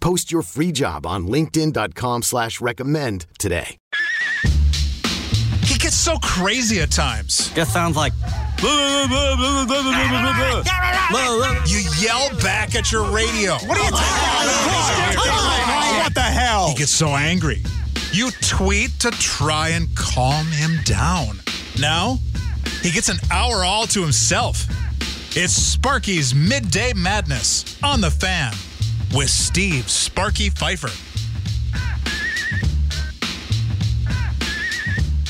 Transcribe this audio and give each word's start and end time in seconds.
Post 0.00 0.32
your 0.32 0.42
free 0.42 0.72
job 0.72 1.06
on 1.06 1.28
linkedin.com 1.28 2.22
slash 2.22 2.60
recommend 2.60 3.26
today. 3.38 3.76
He 5.62 5.78
gets 5.78 5.94
so 5.94 6.16
crazy 6.18 6.80
at 6.80 6.90
times. 6.90 7.52
Just 7.54 7.72
sounds 7.72 7.96
like. 7.96 8.12
You 11.66 11.80
yell 12.00 12.30
back 12.40 12.74
at 12.74 12.90
your 12.90 13.04
radio. 13.12 13.52
What 13.52 13.78
are 13.78 13.84
you 13.84 13.90
talking 13.90 15.14
about? 15.14 16.02
What 16.02 16.14
the 16.14 16.20
hell? 16.20 16.68
He 16.68 16.74
gets 16.74 16.92
so 16.92 17.08
angry. 17.08 17.62
You 18.12 18.30
tweet 18.40 18.98
to 19.00 19.10
try 19.12 19.68
and 19.68 19.94
calm 19.94 20.46
him 20.46 20.78
down. 20.84 21.40
Now, 21.78 22.18
he 22.82 22.90
gets 22.90 23.08
an 23.08 23.18
hour 23.30 23.64
all 23.64 23.86
to 23.88 24.00
himself. 24.02 24.66
It's 25.36 25.52
Sparky's 25.52 26.34
Midday 26.34 26.92
Madness 26.94 27.78
on 27.82 28.00
the 28.00 28.10
fan 28.10 28.52
with 29.14 29.30
Steve 29.30 29.90
Sparky 29.90 30.50
Pfeiffer. 30.50 30.90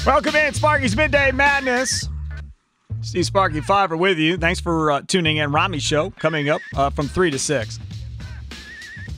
Welcome 0.06 0.36
in, 0.36 0.55
Sparky's 0.55 0.97
Midday 0.97 1.31
Madness. 1.31 2.08
Steve 3.03 3.25
Sparky 3.25 3.61
Pfeiffer 3.61 3.97
with 3.97 4.19
you. 4.19 4.36
Thanks 4.36 4.61
for 4.61 4.91
uh, 4.91 5.03
tuning 5.06 5.39
in. 5.39 5.53
Rami 5.53 5.78
Show 5.78 6.11
coming 6.11 6.48
up 6.48 6.61
uh, 6.77 6.91
from 6.91 7.08
3 7.08 7.31
to 7.31 7.39
6. 7.39 7.78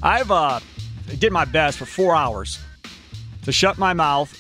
I've 0.03 0.31
uh, 0.31 0.61
did 1.19 1.33
my 1.33 1.45
best 1.45 1.79
for 1.79 1.85
four 1.85 2.15
hours 2.15 2.59
to 3.43 3.53
shut 3.53 3.79
my 3.79 3.93
mouth 3.93 4.37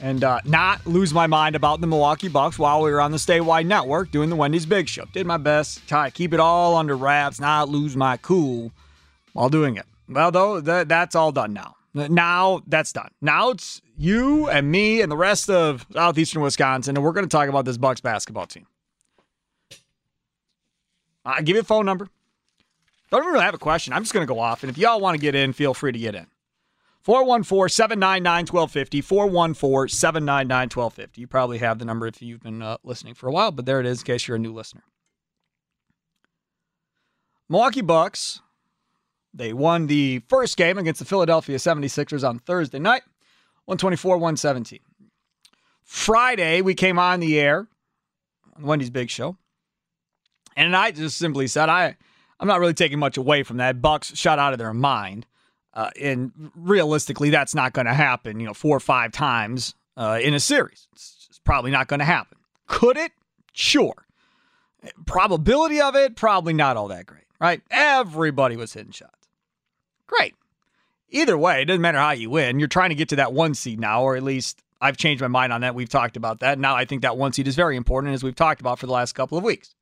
and 0.00 0.24
uh, 0.24 0.40
not 0.44 0.84
lose 0.86 1.12
my 1.12 1.26
mind 1.26 1.54
about 1.54 1.80
the 1.80 1.86
Milwaukee 1.86 2.28
Bucks 2.28 2.58
while 2.58 2.82
we 2.82 2.90
were 2.90 3.00
on 3.00 3.10
the 3.10 3.18
statewide 3.18 3.66
network 3.66 4.10
doing 4.10 4.30
the 4.30 4.36
Wendy's 4.36 4.66
Big 4.66 4.88
Show. 4.88 5.04
Did 5.12 5.26
my 5.26 5.36
best, 5.36 5.86
try 5.86 6.08
to 6.08 6.12
keep 6.12 6.32
it 6.32 6.40
all 6.40 6.76
under 6.76 6.96
wraps, 6.96 7.38
not 7.40 7.68
lose 7.68 7.96
my 7.96 8.16
cool 8.16 8.72
while 9.32 9.48
doing 9.48 9.76
it. 9.76 9.86
Well, 10.08 10.30
though, 10.30 10.60
that, 10.60 10.88
that's 10.88 11.14
all 11.14 11.32
done 11.32 11.52
now. 11.52 11.76
Now 11.92 12.62
that's 12.66 12.92
done. 12.92 13.10
Now 13.20 13.50
it's 13.50 13.82
you 13.96 14.48
and 14.48 14.70
me 14.70 15.00
and 15.00 15.10
the 15.10 15.16
rest 15.16 15.50
of 15.50 15.86
southeastern 15.92 16.42
Wisconsin, 16.42 16.96
and 16.96 17.04
we're 17.04 17.12
going 17.12 17.26
to 17.26 17.36
talk 17.36 17.48
about 17.48 17.64
this 17.64 17.78
Bucks 17.78 18.00
basketball 18.00 18.46
team. 18.46 18.66
I 21.24 21.42
give 21.42 21.54
you 21.56 21.60
a 21.60 21.64
phone 21.64 21.84
number. 21.84 22.08
Don't 23.10 23.26
really 23.26 23.40
have 23.40 23.54
a 23.54 23.58
question. 23.58 23.92
I'm 23.92 24.02
just 24.02 24.14
going 24.14 24.24
to 24.24 24.32
go 24.32 24.38
off, 24.38 24.62
and 24.62 24.70
if 24.70 24.78
y'all 24.78 25.00
want 25.00 25.16
to 25.16 25.20
get 25.20 25.34
in, 25.34 25.52
feel 25.52 25.74
free 25.74 25.90
to 25.90 25.98
get 25.98 26.14
in. 26.14 26.28
414 27.02 27.68
799 27.74 28.46
1250. 28.46 29.00
414 29.00 29.88
799 29.88 30.68
1250. 30.68 31.20
You 31.20 31.26
probably 31.26 31.58
have 31.58 31.78
the 31.78 31.84
number 31.84 32.06
if 32.06 32.22
you've 32.22 32.42
been 32.42 32.62
uh, 32.62 32.76
listening 32.84 33.14
for 33.14 33.26
a 33.26 33.32
while, 33.32 33.50
but 33.50 33.66
there 33.66 33.80
it 33.80 33.86
is 33.86 34.00
in 34.00 34.04
case 34.04 34.28
you're 34.28 34.36
a 34.36 34.40
new 34.40 34.52
listener. 34.52 34.84
Milwaukee 37.48 37.80
Bucks, 37.80 38.42
they 39.32 39.52
won 39.52 39.86
the 39.86 40.22
first 40.28 40.56
game 40.56 40.78
against 40.78 40.98
the 40.98 41.04
Philadelphia 41.04 41.56
76ers 41.56 42.28
on 42.28 42.38
Thursday 42.38 42.78
night, 42.78 43.02
124 43.66 44.16
117. 44.16 44.80
Friday, 45.82 46.60
we 46.62 46.74
came 46.74 46.98
on 46.98 47.20
the 47.20 47.38
air 47.38 47.68
on 48.56 48.62
Wendy's 48.62 48.90
Big 48.90 49.10
Show, 49.10 49.36
and 50.56 50.76
I 50.76 50.90
just 50.90 51.18
simply 51.18 51.46
said, 51.46 51.68
I, 51.68 51.96
I'm 52.38 52.48
not 52.48 52.60
really 52.60 52.74
taking 52.74 52.98
much 52.98 53.16
away 53.16 53.42
from 53.42 53.58
that. 53.58 53.80
Bucks 53.82 54.16
shot 54.16 54.38
out 54.38 54.52
of 54.52 54.58
their 54.58 54.74
mind. 54.74 55.26
Uh, 55.72 55.90
and 56.00 56.32
realistically, 56.56 57.30
that's 57.30 57.54
not 57.54 57.72
going 57.72 57.86
to 57.86 57.94
happen, 57.94 58.40
you 58.40 58.46
know, 58.46 58.54
four 58.54 58.76
or 58.76 58.80
five 58.80 59.12
times 59.12 59.74
uh, 59.96 60.18
in 60.20 60.34
a 60.34 60.40
series. 60.40 60.88
It's, 60.92 61.26
it's 61.28 61.38
probably 61.38 61.70
not 61.70 61.86
going 61.86 62.00
to 62.00 62.04
happen. 62.04 62.38
Could 62.66 62.96
it? 62.96 63.12
Sure. 63.52 64.06
Probability 65.06 65.80
of 65.80 65.94
it, 65.94 66.16
probably 66.16 66.54
not 66.54 66.76
all 66.76 66.88
that 66.88 67.06
great, 67.06 67.24
right? 67.40 67.60
Everybody 67.70 68.56
was 68.56 68.72
hitting 68.72 68.92
shots. 68.92 69.19
Great. 70.10 70.34
Either 71.10 71.38
way, 71.38 71.62
it 71.62 71.66
doesn't 71.66 71.80
matter 71.80 71.98
how 71.98 72.10
you 72.10 72.30
win. 72.30 72.58
You're 72.58 72.68
trying 72.68 72.90
to 72.90 72.94
get 72.94 73.08
to 73.10 73.16
that 73.16 73.32
one 73.32 73.54
seed 73.54 73.80
now, 73.80 74.02
or 74.02 74.16
at 74.16 74.22
least 74.22 74.62
I've 74.80 74.96
changed 74.96 75.20
my 75.20 75.28
mind 75.28 75.52
on 75.52 75.60
that. 75.60 75.74
We've 75.74 75.88
talked 75.88 76.16
about 76.16 76.40
that. 76.40 76.58
Now 76.58 76.74
I 76.74 76.84
think 76.84 77.02
that 77.02 77.16
one 77.16 77.32
seed 77.32 77.48
is 77.48 77.56
very 77.56 77.76
important, 77.76 78.14
as 78.14 78.22
we've 78.22 78.34
talked 78.34 78.60
about 78.60 78.78
for 78.78 78.86
the 78.86 78.92
last 78.92 79.14
couple 79.14 79.38
of 79.38 79.44
weeks. 79.44 79.74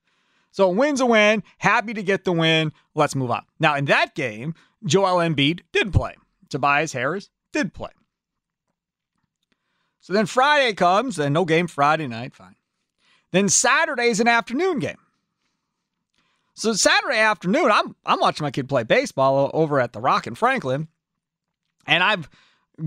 So 0.50 0.68
a 0.68 0.72
win's 0.72 1.00
a 1.00 1.06
win. 1.06 1.42
Happy 1.58 1.94
to 1.94 2.02
get 2.02 2.24
the 2.24 2.32
win. 2.32 2.72
Let's 2.94 3.14
move 3.14 3.30
on. 3.30 3.44
Now, 3.60 3.76
in 3.76 3.86
that 3.86 4.14
game, 4.14 4.54
Joel 4.84 5.18
Embiid 5.18 5.60
did 5.72 5.92
play. 5.92 6.16
Tobias 6.48 6.92
Harris 6.92 7.30
did 7.52 7.74
play. 7.74 7.90
So 10.00 10.12
then 10.12 10.26
Friday 10.26 10.72
comes, 10.74 11.18
and 11.18 11.34
no 11.34 11.44
game 11.44 11.66
Friday 11.66 12.06
night, 12.06 12.34
fine. 12.34 12.56
Then 13.30 13.48
Saturday's 13.48 14.20
an 14.20 14.28
afternoon 14.28 14.78
game. 14.78 14.96
So 16.58 16.72
Saturday 16.72 17.19
afternoon, 17.19 17.70
I'm 17.70 17.94
I'm 18.04 18.19
watching 18.19 18.42
my 18.42 18.50
kid 18.50 18.69
play 18.69 18.82
baseball 18.82 19.48
over 19.54 19.78
at 19.80 19.92
the 19.92 20.00
Rock 20.00 20.26
in 20.26 20.34
Franklin, 20.34 20.88
and 21.86 22.02
I've 22.02 22.28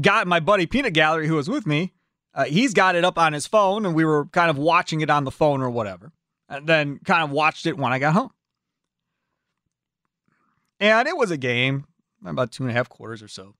got 0.02 0.28
my 0.28 0.42
buddy 0.42 0.66
Peanut 0.66 0.92
Gallery 0.92 1.26
who 1.26 1.36
was 1.36 1.50
with 1.50 1.66
me. 1.66 1.94
Uh, 2.34 2.44
he's 2.44 2.74
got 2.74 2.96
it 2.96 3.06
up 3.06 3.18
on 3.18 3.32
his 3.32 3.48
phone, 3.48 3.86
and 3.86 3.96
we 3.96 4.04
were 4.04 4.26
kind 4.26 4.50
of 4.50 4.58
watching 4.58 5.00
it 5.00 5.09
on 5.09 5.24
the 5.24 5.32
phone 5.32 5.62
or 5.62 5.70
whatever, 5.70 6.12
and 6.50 6.68
then 6.68 7.00
kind 7.06 7.24
of 7.24 7.32
watched 7.32 7.66
it 7.66 7.78
when 7.78 7.94
I 7.94 8.00
got 8.00 8.14
home. 8.14 8.32
And 10.82 11.08
it 11.08 11.16
was 11.16 11.32
a 11.32 11.38
game, 11.38 11.86
about 12.26 12.52
two 12.52 12.64
and 12.64 12.72
a 12.72 12.74
half 12.74 12.90
quarters 12.90 13.24
or 13.24 13.30
so. 13.30 13.56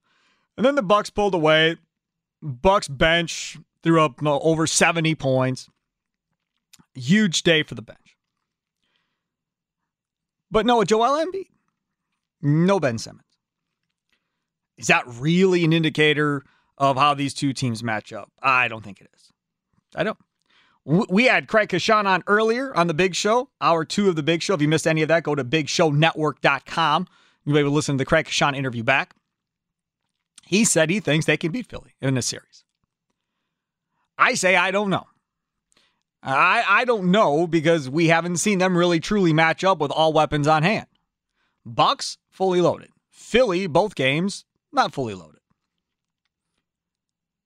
And 0.58 0.66
then 0.66 0.74
the 0.74 0.82
Bucks 0.82 1.08
pulled 1.08 1.34
away. 1.34 1.76
Bucks 2.42 2.88
bench 2.88 3.56
threw 3.82 4.02
up 4.02 4.22
over 4.22 4.66
70 4.66 5.14
points. 5.14 5.70
Huge 6.94 7.42
day 7.44 7.62
for 7.62 7.74
the 7.74 7.82
bench. 7.82 8.01
But 10.52 10.66
no 10.66 10.84
Joel 10.84 11.24
Embiid. 11.24 11.46
No 12.42 12.78
Ben 12.78 12.98
Simmons. 12.98 13.26
Is 14.76 14.88
that 14.88 15.04
really 15.06 15.64
an 15.64 15.72
indicator 15.72 16.44
of 16.76 16.96
how 16.96 17.14
these 17.14 17.34
two 17.34 17.52
teams 17.52 17.82
match 17.82 18.12
up? 18.12 18.30
I 18.42 18.68
don't 18.68 18.84
think 18.84 19.00
it 19.00 19.08
is. 19.16 19.32
I 19.96 20.04
don't. 20.04 20.18
We 20.84 21.24
had 21.24 21.48
Craig 21.48 21.68
Kashan 21.68 22.06
on 22.06 22.24
earlier 22.26 22.76
on 22.76 22.88
the 22.88 22.94
Big 22.94 23.14
Show, 23.14 23.48
hour 23.60 23.84
two 23.84 24.08
of 24.08 24.16
the 24.16 24.22
Big 24.22 24.42
Show. 24.42 24.54
If 24.54 24.60
you 24.60 24.68
missed 24.68 24.86
any 24.86 25.02
of 25.02 25.08
that, 25.08 25.22
go 25.22 25.34
to 25.34 25.44
bigshownetwork.com. 25.44 27.06
You'll 27.44 27.54
be 27.54 27.60
able 27.60 27.70
to 27.70 27.74
listen 27.74 27.94
to 27.94 27.98
the 27.98 28.04
Craig 28.04 28.26
Kashan 28.26 28.56
interview 28.56 28.82
back. 28.82 29.14
He 30.44 30.64
said 30.64 30.90
he 30.90 31.00
thinks 31.00 31.26
they 31.26 31.36
can 31.36 31.52
beat 31.52 31.66
Philly 31.66 31.94
in 32.00 32.14
this 32.14 32.26
series. 32.26 32.64
I 34.18 34.34
say 34.34 34.56
I 34.56 34.70
don't 34.70 34.90
know. 34.90 35.06
I, 36.22 36.64
I 36.68 36.84
don't 36.84 37.10
know 37.10 37.46
because 37.46 37.90
we 37.90 38.08
haven't 38.08 38.36
seen 38.36 38.58
them 38.58 38.76
really 38.76 39.00
truly 39.00 39.32
match 39.32 39.64
up 39.64 39.78
with 39.78 39.90
all 39.90 40.12
weapons 40.12 40.46
on 40.46 40.62
hand. 40.62 40.86
Bucks 41.66 42.18
fully 42.30 42.60
loaded. 42.60 42.90
Philly 43.10 43.66
both 43.66 43.94
games 43.94 44.44
not 44.72 44.92
fully 44.92 45.14
loaded. 45.14 45.40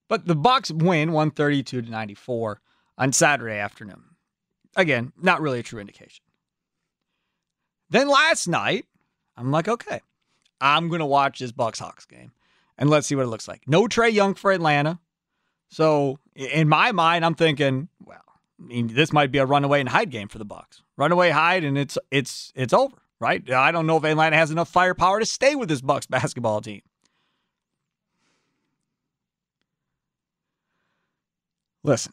But 0.08 0.26
the 0.26 0.36
Bucks 0.36 0.70
win 0.70 1.12
132 1.12 1.82
to 1.82 1.90
94 1.90 2.60
on 2.98 3.12
Saturday 3.12 3.58
afternoon. 3.58 4.02
Again, 4.76 5.12
not 5.20 5.40
really 5.40 5.60
a 5.60 5.62
true 5.62 5.80
indication. 5.80 6.24
Then 7.88 8.08
last 8.08 8.46
night, 8.46 8.86
I'm 9.36 9.50
like, 9.50 9.68
okay, 9.68 10.00
I'm 10.60 10.88
to 10.90 11.06
watch 11.06 11.38
this 11.38 11.52
Bucks 11.52 11.78
Hawks 11.78 12.04
game 12.04 12.32
and 12.78 12.90
let's 12.90 13.06
see 13.06 13.14
what 13.14 13.24
it 13.24 13.28
looks 13.28 13.48
like. 13.48 13.62
No 13.66 13.86
Trae 13.86 14.12
Young 14.12 14.34
for 14.34 14.52
Atlanta. 14.52 14.98
So 15.68 16.18
in 16.34 16.68
my 16.68 16.92
mind, 16.92 17.24
I'm 17.24 17.34
thinking, 17.34 17.88
well, 18.04 18.22
I 18.58 18.62
mean, 18.62 18.88
this 18.88 19.12
might 19.12 19.30
be 19.30 19.38
a 19.38 19.46
runaway 19.46 19.80
and 19.80 19.88
hide 19.88 20.10
game 20.10 20.28
for 20.28 20.38
the 20.38 20.44
Bucks. 20.44 20.82
Runaway 20.96 21.30
hide, 21.30 21.64
and 21.64 21.76
it's 21.76 21.98
it's 22.10 22.52
it's 22.54 22.72
over, 22.72 22.96
right? 23.20 23.48
I 23.50 23.70
don't 23.70 23.86
know 23.86 23.96
if 23.96 24.04
Atlanta 24.04 24.36
has 24.36 24.50
enough 24.50 24.68
firepower 24.68 25.20
to 25.20 25.26
stay 25.26 25.54
with 25.54 25.68
this 25.68 25.80
Bucks 25.80 26.06
basketball 26.10 26.60
team. 26.60 26.82
Listen, 31.84 32.12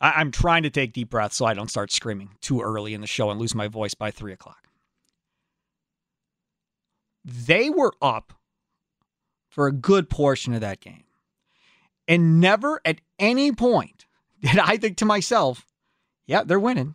I, 0.00 0.12
I'm 0.16 0.30
trying 0.30 0.62
to 0.62 0.70
take 0.70 0.92
deep 0.92 1.10
breaths 1.10 1.36
so 1.36 1.44
I 1.44 1.54
don't 1.54 1.70
start 1.70 1.90
screaming 1.90 2.30
too 2.40 2.60
early 2.60 2.94
in 2.94 3.00
the 3.00 3.06
show 3.06 3.30
and 3.30 3.40
lose 3.40 3.54
my 3.54 3.68
voice 3.68 3.94
by 3.94 4.10
three 4.10 4.32
o'clock. 4.32 4.68
They 7.24 7.68
were 7.68 7.92
up 8.00 8.32
for 9.48 9.66
a 9.66 9.72
good 9.72 10.08
portion 10.08 10.54
of 10.54 10.60
that 10.60 10.80
game. 10.80 11.04
And 12.06 12.40
never 12.40 12.80
at 12.84 13.00
any 13.18 13.52
point 13.52 13.99
did 14.52 14.58
I 14.58 14.76
think 14.76 14.96
to 14.98 15.04
myself, 15.04 15.66
yeah, 16.26 16.44
they're 16.44 16.60
winning. 16.60 16.94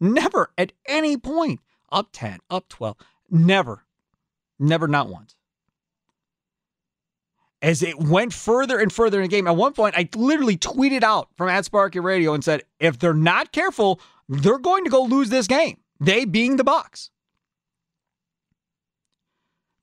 Never 0.00 0.50
at 0.58 0.72
any 0.86 1.16
point. 1.16 1.60
Up 1.90 2.08
10, 2.12 2.40
up 2.50 2.68
12. 2.68 2.96
Never. 3.30 3.84
Never, 4.58 4.88
not 4.88 5.08
once. 5.08 5.36
As 7.62 7.82
it 7.82 7.98
went 7.98 8.32
further 8.32 8.78
and 8.78 8.92
further 8.92 9.18
in 9.18 9.22
the 9.22 9.28
game, 9.28 9.46
at 9.46 9.56
one 9.56 9.72
point, 9.72 9.96
I 9.96 10.08
literally 10.14 10.56
tweeted 10.56 11.02
out 11.02 11.28
from 11.36 11.48
at 11.48 11.64
Sparky 11.64 12.00
Radio 12.00 12.34
and 12.34 12.44
said, 12.44 12.64
if 12.78 12.98
they're 12.98 13.14
not 13.14 13.52
careful, 13.52 14.00
they're 14.28 14.58
going 14.58 14.84
to 14.84 14.90
go 14.90 15.04
lose 15.04 15.30
this 15.30 15.46
game. 15.46 15.78
They 16.00 16.24
being 16.24 16.56
the 16.56 16.64
Bucks. 16.64 17.10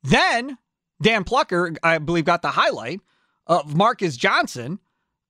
Then 0.03 0.57
Dan 1.01 1.23
Plucker, 1.23 1.73
I 1.81 1.97
believe, 1.97 2.25
got 2.25 2.41
the 2.41 2.49
highlight 2.49 3.01
of 3.47 3.75
Marcus 3.75 4.17
Johnson 4.17 4.79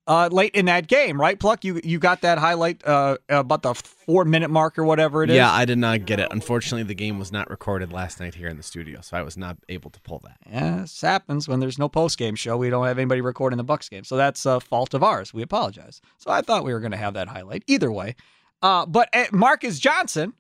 uh, 0.06 0.28
late 0.32 0.54
in 0.54 0.66
that 0.66 0.88
game, 0.88 1.20
right? 1.20 1.40
Pluck, 1.40 1.64
you 1.64 1.80
you 1.84 1.98
got 1.98 2.22
that 2.22 2.38
highlight 2.38 2.86
uh, 2.86 3.18
about 3.30 3.62
the 3.62 3.74
four 3.74 4.26
minute 4.26 4.50
mark 4.50 4.78
or 4.78 4.84
whatever 4.84 5.24
it 5.24 5.30
is. 5.30 5.36
Yeah, 5.38 5.52
I 5.52 5.66
did 5.66 5.78
not 5.78 6.06
get 6.06 6.20
it. 6.20 6.28
Unfortunately, 6.32 6.84
the 6.84 6.96
game 6.96 7.20
was 7.20 7.32
not 7.32 7.50
recorded 7.50 7.94
last 7.94 8.20
night 8.20 8.36
here 8.36 8.50
in 8.50 8.58
the 8.58 8.64
studio, 8.64 9.00
so 9.02 9.16
I 9.16 9.22
was 9.22 9.38
not 9.38 9.58
able 9.70 9.90
to 9.92 10.02
pull 10.02 10.22
that. 10.26 10.82
This 10.82 11.00
happens 11.02 11.48
when 11.48 11.60
there's 11.60 11.80
no 11.80 11.88
post 11.88 12.18
game 12.18 12.36
show. 12.36 12.58
We 12.58 12.70
don't 12.70 12.86
have 12.86 12.98
anybody 12.98 13.22
recording 13.22 13.58
the 13.58 13.64
Bucks 13.64 13.88
game, 13.88 14.04
so 14.04 14.18
that's 14.18 14.46
a 14.46 14.60
fault 14.60 14.94
of 14.94 15.04
ours. 15.04 15.34
We 15.34 15.42
apologize. 15.42 16.02
So 16.18 16.32
I 16.32 16.42
thought 16.42 16.66
we 16.66 16.74
were 16.74 16.82
going 16.82 16.92
to 16.92 16.98
have 16.98 17.14
that 17.14 17.30
highlight 17.30 17.64
either 17.68 17.92
way. 17.92 18.16
Uh, 18.62 18.86
but 18.86 19.10
Marcus 19.32 19.80
Johnson, 19.80 20.34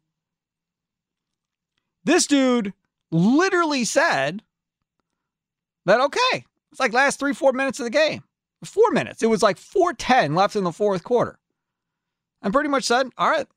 this 2.03 2.27
dude 2.27 2.73
literally 3.11 3.85
said 3.85 4.43
that 5.85 6.01
okay, 6.01 6.45
it's 6.71 6.79
like 6.81 6.91
last 6.91 7.17
three 7.17 7.33
four 7.33 7.53
minutes 7.53 7.79
of 7.79 7.85
the 7.85 7.89
game 7.89 8.23
four 8.67 8.91
minutes. 8.91 9.23
It 9.23 9.27
was 9.27 9.43
like 9.43 9.57
410 9.57 10.35
left 10.35 10.55
in 10.55 10.63
the 10.63 10.71
fourth 10.71 11.03
quarter. 11.03 11.39
And 12.41 12.53
pretty 12.53 12.69
much 12.69 12.83
said, 12.83 13.07
all 13.17 13.29
right, 13.29 13.47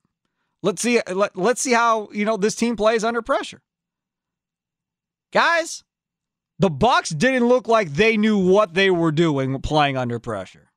let's 0.62 0.82
see, 0.82 1.00
let, 1.12 1.36
let's 1.36 1.60
see 1.60 1.72
how, 1.72 2.08
you 2.12 2.24
know, 2.24 2.36
this 2.36 2.54
team 2.54 2.76
plays 2.76 3.04
under 3.04 3.22
pressure. 3.22 3.62
Guys, 5.32 5.84
the 6.58 6.70
Bucks 6.70 7.10
didn't 7.10 7.48
look 7.48 7.68
like 7.68 7.92
they 7.92 8.16
knew 8.16 8.38
what 8.38 8.74
they 8.74 8.90
were 8.90 9.12
doing 9.12 9.60
playing 9.60 9.96
under 9.96 10.18
pressure. 10.18 10.70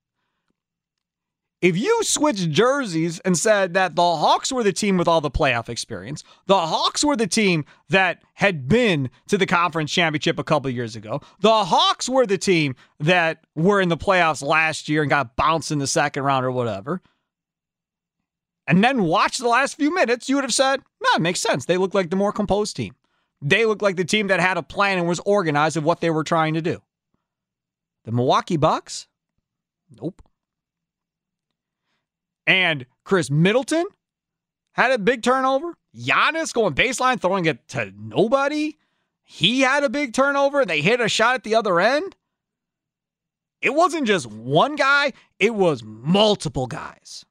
If 1.61 1.75
you 1.75 2.03
switched 2.03 2.51
jerseys 2.51 3.19
and 3.19 3.37
said 3.37 3.73
that 3.73 3.95
the 3.95 4.01
Hawks 4.01 4.49
were 4.49 4.63
the 4.63 4.71
team 4.71 4.97
with 4.97 5.09
all 5.09 5.19
the 5.19 5.29
playoff 5.29 5.67
experience, 5.67 6.23
the 6.45 6.57
Hawks 6.57 7.03
were 7.03 7.17
the 7.17 7.27
team 7.27 7.65
that 7.89 8.23
had 8.35 8.69
been 8.69 9.09
to 9.27 9.37
the 9.37 9.45
conference 9.45 9.91
championship 9.91 10.39
a 10.39 10.43
couple 10.43 10.69
years 10.71 10.95
ago, 10.95 11.19
the 11.41 11.65
Hawks 11.65 12.07
were 12.07 12.25
the 12.25 12.37
team 12.37 12.75
that 12.99 13.43
were 13.55 13.81
in 13.81 13.89
the 13.89 13.97
playoffs 13.97 14.41
last 14.41 14.87
year 14.87 15.01
and 15.01 15.09
got 15.09 15.35
bounced 15.35 15.69
in 15.71 15.79
the 15.79 15.87
second 15.87 16.23
round 16.23 16.45
or 16.45 16.51
whatever, 16.51 17.01
and 18.65 18.81
then 18.83 19.03
watch 19.03 19.39
the 19.39 19.47
last 19.47 19.75
few 19.75 19.93
minutes, 19.93 20.29
you 20.29 20.35
would 20.35 20.45
have 20.45 20.53
said, 20.53 20.79
no, 21.01 21.09
it 21.15 21.21
makes 21.21 21.39
sense. 21.41 21.65
They 21.65 21.77
look 21.77 21.93
like 21.93 22.09
the 22.09 22.15
more 22.15 22.31
composed 22.31 22.75
team. 22.75 22.95
They 23.41 23.65
look 23.65 23.81
like 23.81 23.95
the 23.95 24.05
team 24.05 24.27
that 24.27 24.39
had 24.39 24.57
a 24.57 24.63
plan 24.63 24.97
and 24.97 25.07
was 25.07 25.19
organized 25.25 25.75
of 25.75 25.83
what 25.83 26.01
they 26.01 26.09
were 26.09 26.23
trying 26.23 26.53
to 26.53 26.61
do. 26.61 26.81
The 28.05 28.11
Milwaukee 28.11 28.57
Bucks? 28.57 29.07
Nope. 29.99 30.21
And 32.49 32.87
Khris 33.03 33.29
Middleton 33.29 33.85
had 34.71 34.91
a 34.91 34.97
big 34.97 35.21
turnover. 35.21 35.75
Giannis 35.95 36.51
going 36.51 36.73
baseline, 36.73 37.21
throwing 37.21 37.45
it 37.45 37.67
to 37.67 37.93
nobody. 37.95 38.75
He 39.23 39.61
had 39.61 39.83
a 39.83 39.89
big 39.89 40.13
turnover. 40.13 40.61
And 40.61 40.69
they 40.69 40.81
hit 40.81 40.99
a 40.99 41.07
shot 41.07 41.35
at 41.35 41.43
the 41.43 41.53
other 41.53 41.79
end. 41.79 42.15
It 43.61 43.75
wasn't 43.75 44.07
just 44.07 44.25
one 44.25 44.75
guy, 44.75 45.13
it 45.37 45.53
was 45.53 45.83
multiple 45.83 46.65
guys. 46.65 47.23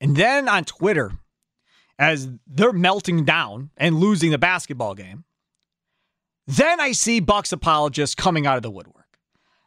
And 0.00 0.16
then 0.16 0.48
on 0.48 0.64
Twitter, 0.64 1.12
as 1.96 2.28
they're 2.44 2.72
melting 2.72 3.24
down 3.24 3.70
and 3.76 4.00
losing 4.00 4.32
the 4.32 4.38
basketball 4.38 4.96
game, 4.96 5.22
then 6.44 6.80
I 6.80 6.90
see 6.90 7.20
Bucks 7.20 7.52
apologists 7.52 8.16
coming 8.16 8.48
out 8.48 8.56
of 8.56 8.64
the 8.64 8.70
woodwork. 8.70 9.20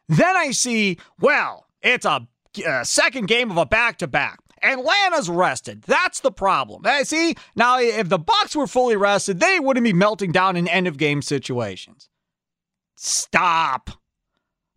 Then 0.10 0.36
I 0.36 0.52
see, 0.52 0.98
well, 1.22 1.65
it's 1.86 2.06
a, 2.06 2.28
a 2.66 2.84
second 2.84 3.28
game 3.28 3.52
of 3.52 3.58
a 3.58 3.66
back 3.66 4.00
to 4.00 4.08
back. 4.08 4.40
Atlanta's 4.62 5.30
rested. 5.30 5.84
That's 5.84 6.20
the 6.22 6.32
problem. 6.32 6.84
Hey, 6.84 7.04
see, 7.04 7.36
now 7.56 7.80
if 7.80 8.10
the 8.10 8.18
Bucks 8.18 8.56
were 8.56 8.68
fully 8.68 8.96
rested, 8.96 9.40
they 9.40 9.60
wouldn't 9.60 9.84
be 9.84 9.94
melting 9.94 10.32
down 10.32 10.56
in 10.56 10.68
end 10.68 10.88
of 10.88 10.98
game 10.98 11.22
situations. 11.22 12.10
Stop. 12.96 13.92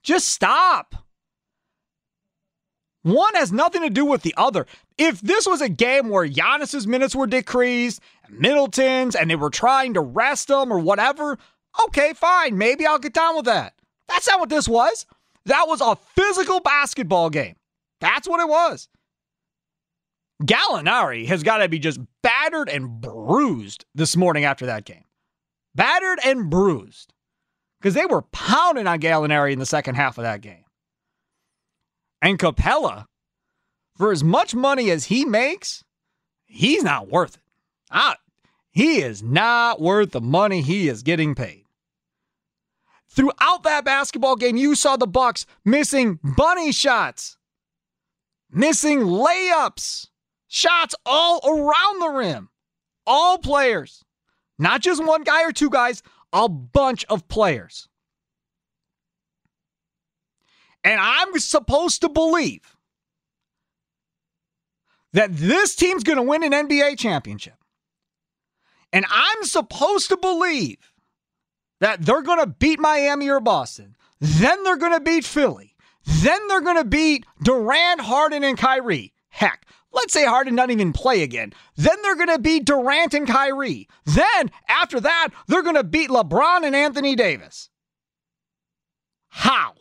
Just 0.02 0.28
stop. 0.28 0.94
One 3.02 3.34
has 3.36 3.52
nothing 3.52 3.82
to 3.82 3.90
do 3.90 4.04
with 4.04 4.22
the 4.22 4.34
other. 4.36 4.66
If 4.98 5.20
this 5.20 5.46
was 5.46 5.62
a 5.62 5.68
game 5.68 6.10
where 6.10 6.28
Giannis's 6.28 6.86
minutes 6.86 7.16
were 7.16 7.26
decreased, 7.26 8.00
Middleton's, 8.28 9.14
and 9.14 9.30
they 9.30 9.36
were 9.36 9.50
trying 9.50 9.94
to 9.94 10.00
rest 10.00 10.50
him 10.50 10.72
or 10.72 10.78
whatever, 10.78 11.38
okay, 11.86 12.12
fine. 12.12 12.58
Maybe 12.58 12.84
I'll 12.84 12.98
get 12.98 13.14
down 13.14 13.36
with 13.36 13.46
that. 13.46 13.74
That's 14.08 14.26
not 14.26 14.40
what 14.40 14.50
this 14.50 14.68
was. 14.68 15.06
That 15.46 15.66
was 15.66 15.80
a 15.80 15.96
physical 15.96 16.60
basketball 16.60 17.30
game. 17.30 17.56
That's 18.00 18.28
what 18.28 18.40
it 18.40 18.48
was. 18.48 18.88
Gallinari 20.42 21.26
has 21.26 21.42
got 21.42 21.58
to 21.58 21.68
be 21.68 21.78
just 21.78 22.00
battered 22.22 22.68
and 22.68 23.00
bruised 23.00 23.84
this 23.94 24.16
morning 24.16 24.44
after 24.44 24.66
that 24.66 24.84
game. 24.84 25.04
Battered 25.74 26.20
and 26.24 26.48
bruised. 26.48 27.12
Because 27.80 27.94
they 27.94 28.06
were 28.06 28.22
pounding 28.22 28.86
on 28.86 29.00
Gallinari 29.00 29.52
in 29.52 29.58
the 29.58 29.66
second 29.66 29.94
half 29.94 30.18
of 30.18 30.22
that 30.22 30.40
game. 30.40 30.64
And 32.20 32.38
Capela, 32.38 33.06
for 33.96 34.10
as 34.10 34.24
much 34.24 34.54
money 34.54 34.90
as 34.90 35.04
he 35.04 35.24
makes, 35.24 35.84
he's 36.46 36.82
not 36.82 37.08
worth 37.08 37.36
it. 37.36 37.42
Ah, 37.90 38.16
he 38.70 39.00
is 39.00 39.22
not 39.22 39.80
worth 39.80 40.10
the 40.10 40.20
money 40.20 40.62
he 40.62 40.88
is 40.88 41.02
getting 41.02 41.34
paid. 41.34 41.64
Throughout 43.18 43.64
that 43.64 43.84
basketball 43.84 44.36
game, 44.36 44.56
you 44.56 44.76
saw 44.76 44.96
the 44.96 45.08
Bucks 45.08 45.44
missing 45.64 46.20
bunny 46.22 46.70
shots, 46.70 47.36
missing 48.48 49.00
layups, 49.00 50.06
shots 50.46 50.94
all 51.04 51.40
around 51.44 52.00
the 52.00 52.10
rim. 52.16 52.48
All 53.08 53.38
players, 53.38 54.04
not 54.56 54.82
just 54.82 55.04
one 55.04 55.24
guy 55.24 55.42
or 55.42 55.50
two 55.50 55.68
guys, 55.68 56.04
a 56.32 56.48
bunch 56.48 57.04
of 57.06 57.26
players. 57.26 57.88
And 60.84 61.00
I'm 61.00 61.36
supposed 61.40 62.02
to 62.02 62.08
believe 62.08 62.76
that 65.12 65.34
this 65.36 65.74
team's 65.74 66.04
going 66.04 66.18
to 66.18 66.22
win 66.22 66.44
an 66.44 66.52
NBA 66.52 66.96
championship. 66.96 67.56
And 68.92 69.04
I'm 69.10 69.42
supposed 69.42 70.08
to 70.10 70.16
believe 70.16 70.78
that 71.80 72.04
they're 72.04 72.22
going 72.22 72.40
to 72.40 72.46
beat 72.46 72.80
Miami 72.80 73.28
or 73.28 73.40
Boston. 73.40 73.96
Then 74.20 74.62
they're 74.64 74.76
going 74.76 74.92
to 74.92 75.00
beat 75.00 75.24
Philly. 75.24 75.76
Then 76.04 76.40
they're 76.48 76.60
going 76.60 76.76
to 76.76 76.84
beat 76.84 77.26
Durant, 77.42 78.00
Harden, 78.00 78.42
and 78.42 78.58
Kyrie. 78.58 79.12
Heck, 79.28 79.66
let's 79.92 80.12
say 80.12 80.24
Harden 80.24 80.56
doesn't 80.56 80.70
even 80.70 80.92
play 80.92 81.22
again. 81.22 81.52
Then 81.76 81.96
they're 82.02 82.16
going 82.16 82.28
to 82.28 82.38
beat 82.38 82.64
Durant 82.64 83.14
and 83.14 83.28
Kyrie. 83.28 83.88
Then, 84.04 84.50
after 84.68 85.00
that, 85.00 85.28
they're 85.46 85.62
going 85.62 85.76
to 85.76 85.84
beat 85.84 86.10
LeBron 86.10 86.64
and 86.64 86.74
Anthony 86.74 87.14
Davis. 87.14 87.68
How? 89.28 89.74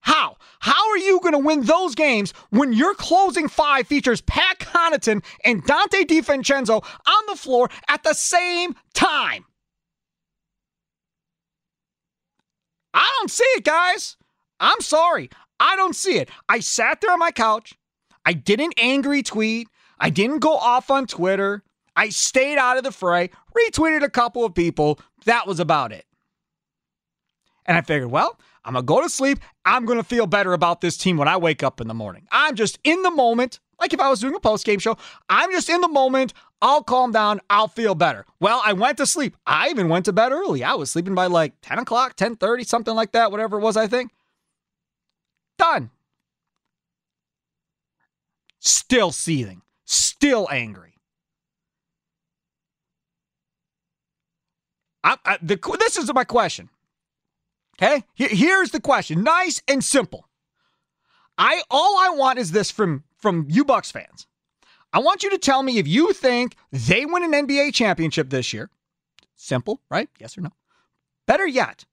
How? 0.00 0.36
How 0.60 0.90
are 0.90 0.98
you 0.98 1.18
going 1.20 1.32
to 1.32 1.38
win 1.38 1.62
those 1.62 1.96
games 1.96 2.32
when 2.50 2.72
your 2.72 2.94
closing 2.94 3.48
five 3.48 3.88
features 3.88 4.20
Pat 4.20 4.60
Connaughton 4.60 5.24
and 5.44 5.64
Donte 5.64 6.06
DiVincenzo 6.06 6.84
on 6.84 7.26
the 7.28 7.36
floor 7.36 7.68
at 7.88 8.04
the 8.04 8.14
same 8.14 8.76
time? 8.94 9.44
I 12.96 13.08
don't 13.18 13.30
see 13.30 13.44
it, 13.44 13.64
guys. 13.64 14.16
I'm 14.58 14.80
sorry. 14.80 15.30
I 15.60 15.76
don't 15.76 15.94
see 15.94 16.16
it. 16.16 16.30
I 16.48 16.60
sat 16.60 17.00
there 17.00 17.12
on 17.12 17.18
my 17.18 17.30
couch. 17.30 17.74
I 18.24 18.32
didn't 18.32 18.74
angry 18.78 19.22
tweet. 19.22 19.68
I 20.00 20.10
didn't 20.10 20.40
go 20.40 20.56
off 20.56 20.90
on 20.90 21.06
Twitter. 21.06 21.62
I 21.94 22.08
stayed 22.08 22.58
out 22.58 22.76
of 22.76 22.84
the 22.84 22.92
fray, 22.92 23.30
retweeted 23.56 24.02
a 24.02 24.10
couple 24.10 24.44
of 24.44 24.54
people. 24.54 24.98
That 25.24 25.46
was 25.46 25.60
about 25.60 25.92
it. 25.92 26.04
And 27.64 27.76
I 27.76 27.80
figured, 27.80 28.10
well, 28.10 28.38
I'm 28.64 28.74
going 28.74 28.82
to 28.82 28.86
go 28.86 29.02
to 29.02 29.08
sleep. 29.08 29.40
I'm 29.64 29.86
going 29.86 29.98
to 29.98 30.04
feel 30.04 30.26
better 30.26 30.52
about 30.52 30.80
this 30.80 30.96
team 30.96 31.16
when 31.16 31.28
I 31.28 31.36
wake 31.36 31.62
up 31.62 31.80
in 31.80 31.88
the 31.88 31.94
morning. 31.94 32.26
I'm 32.30 32.54
just 32.54 32.78
in 32.84 33.02
the 33.02 33.10
moment, 33.10 33.60
like 33.80 33.92
if 33.92 34.00
I 34.00 34.08
was 34.08 34.20
doing 34.20 34.34
a 34.34 34.40
post 34.40 34.64
game 34.64 34.78
show. 34.78 34.96
I'm 35.28 35.50
just 35.50 35.68
in 35.68 35.80
the 35.80 35.88
moment. 35.88 36.32
I'll 36.62 36.82
calm 36.82 37.12
down. 37.12 37.40
I'll 37.50 37.68
feel 37.68 37.94
better. 37.94 38.24
Well, 38.40 38.62
I 38.64 38.72
went 38.72 38.96
to 38.98 39.06
sleep. 39.06 39.36
I 39.46 39.68
even 39.68 39.88
went 39.88 40.06
to 40.06 40.12
bed 40.12 40.32
early. 40.32 40.64
I 40.64 40.74
was 40.74 40.90
sleeping 40.90 41.14
by 41.14 41.26
like 41.26 41.52
10 41.62 41.78
o'clock, 41.80 42.16
10 42.16 42.36
30, 42.36 42.64
something 42.64 42.94
like 42.94 43.12
that, 43.12 43.30
whatever 43.30 43.58
it 43.58 43.62
was, 43.62 43.76
I 43.76 43.86
think. 43.86 44.12
Done. 45.58 45.90
Still 48.58 49.12
seething. 49.12 49.62
Still 49.84 50.48
angry. 50.50 50.94
I, 55.04 55.16
I, 55.24 55.38
the, 55.40 55.56
this 55.78 55.96
is 55.96 56.12
my 56.12 56.24
question. 56.24 56.68
Okay, 57.80 58.04
here's 58.14 58.70
the 58.70 58.80
question. 58.80 59.22
Nice 59.22 59.62
and 59.68 59.84
simple. 59.84 60.28
I 61.38 61.62
all 61.70 61.98
I 61.98 62.10
want 62.10 62.38
is 62.38 62.50
this 62.50 62.70
from 62.70 63.04
from 63.18 63.46
you 63.48 63.64
Bucks 63.64 63.90
fans. 63.90 64.26
I 64.92 64.98
want 65.00 65.22
you 65.22 65.30
to 65.30 65.38
tell 65.38 65.62
me 65.62 65.78
if 65.78 65.86
you 65.86 66.12
think 66.12 66.56
they 66.72 67.04
win 67.04 67.22
an 67.22 67.46
NBA 67.46 67.74
championship 67.74 68.30
this 68.30 68.52
year. 68.52 68.70
Simple, 69.34 69.80
right? 69.90 70.08
Yes 70.18 70.38
or 70.38 70.42
no? 70.42 70.52
Better 71.26 71.46
yet, 71.46 71.84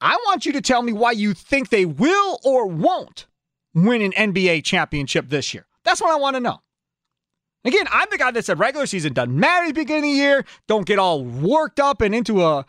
I 0.00 0.16
want 0.26 0.46
you 0.46 0.52
to 0.52 0.60
tell 0.60 0.82
me 0.82 0.92
why 0.92 1.12
you 1.12 1.34
think 1.34 1.68
they 1.68 1.84
will 1.84 2.40
or 2.44 2.66
won't 2.66 3.26
win 3.74 4.02
an 4.02 4.12
NBA 4.12 4.64
championship 4.64 5.28
this 5.28 5.52
year. 5.52 5.66
That's 5.84 6.00
what 6.00 6.10
I 6.10 6.16
want 6.16 6.36
to 6.36 6.40
know. 6.40 6.60
Again, 7.64 7.86
I'm 7.90 8.08
the 8.10 8.18
guy 8.18 8.30
that 8.30 8.44
said 8.44 8.58
regular 8.58 8.86
season 8.86 9.12
doesn't 9.12 9.38
matter 9.38 9.64
at 9.64 9.68
the 9.68 9.80
beginning 9.80 10.10
of 10.10 10.16
the 10.16 10.22
year. 10.22 10.44
Don't 10.68 10.86
get 10.86 10.98
all 10.98 11.24
worked 11.24 11.80
up 11.80 12.00
and 12.00 12.14
into 12.14 12.44
a 12.44 12.64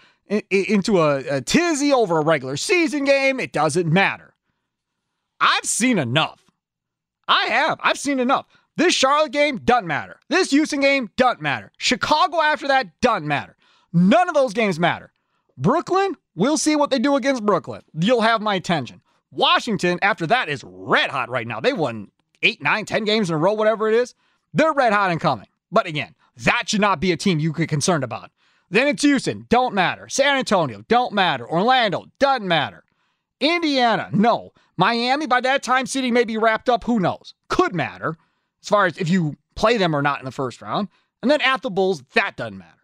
into 0.49 0.99
a, 0.99 1.37
a 1.37 1.41
tizzy 1.41 1.91
over 1.91 2.19
a 2.19 2.23
regular 2.23 2.57
season 2.57 3.03
game. 3.05 3.39
It 3.39 3.51
doesn't 3.51 3.91
matter. 3.91 4.35
I've 5.39 5.65
seen 5.65 5.97
enough. 5.97 6.48
I 7.29 7.45
have. 7.45 7.79
I've 7.81 7.99
seen 7.99 8.19
enough. 8.19 8.47
This 8.75 8.93
Charlotte 8.93 9.31
game 9.31 9.59
doesn't 9.59 9.87
matter. 9.87 10.19
This 10.29 10.49
Houston 10.51 10.79
game 10.81 11.11
doesn't 11.15 11.41
matter. 11.41 11.71
Chicago 11.77 12.41
after 12.41 12.67
that 12.67 12.99
doesn't 13.01 13.27
matter. 13.27 13.55
None 13.93 14.27
of 14.27 14.35
those 14.35 14.53
games 14.53 14.79
matter. 14.79 15.13
Brooklyn, 15.57 16.15
we'll 16.35 16.57
see 16.57 16.75
what 16.75 16.89
they 16.89 16.97
do 16.97 17.15
against 17.15 17.45
Brooklyn. 17.45 17.83
You'll 17.93 18.21
have 18.21 18.41
my 18.41 18.55
attention. 18.55 19.01
Washington, 19.31 19.99
after 20.01 20.25
that, 20.27 20.49
is 20.49 20.63
red 20.65 21.11
hot 21.11 21.29
right 21.29 21.45
now. 21.45 21.59
They 21.59 21.73
won 21.73 22.09
eight, 22.41 22.63
nine, 22.63 22.85
ten 22.85 23.03
games 23.03 23.29
in 23.29 23.35
a 23.35 23.37
row, 23.37 23.53
whatever 23.53 23.87
it 23.87 23.95
is. 23.95 24.15
They're 24.53 24.73
red 24.73 24.93
hot 24.93 25.11
and 25.11 25.21
coming. 25.21 25.47
But 25.71 25.85
again, 25.85 26.15
that 26.37 26.69
should 26.69 26.81
not 26.81 26.99
be 26.99 27.11
a 27.11 27.17
team 27.17 27.37
you 27.39 27.53
get 27.53 27.69
concerned 27.69 28.03
about. 28.03 28.31
Then 28.71 28.87
it's 28.87 29.03
Houston, 29.03 29.45
don't 29.49 29.75
matter. 29.75 30.09
San 30.09 30.37
Antonio, 30.37 30.83
don't 30.87 31.13
matter. 31.13 31.47
Orlando, 31.47 32.05
doesn't 32.19 32.47
matter. 32.47 32.83
Indiana, 33.39 34.09
no. 34.11 34.51
Miami, 34.77 35.27
by 35.27 35.41
that 35.41 35.63
time, 35.63 35.85
City 35.85 36.11
may 36.11 36.23
be 36.23 36.37
wrapped 36.37 36.69
up. 36.69 36.83
Who 36.85 36.99
knows? 36.99 37.33
Could 37.49 37.73
matter 37.73 38.17
as 38.61 38.69
far 38.69 38.85
as 38.85 38.97
if 38.97 39.09
you 39.09 39.35
play 39.55 39.77
them 39.77 39.95
or 39.95 40.01
not 40.01 40.19
in 40.19 40.25
the 40.25 40.31
first 40.31 40.61
round. 40.61 40.87
And 41.21 41.29
then 41.29 41.41
at 41.41 41.61
the 41.61 41.69
Bulls, 41.69 42.01
that 42.13 42.37
doesn't 42.37 42.57
matter. 42.57 42.75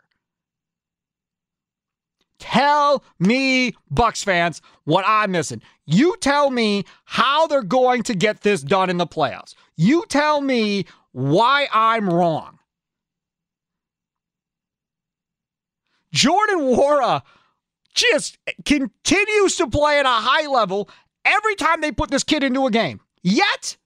Tell 2.37 3.03
me, 3.17 3.73
Bucks 3.89 4.23
fans, 4.23 4.61
what 4.83 5.05
I'm 5.07 5.31
missing. 5.31 5.61
You 5.85 6.15
tell 6.19 6.51
me 6.51 6.83
how 7.05 7.47
they're 7.47 7.63
going 7.63 8.03
to 8.03 8.13
get 8.13 8.41
this 8.41 8.61
done 8.61 8.89
in 8.89 8.97
the 8.97 9.07
playoffs. 9.07 9.55
You 9.77 10.05
tell 10.09 10.41
me 10.41 10.85
why 11.11 11.67
I'm 11.71 12.09
wrong. 12.09 12.59
Jordan 16.11 16.59
Nwora 16.59 17.23
just 17.95 18.37
continues 18.65 19.55
to 19.55 19.67
play 19.67 19.99
at 19.99 20.05
a 20.05 20.09
high 20.09 20.47
level 20.47 20.89
every 21.23 21.55
time 21.55 21.81
they 21.81 21.91
put 21.91 22.11
this 22.11 22.23
kid 22.23 22.43
into 22.43 22.67
a 22.67 22.71
game. 22.71 22.99
Yet, 23.23 23.77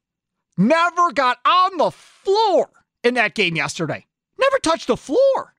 never 0.57 1.13
got 1.13 1.37
on 1.45 1.77
the 1.77 1.91
floor 1.91 2.69
in 3.03 3.13
that 3.13 3.35
game 3.35 3.55
yesterday. 3.55 4.05
Never 4.37 4.57
touched 4.59 4.87
the 4.87 4.97
floor. 4.97 5.53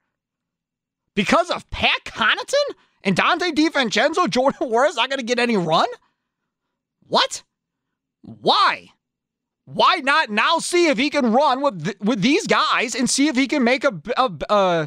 Because 1.14 1.50
of 1.50 1.68
Pat 1.70 2.04
Connaughton 2.04 2.74
and 3.02 3.16
Donte 3.16 3.52
DiVincenzo, 3.52 4.28
Jordan 4.30 4.68
Nwora's 4.68 4.96
not 4.96 5.08
going 5.08 5.18
to 5.18 5.24
get 5.24 5.38
any 5.38 5.56
run? 5.56 5.88
What? 7.06 7.42
Why? 8.22 8.88
Why 9.64 9.96
not 9.96 10.30
now 10.30 10.58
see 10.58 10.88
if 10.88 10.98
he 10.98 11.10
can 11.10 11.32
run 11.32 11.60
with 11.60 11.84
th- 11.84 11.96
with 12.00 12.22
these 12.22 12.46
guys 12.46 12.94
and 12.94 13.08
see 13.08 13.28
if 13.28 13.36
he 13.36 13.46
can 13.46 13.62
make 13.62 13.84
a, 13.84 14.00
a 14.16 14.32
uh, 14.48 14.86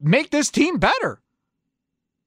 make 0.00 0.30
this 0.30 0.50
team 0.50 0.78
better? 0.78 1.20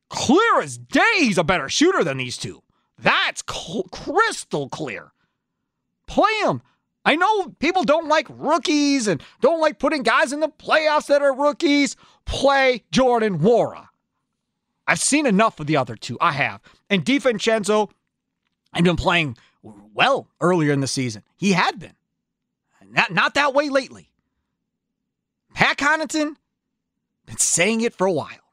Clear 0.10 0.62
as 0.62 0.78
day, 0.78 1.02
he's 1.18 1.38
a 1.38 1.44
better 1.44 1.70
shooter 1.70 2.04
than 2.04 2.18
these 2.18 2.38
two. 2.38 2.62
That's 2.98 3.44
cl- 3.50 3.88
crystal 3.92 4.70
clear. 4.70 5.12
Play 6.08 6.32
him. 6.44 6.62
I 7.06 7.16
know 7.16 7.50
people 7.60 7.84
don't 7.84 8.08
like 8.08 8.28
rookies 8.30 9.08
and 9.08 9.22
don't 9.42 9.62
like 9.62 9.80
putting 9.80 10.04
guys 10.04 10.34
in 10.34 10.40
the 10.40 10.50
playoffs 10.50 11.08
that 11.08 11.22
are 11.22 11.34
rookies. 11.34 11.96
Play 12.26 12.84
Jordan 12.92 13.40
Nwora. 13.40 13.88
I've 14.88 15.00
seen 15.00 15.26
enough 15.26 15.60
of 15.60 15.68
the 15.68 15.78
other 15.78 15.96
two. 15.96 16.18
I 16.22 16.32
have. 16.34 16.62
And 16.90 17.06
DiVincenzo, 17.06 17.90
I've 18.74 18.84
been 18.84 18.96
playing 18.96 19.38
well 19.62 20.28
earlier 20.40 20.72
in 20.72 20.80
the 20.80 20.88
season. 20.88 21.24
He 21.36 21.54
had 21.54 21.80
been. 21.80 21.96
Not, 22.90 23.12
not 23.12 23.34
that 23.34 23.54
way 23.54 23.70
lately. 23.70 24.10
Pat 25.54 25.78
Connaughton, 25.78 26.36
been 27.26 27.38
saying 27.38 27.82
it 27.82 27.94
for 27.94 28.08
a 28.08 28.12
while. 28.12 28.47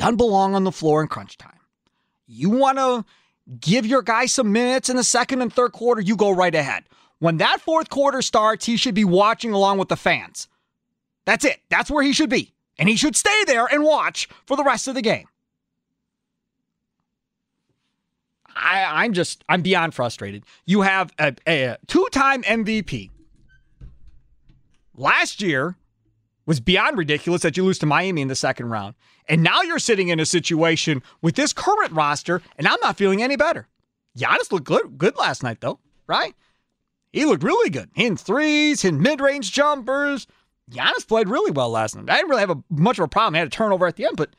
Doesn't 0.00 0.16
belong 0.16 0.54
on 0.54 0.64
the 0.64 0.72
floor 0.72 1.02
in 1.02 1.08
crunch 1.08 1.36
time. 1.36 1.58
You 2.26 2.48
want 2.48 2.78
to 2.78 3.04
give 3.60 3.84
your 3.84 4.00
guy 4.00 4.24
some 4.24 4.50
minutes 4.50 4.88
in 4.88 4.96
the 4.96 5.04
second 5.04 5.42
and 5.42 5.52
third 5.52 5.72
quarter, 5.72 6.00
you 6.00 6.16
go 6.16 6.30
right 6.30 6.54
ahead. 6.54 6.84
When 7.18 7.36
that 7.36 7.60
fourth 7.60 7.90
quarter 7.90 8.22
starts, 8.22 8.64
he 8.64 8.78
should 8.78 8.94
be 8.94 9.04
watching 9.04 9.52
along 9.52 9.76
with 9.76 9.90
the 9.90 9.98
fans. 9.98 10.48
That's 11.26 11.44
it. 11.44 11.60
That's 11.68 11.90
where 11.90 12.02
he 12.02 12.14
should 12.14 12.30
be. 12.30 12.54
And 12.78 12.88
he 12.88 12.96
should 12.96 13.14
stay 13.14 13.44
there 13.44 13.66
and 13.66 13.84
watch 13.84 14.26
for 14.46 14.56
the 14.56 14.64
rest 14.64 14.88
of 14.88 14.94
the 14.94 15.02
game. 15.02 15.26
I, 18.56 19.04
I'm 19.04 19.12
just, 19.12 19.44
I'm 19.50 19.60
beyond 19.60 19.92
frustrated. 19.92 20.44
You 20.64 20.80
have 20.80 21.12
a, 21.18 21.34
a 21.46 21.76
two 21.86 22.08
time 22.10 22.42
MVP. 22.44 23.10
Last 24.96 25.42
year 25.42 25.76
was 26.46 26.60
beyond 26.60 26.98
ridiculous 26.98 27.42
that 27.42 27.56
you 27.56 27.64
lose 27.64 27.78
to 27.78 27.86
Miami 27.86 28.22
in 28.22 28.28
the 28.28 28.34
second 28.34 28.70
round. 28.70 28.94
And 29.28 29.42
now 29.42 29.62
you're 29.62 29.78
sitting 29.78 30.08
in 30.08 30.20
a 30.20 30.26
situation 30.26 31.02
with 31.22 31.36
this 31.36 31.52
current 31.52 31.92
roster, 31.92 32.42
and 32.58 32.66
I'm 32.66 32.80
not 32.82 32.96
feeling 32.96 33.22
any 33.22 33.36
better. 33.36 33.68
Giannis 34.18 34.50
looked 34.50 34.66
good, 34.66 34.98
good 34.98 35.16
last 35.16 35.42
night, 35.42 35.60
though, 35.60 35.78
right? 36.06 36.34
He 37.12 37.24
looked 37.24 37.42
really 37.42 37.70
good. 37.70 37.90
Hitting 37.94 38.16
threes, 38.16 38.82
hitting 38.82 39.02
mid 39.02 39.20
range 39.20 39.52
jumpers. 39.52 40.26
Giannis 40.70 41.06
played 41.06 41.28
really 41.28 41.50
well 41.50 41.70
last 41.70 41.96
night. 41.96 42.08
I 42.08 42.16
didn't 42.16 42.30
really 42.30 42.40
have 42.40 42.50
a, 42.50 42.62
much 42.70 42.98
of 42.98 43.04
a 43.04 43.08
problem. 43.08 43.34
He 43.34 43.38
had 43.38 43.48
a 43.48 43.50
turnover 43.50 43.86
at 43.86 43.96
the 43.96 44.06
end, 44.06 44.16
but 44.16 44.30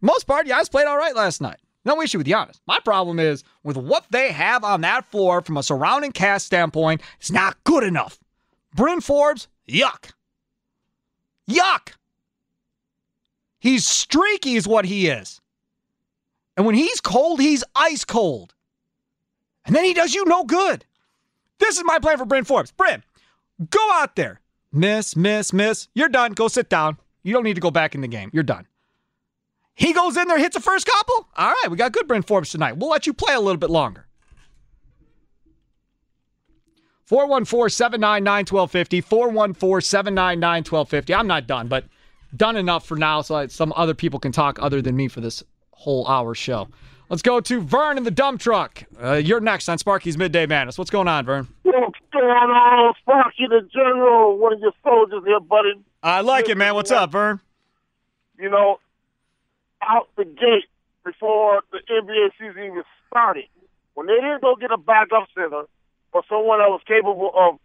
most 0.00 0.26
part, 0.26 0.46
Giannis 0.46 0.70
played 0.70 0.86
all 0.86 0.98
right 0.98 1.16
last 1.16 1.40
night. 1.40 1.58
No 1.84 2.02
issue 2.02 2.18
with 2.18 2.26
Giannis. 2.26 2.60
My 2.66 2.80
problem 2.80 3.18
is 3.18 3.44
with 3.62 3.76
what 3.76 4.04
they 4.10 4.32
have 4.32 4.64
on 4.64 4.80
that 4.80 5.06
floor 5.06 5.40
from 5.40 5.56
a 5.56 5.62
surrounding 5.62 6.12
cast 6.12 6.46
standpoint, 6.46 7.00
it's 7.20 7.30
not 7.30 7.62
good 7.64 7.84
enough. 7.84 8.18
Bryn 8.74 9.00
Forbes, 9.00 9.48
yuck. 9.68 10.12
Yuck. 11.50 11.92
He's 13.58 13.86
streaky, 13.86 14.54
is 14.54 14.68
what 14.68 14.84
he 14.84 15.08
is. 15.08 15.40
And 16.56 16.64
when 16.64 16.74
he's 16.74 17.00
cold, 17.00 17.40
he's 17.40 17.64
ice 17.74 18.04
cold. 18.04 18.54
And 19.64 19.74
then 19.74 19.84
he 19.84 19.94
does 19.94 20.14
you 20.14 20.24
no 20.24 20.44
good. 20.44 20.84
This 21.58 21.76
is 21.76 21.84
my 21.84 21.98
plan 21.98 22.18
for 22.18 22.24
Bryn 22.24 22.44
Forbes. 22.44 22.70
Bryn, 22.70 23.02
go 23.70 23.90
out 23.92 24.16
there. 24.16 24.40
Miss, 24.72 25.16
miss, 25.16 25.52
miss. 25.52 25.88
You're 25.94 26.08
done. 26.08 26.32
Go 26.32 26.48
sit 26.48 26.68
down. 26.68 26.98
You 27.22 27.32
don't 27.32 27.44
need 27.44 27.54
to 27.54 27.60
go 27.60 27.70
back 27.70 27.94
in 27.94 28.00
the 28.02 28.08
game. 28.08 28.30
You're 28.32 28.42
done. 28.42 28.66
He 29.74 29.92
goes 29.92 30.16
in 30.16 30.28
there, 30.28 30.38
hits 30.38 30.54
the 30.56 30.62
first 30.62 30.86
couple. 30.86 31.28
All 31.36 31.48
right, 31.50 31.70
we 31.70 31.76
got 31.76 31.92
good 31.92 32.08
Bryn 32.08 32.22
Forbes 32.22 32.50
tonight. 32.50 32.78
We'll 32.78 32.88
let 32.88 33.06
you 33.06 33.12
play 33.12 33.34
a 33.34 33.40
little 33.40 33.58
bit 33.58 33.68
longer. 33.70 34.05
414 37.06 37.70
799 37.70 38.40
1250. 38.40 39.00
414 39.00 39.80
799 39.80 40.58
1250. 40.58 41.14
I'm 41.14 41.26
not 41.26 41.46
done, 41.46 41.68
but 41.68 41.84
done 42.36 42.56
enough 42.56 42.84
for 42.84 42.96
now 42.96 43.22
so 43.22 43.38
that 43.38 43.52
some 43.52 43.72
other 43.76 43.94
people 43.94 44.18
can 44.18 44.32
talk 44.32 44.58
other 44.60 44.82
than 44.82 44.96
me 44.96 45.08
for 45.08 45.20
this 45.20 45.42
whole 45.70 46.06
hour 46.08 46.34
show. 46.34 46.68
Let's 47.08 47.22
go 47.22 47.40
to 47.40 47.60
Vern 47.60 47.96
in 47.96 48.02
the 48.02 48.10
dump 48.10 48.40
truck. 48.40 48.82
Uh, 49.00 49.12
you're 49.12 49.40
next 49.40 49.68
on 49.68 49.78
Sparky's 49.78 50.18
Midday 50.18 50.46
Madness. 50.46 50.76
What's 50.76 50.90
going 50.90 51.06
on, 51.06 51.24
Vern? 51.24 51.46
What's 51.62 51.98
going 52.12 52.26
on, 52.26 52.94
Sparky 53.00 53.46
the 53.48 53.68
General? 53.72 54.36
One 54.36 54.54
of 54.54 54.60
your 54.60 54.72
soldiers 54.82 55.22
here, 55.24 55.38
buddy. 55.38 55.74
I 56.02 56.22
like 56.22 56.48
it, 56.48 56.56
man. 56.56 56.74
What's 56.74 56.90
up, 56.90 57.12
Vern? 57.12 57.38
You 58.40 58.50
know, 58.50 58.80
out 59.80 60.08
the 60.16 60.24
gate 60.24 60.66
before 61.04 61.62
the 61.70 61.78
NBA 61.88 62.30
season 62.40 62.64
even 62.64 62.82
started, 63.08 63.44
when 63.94 64.08
they 64.08 64.14
didn't 64.14 64.42
go 64.42 64.56
get 64.56 64.72
a 64.72 64.76
backup 64.76 65.28
center 65.32 65.62
or 66.16 66.22
someone 66.30 66.60
that 66.60 66.70
was 66.70 66.80
capable 66.86 67.30
of 67.36 67.58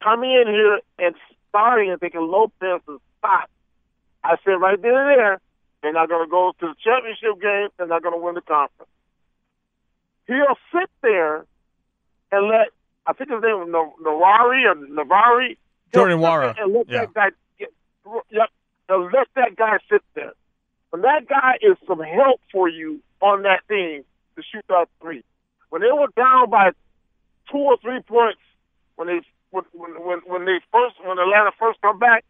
coming 0.00 0.30
in 0.30 0.46
here 0.46 0.78
and 1.00 1.14
starting 1.48 1.90
and 1.90 2.00
taking 2.00 2.20
Lopez's 2.20 3.00
spot, 3.18 3.50
I 4.22 4.36
said 4.44 4.52
right 4.62 4.80
then 4.80 4.94
and 4.94 5.08
there, 5.10 5.40
they're 5.82 5.92
not 5.92 6.08
going 6.08 6.24
to 6.24 6.30
go 6.30 6.52
to 6.60 6.66
the 6.68 6.74
championship 6.82 7.40
game. 7.42 7.68
They're 7.76 7.88
not 7.88 8.02
going 8.04 8.14
to 8.14 8.20
win 8.24 8.36
the 8.36 8.42
conference. 8.42 8.90
He'll 10.28 10.56
sit 10.72 10.88
there 11.02 11.44
and 12.30 12.48
let 12.48 12.68
I 13.08 13.12
think 13.12 13.30
his 13.30 13.42
name 13.42 13.58
was 13.58 13.68
Nav- 13.70 13.98
Navari 14.04 14.66
or 14.66 14.74
Navari. 14.74 15.56
Jordan 15.94 16.18
Nwora. 16.20 16.54
And 16.60 16.72
let 16.72 16.88
Yeah. 16.88 17.06
that 17.06 17.14
guy 17.14 17.30
get, 17.58 17.70
yep, 18.30 18.50
let 18.88 19.28
that 19.34 19.56
guy 19.56 19.78
sit 19.90 20.02
there. 20.14 20.32
When 20.90 21.02
that 21.02 21.26
guy 21.28 21.58
is 21.60 21.76
some 21.86 22.00
help 22.00 22.40
for 22.52 22.68
you 22.68 23.00
on 23.20 23.42
that 23.42 23.60
team 23.68 24.04
to 24.36 24.42
shoot 24.42 24.64
that 24.68 24.88
three. 25.00 25.22
When 25.70 25.82
they 25.82 25.92
were 25.92 26.08
down 26.16 26.50
by 26.50 26.70
two 27.50 27.58
or 27.58 27.76
three 27.82 28.00
points 28.00 28.40
when 28.96 29.08
they 29.08 29.20
when 29.50 29.64
when 29.74 30.18
when 30.26 30.44
they 30.44 30.58
first 30.72 30.96
when 31.04 31.18
Atlanta 31.18 31.50
first 31.58 31.80
come 31.80 31.98
back, 31.98 32.24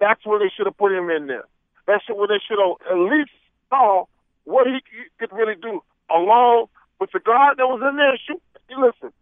that's 0.00 0.24
when 0.24 0.40
they 0.40 0.50
should 0.54 0.66
have 0.66 0.76
put 0.76 0.92
him 0.92 1.10
in 1.10 1.26
there. 1.26 1.44
That's 1.86 2.04
when 2.08 2.28
they 2.28 2.40
should 2.46 2.58
have 2.58 2.76
at 2.90 2.98
least 2.98 3.30
saw 3.70 4.06
what 4.44 4.66
he 4.66 4.80
could 5.18 5.32
really 5.32 5.54
do, 5.60 5.82
along 6.10 6.66
with 7.00 7.10
the 7.12 7.20
guard 7.20 7.58
that 7.58 7.66
was 7.66 7.82
in 7.88 7.96
there. 7.96 8.18
Shoot, 8.26 8.42
listen, 8.70 9.12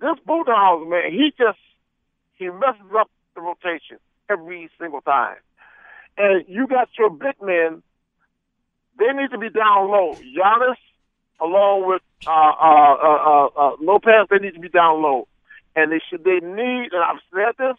this 0.00 0.16
Budenholzer 0.26 0.88
man, 0.88 1.12
he 1.12 1.32
just 1.36 1.58
he 2.34 2.46
messes 2.48 2.90
up 2.96 3.10
the 3.34 3.40
rotation 3.40 3.98
every 4.28 4.70
single 4.78 5.00
time. 5.02 5.36
And 6.16 6.44
you 6.48 6.66
got 6.66 6.88
your 6.98 7.10
big 7.10 7.36
men; 7.42 7.82
they 8.98 9.12
need 9.12 9.30
to 9.30 9.38
be 9.38 9.50
down 9.50 9.88
low. 9.88 10.14
Giannis, 10.36 10.76
along 11.40 11.86
with 11.86 12.02
uh, 12.26 12.30
uh, 12.30 12.94
uh, 12.94 13.46
uh, 13.56 13.76
Lopez, 13.80 14.26
they 14.30 14.38
need 14.38 14.54
to 14.54 14.60
be 14.60 14.68
down 14.68 15.02
low 15.02 15.26
and 15.76 15.92
they 15.92 16.00
should 16.08 16.24
they 16.24 16.40
need 16.40 16.92
and 16.92 17.02
I've 17.02 17.22
said 17.32 17.54
this 17.58 17.76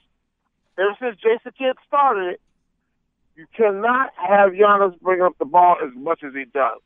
ever 0.78 0.96
since 1.00 1.18
Jason 1.18 1.52
Kidd 1.58 1.76
started 1.88 2.34
it. 2.34 2.42
You 3.36 3.46
cannot 3.56 4.12
have 4.16 4.52
Giannis 4.52 5.00
bring 5.00 5.22
up 5.22 5.38
the 5.40 5.46
ball 5.46 5.78
as 5.84 5.92
much 5.96 6.24
as 6.24 6.34
he 6.34 6.46
does. 6.46 6.80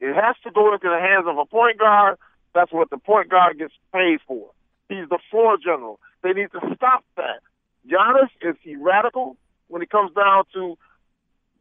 It 0.00 0.14
has 0.14 0.36
to 0.44 0.50
go 0.50 0.72
into 0.72 0.88
the 0.88 0.98
hands 0.98 1.26
of 1.28 1.36
a 1.38 1.44
point 1.44 1.78
guard. 1.78 2.16
That's 2.54 2.72
what 2.72 2.90
the 2.90 2.98
point 2.98 3.28
guard 3.28 3.58
gets 3.58 3.74
paid 3.92 4.18
for. 4.26 4.50
He's 4.88 5.08
the 5.08 5.18
floor 5.30 5.56
general. 5.62 6.00
They 6.22 6.32
need 6.32 6.50
to 6.52 6.60
stop 6.74 7.04
that. 7.16 7.40
Giannis 7.86 8.30
is 8.42 8.56
he 8.62 8.76
radical 8.76 9.36
when 9.68 9.82
it 9.82 9.90
comes 9.90 10.12
down 10.14 10.44
to 10.54 10.76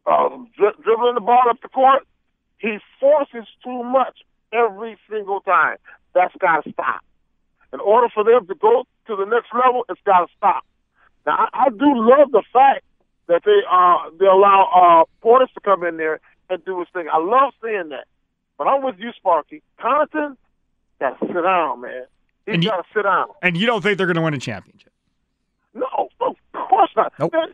uh, 0.05 0.29
dri- 0.57 0.79
dribbling 0.83 1.15
the 1.15 1.21
ball 1.21 1.43
up 1.50 1.62
the 1.62 1.69
court. 1.69 2.07
He 2.59 2.77
forces 2.99 3.47
too 3.63 3.83
much 3.83 4.19
every 4.53 4.97
single 5.09 5.39
time. 5.41 5.77
That's 6.13 6.33
got 6.39 6.63
to 6.63 6.71
stop. 6.71 7.01
In 7.73 7.79
order 7.79 8.07
for 8.13 8.23
them 8.23 8.47
to 8.47 8.55
go 8.55 8.85
to 9.07 9.15
the 9.15 9.25
next 9.25 9.47
level, 9.53 9.85
it's 9.89 10.01
got 10.05 10.21
to 10.21 10.27
stop. 10.37 10.63
Now, 11.25 11.47
I, 11.53 11.65
I 11.65 11.69
do 11.69 11.85
love 11.95 12.31
the 12.31 12.43
fact 12.51 12.83
that 13.27 13.43
they 13.45 13.59
uh 13.69 14.09
they 14.19 14.25
allow 14.25 15.05
uh 15.05 15.25
Portis 15.25 15.53
to 15.53 15.59
come 15.63 15.83
in 15.83 15.97
there 15.97 16.19
and 16.49 16.63
do 16.65 16.79
his 16.79 16.87
thing. 16.93 17.05
I 17.11 17.17
love 17.19 17.53
seeing 17.63 17.89
that. 17.89 18.05
But 18.57 18.67
I'm 18.67 18.83
with 18.83 18.95
you, 18.97 19.11
Sparky. 19.15 19.61
Connaughton, 19.79 20.35
got 20.99 21.19
to 21.19 21.27
sit 21.27 21.33
down, 21.43 21.81
man. 21.81 22.05
He's 22.45 22.55
And 22.55 22.63
you- 22.63 22.69
got 22.71 22.77
to 22.77 22.87
sit 22.93 23.03
down. 23.03 23.27
And 23.41 23.55
you 23.55 23.65
don't 23.67 23.81
think 23.81 23.97
they're 23.97 24.07
going 24.07 24.15
to 24.15 24.21
win 24.21 24.33
a 24.33 24.39
championship? 24.39 24.91
No, 25.75 26.09
of 26.19 26.35
course 26.53 26.89
not. 26.95 27.13
Nope. 27.19 27.31
Man, 27.33 27.53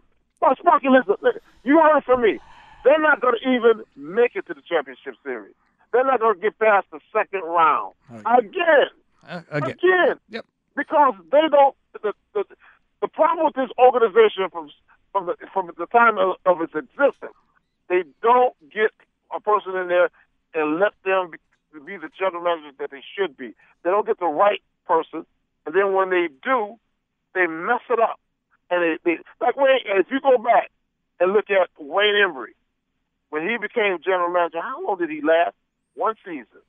Sparky, 0.57 0.87
listen, 0.89 1.15
listen, 1.21 1.41
you 1.63 1.79
heard 1.79 1.97
it 1.97 2.03
from 2.05 2.21
me. 2.21 2.39
They're 2.85 3.01
not 3.01 3.19
going 3.19 3.33
to 3.41 3.49
even 3.49 3.83
make 3.97 4.35
it 4.35 4.45
to 4.45 4.53
the 4.53 4.61
championship 4.61 5.15
series. 5.23 5.55
They're 5.91 6.05
not 6.05 6.19
going 6.19 6.35
to 6.35 6.41
get 6.41 6.59
past 6.59 6.85
the 6.91 6.99
second 7.11 7.41
round. 7.41 7.95
Again. 8.11 8.93
Uh, 9.27 9.41
again. 9.49 9.75
Again. 9.81 10.15
Yep. 10.29 10.45
Because 10.77 11.15
they 11.31 11.41
don't. 11.49 11.75
The, 12.03 12.13
the, 12.35 12.43
the 13.01 13.07
problem 13.07 13.47
with 13.47 13.55
this 13.55 13.71
organization 13.79 14.49
from 14.51 14.69
from 15.11 15.25
the 15.25 15.35
from 15.51 15.71
the 15.77 15.87
time 15.87 16.19
of, 16.19 16.35
of 16.45 16.61
its 16.61 16.75
existence, 16.75 17.33
they 17.89 18.03
don't 18.21 18.53
get 18.69 18.91
a 19.35 19.39
person 19.39 19.75
in 19.75 19.87
there 19.87 20.09
and 20.53 20.79
let 20.79 20.93
them 21.03 21.31
be, 21.31 21.39
be 21.79 21.97
the 21.97 22.09
general 22.19 22.43
manager 22.43 22.75
that 22.77 22.91
they 22.91 23.01
should 23.17 23.35
be. 23.35 23.55
They 23.83 23.89
don't 23.89 24.05
get 24.05 24.19
the 24.19 24.27
right 24.27 24.61
person, 24.85 25.25
and 25.65 25.73
then 25.73 25.93
when 25.93 26.11
they 26.11 26.27
do, 26.43 26.75
they 27.33 27.47
mess 27.47 27.81
it 27.89 27.99
up. 27.99 28.19
And 28.69 28.83
they, 28.83 28.97
they 29.05 29.17
like 29.39 29.55
Wayne. 29.55 29.79
If 29.85 30.07
you 30.11 30.19
go 30.19 30.37
back 30.37 30.69
and 31.19 31.33
look 31.33 31.49
at 31.49 31.69
Wayne 31.79 32.15
Embry, 32.15 32.53
when 33.35 33.49
he 33.49 33.57
became 33.57 33.99
general 33.99 34.31
manager, 34.31 34.61
how 34.61 34.79
long 34.87 34.97
did 34.97 35.09
he 35.09 35.19
last? 35.19 35.55
One 35.95 36.15
season. 36.23 36.63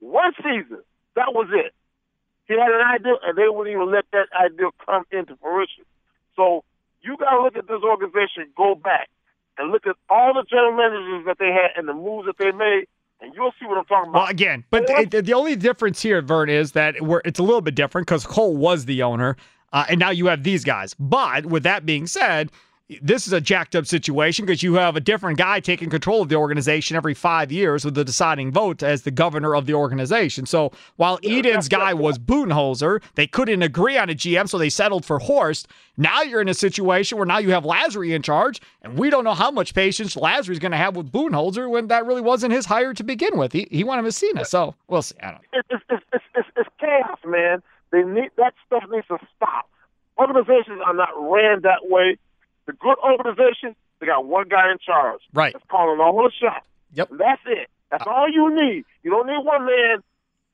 One 0.00 0.32
season. 0.38 0.82
That 1.14 1.30
was 1.30 1.46
it. 1.54 1.72
He 2.48 2.54
had 2.54 2.72
an 2.72 2.82
idea, 2.82 3.14
and 3.22 3.38
they 3.38 3.46
wouldn't 3.48 3.72
even 3.72 3.92
let 3.92 4.06
that 4.10 4.26
idea 4.34 4.70
come 4.84 5.04
into 5.12 5.36
fruition. 5.36 5.84
So 6.34 6.64
you 7.02 7.16
got 7.16 7.30
to 7.30 7.42
look 7.42 7.54
at 7.54 7.68
this 7.68 7.82
organization, 7.84 8.50
go 8.56 8.74
back, 8.74 9.10
and 9.58 9.70
look 9.70 9.86
at 9.86 9.94
all 10.10 10.34
the 10.34 10.42
general 10.50 10.76
managers 10.76 11.24
that 11.26 11.38
they 11.38 11.52
had 11.54 11.78
and 11.78 11.86
the 11.86 11.94
moves 11.94 12.26
that 12.26 12.34
they 12.36 12.50
made, 12.50 12.86
and 13.20 13.32
you'll 13.36 13.52
see 13.60 13.66
what 13.66 13.78
I'm 13.78 13.84
talking 13.84 14.10
about. 14.10 14.22
Well, 14.22 14.28
again, 14.28 14.64
but 14.70 14.88
the, 14.88 15.22
the 15.22 15.34
only 15.34 15.54
difference 15.54 16.02
here, 16.02 16.20
Vern, 16.20 16.48
is 16.48 16.72
that 16.72 17.00
we're, 17.00 17.22
it's 17.24 17.38
a 17.38 17.44
little 17.44 17.60
bit 17.60 17.76
different 17.76 18.08
because 18.08 18.26
Kohl 18.26 18.56
was 18.56 18.86
the 18.86 19.04
owner, 19.04 19.36
uh, 19.72 19.84
and 19.88 20.00
now 20.00 20.10
you 20.10 20.26
have 20.26 20.42
these 20.42 20.64
guys. 20.64 20.94
But 20.98 21.46
with 21.46 21.62
that 21.62 21.86
being 21.86 22.08
said, 22.08 22.50
this 23.02 23.26
is 23.26 23.32
a 23.32 23.40
jacked 23.40 23.76
up 23.76 23.86
situation 23.86 24.44
because 24.44 24.62
you 24.62 24.74
have 24.74 24.96
a 24.96 25.00
different 25.00 25.38
guy 25.38 25.60
taking 25.60 25.88
control 25.88 26.22
of 26.22 26.28
the 26.28 26.34
organization 26.34 26.96
every 26.96 27.14
five 27.14 27.52
years 27.52 27.84
with 27.84 27.94
the 27.94 28.04
deciding 28.04 28.50
vote 28.50 28.82
as 28.82 29.02
the 29.02 29.10
governor 29.10 29.54
of 29.54 29.66
the 29.66 29.74
organization. 29.74 30.46
So 30.46 30.72
while 30.96 31.18
Edens' 31.22 31.68
guy 31.68 31.94
was 31.94 32.18
Budenholzer, 32.18 33.02
they 33.14 33.26
couldn't 33.26 33.62
agree 33.62 33.96
on 33.96 34.10
a 34.10 34.14
GM, 34.14 34.48
so 34.48 34.58
they 34.58 34.68
settled 34.68 35.04
for 35.04 35.18
Horst. 35.18 35.68
Now 35.96 36.22
you're 36.22 36.40
in 36.40 36.48
a 36.48 36.54
situation 36.54 37.18
where 37.18 37.26
now 37.26 37.38
you 37.38 37.50
have 37.50 37.64
Lasry 37.64 38.14
in 38.14 38.22
charge, 38.22 38.60
and 38.82 38.98
we 38.98 39.10
don't 39.10 39.24
know 39.24 39.34
how 39.34 39.50
much 39.50 39.74
patience 39.74 40.14
Lasry's 40.14 40.58
going 40.58 40.72
to 40.72 40.78
have 40.78 40.96
with 40.96 41.12
Budenholzer 41.12 41.70
when 41.70 41.88
that 41.88 42.06
really 42.06 42.22
wasn't 42.22 42.52
his 42.52 42.66
hire 42.66 42.94
to 42.94 43.04
begin 43.04 43.36
with. 43.38 43.52
He, 43.52 43.68
he 43.70 43.84
wanted 43.84 44.02
Messina, 44.02 44.44
so 44.44 44.74
we'll 44.88 45.02
see. 45.02 45.16
I 45.22 45.32
don't 45.32 45.34
know. 45.34 45.40
it's, 45.52 45.68
it's, 45.70 45.84
it's, 45.90 46.04
it's, 46.12 46.24
it's, 46.34 46.48
it's 46.56 46.68
chaos, 46.80 47.18
man. 47.26 47.62
They 47.90 48.02
need 48.02 48.30
that 48.36 48.54
stuff 48.66 48.84
needs 48.90 49.06
to 49.08 49.18
stop. 49.36 49.68
Organizations 50.18 50.80
are 50.84 50.94
not 50.94 51.10
ran 51.16 51.62
that 51.62 51.80
way. 51.82 52.16
The 52.66 52.72
good 52.72 52.96
organization, 53.02 53.74
they 54.00 54.06
got 54.06 54.24
one 54.24 54.48
guy 54.48 54.70
in 54.70 54.78
charge. 54.78 55.20
Right. 55.32 55.52
That's 55.52 55.64
calling 55.70 56.00
all 56.00 56.22
the 56.22 56.30
shots. 56.30 56.66
Yep. 56.94 57.10
And 57.10 57.20
that's 57.20 57.42
it. 57.46 57.68
That's 57.90 58.04
all 58.06 58.28
you 58.28 58.54
need. 58.54 58.84
You 59.02 59.10
don't 59.10 59.26
need 59.26 59.44
one 59.44 59.66
man 59.66 60.02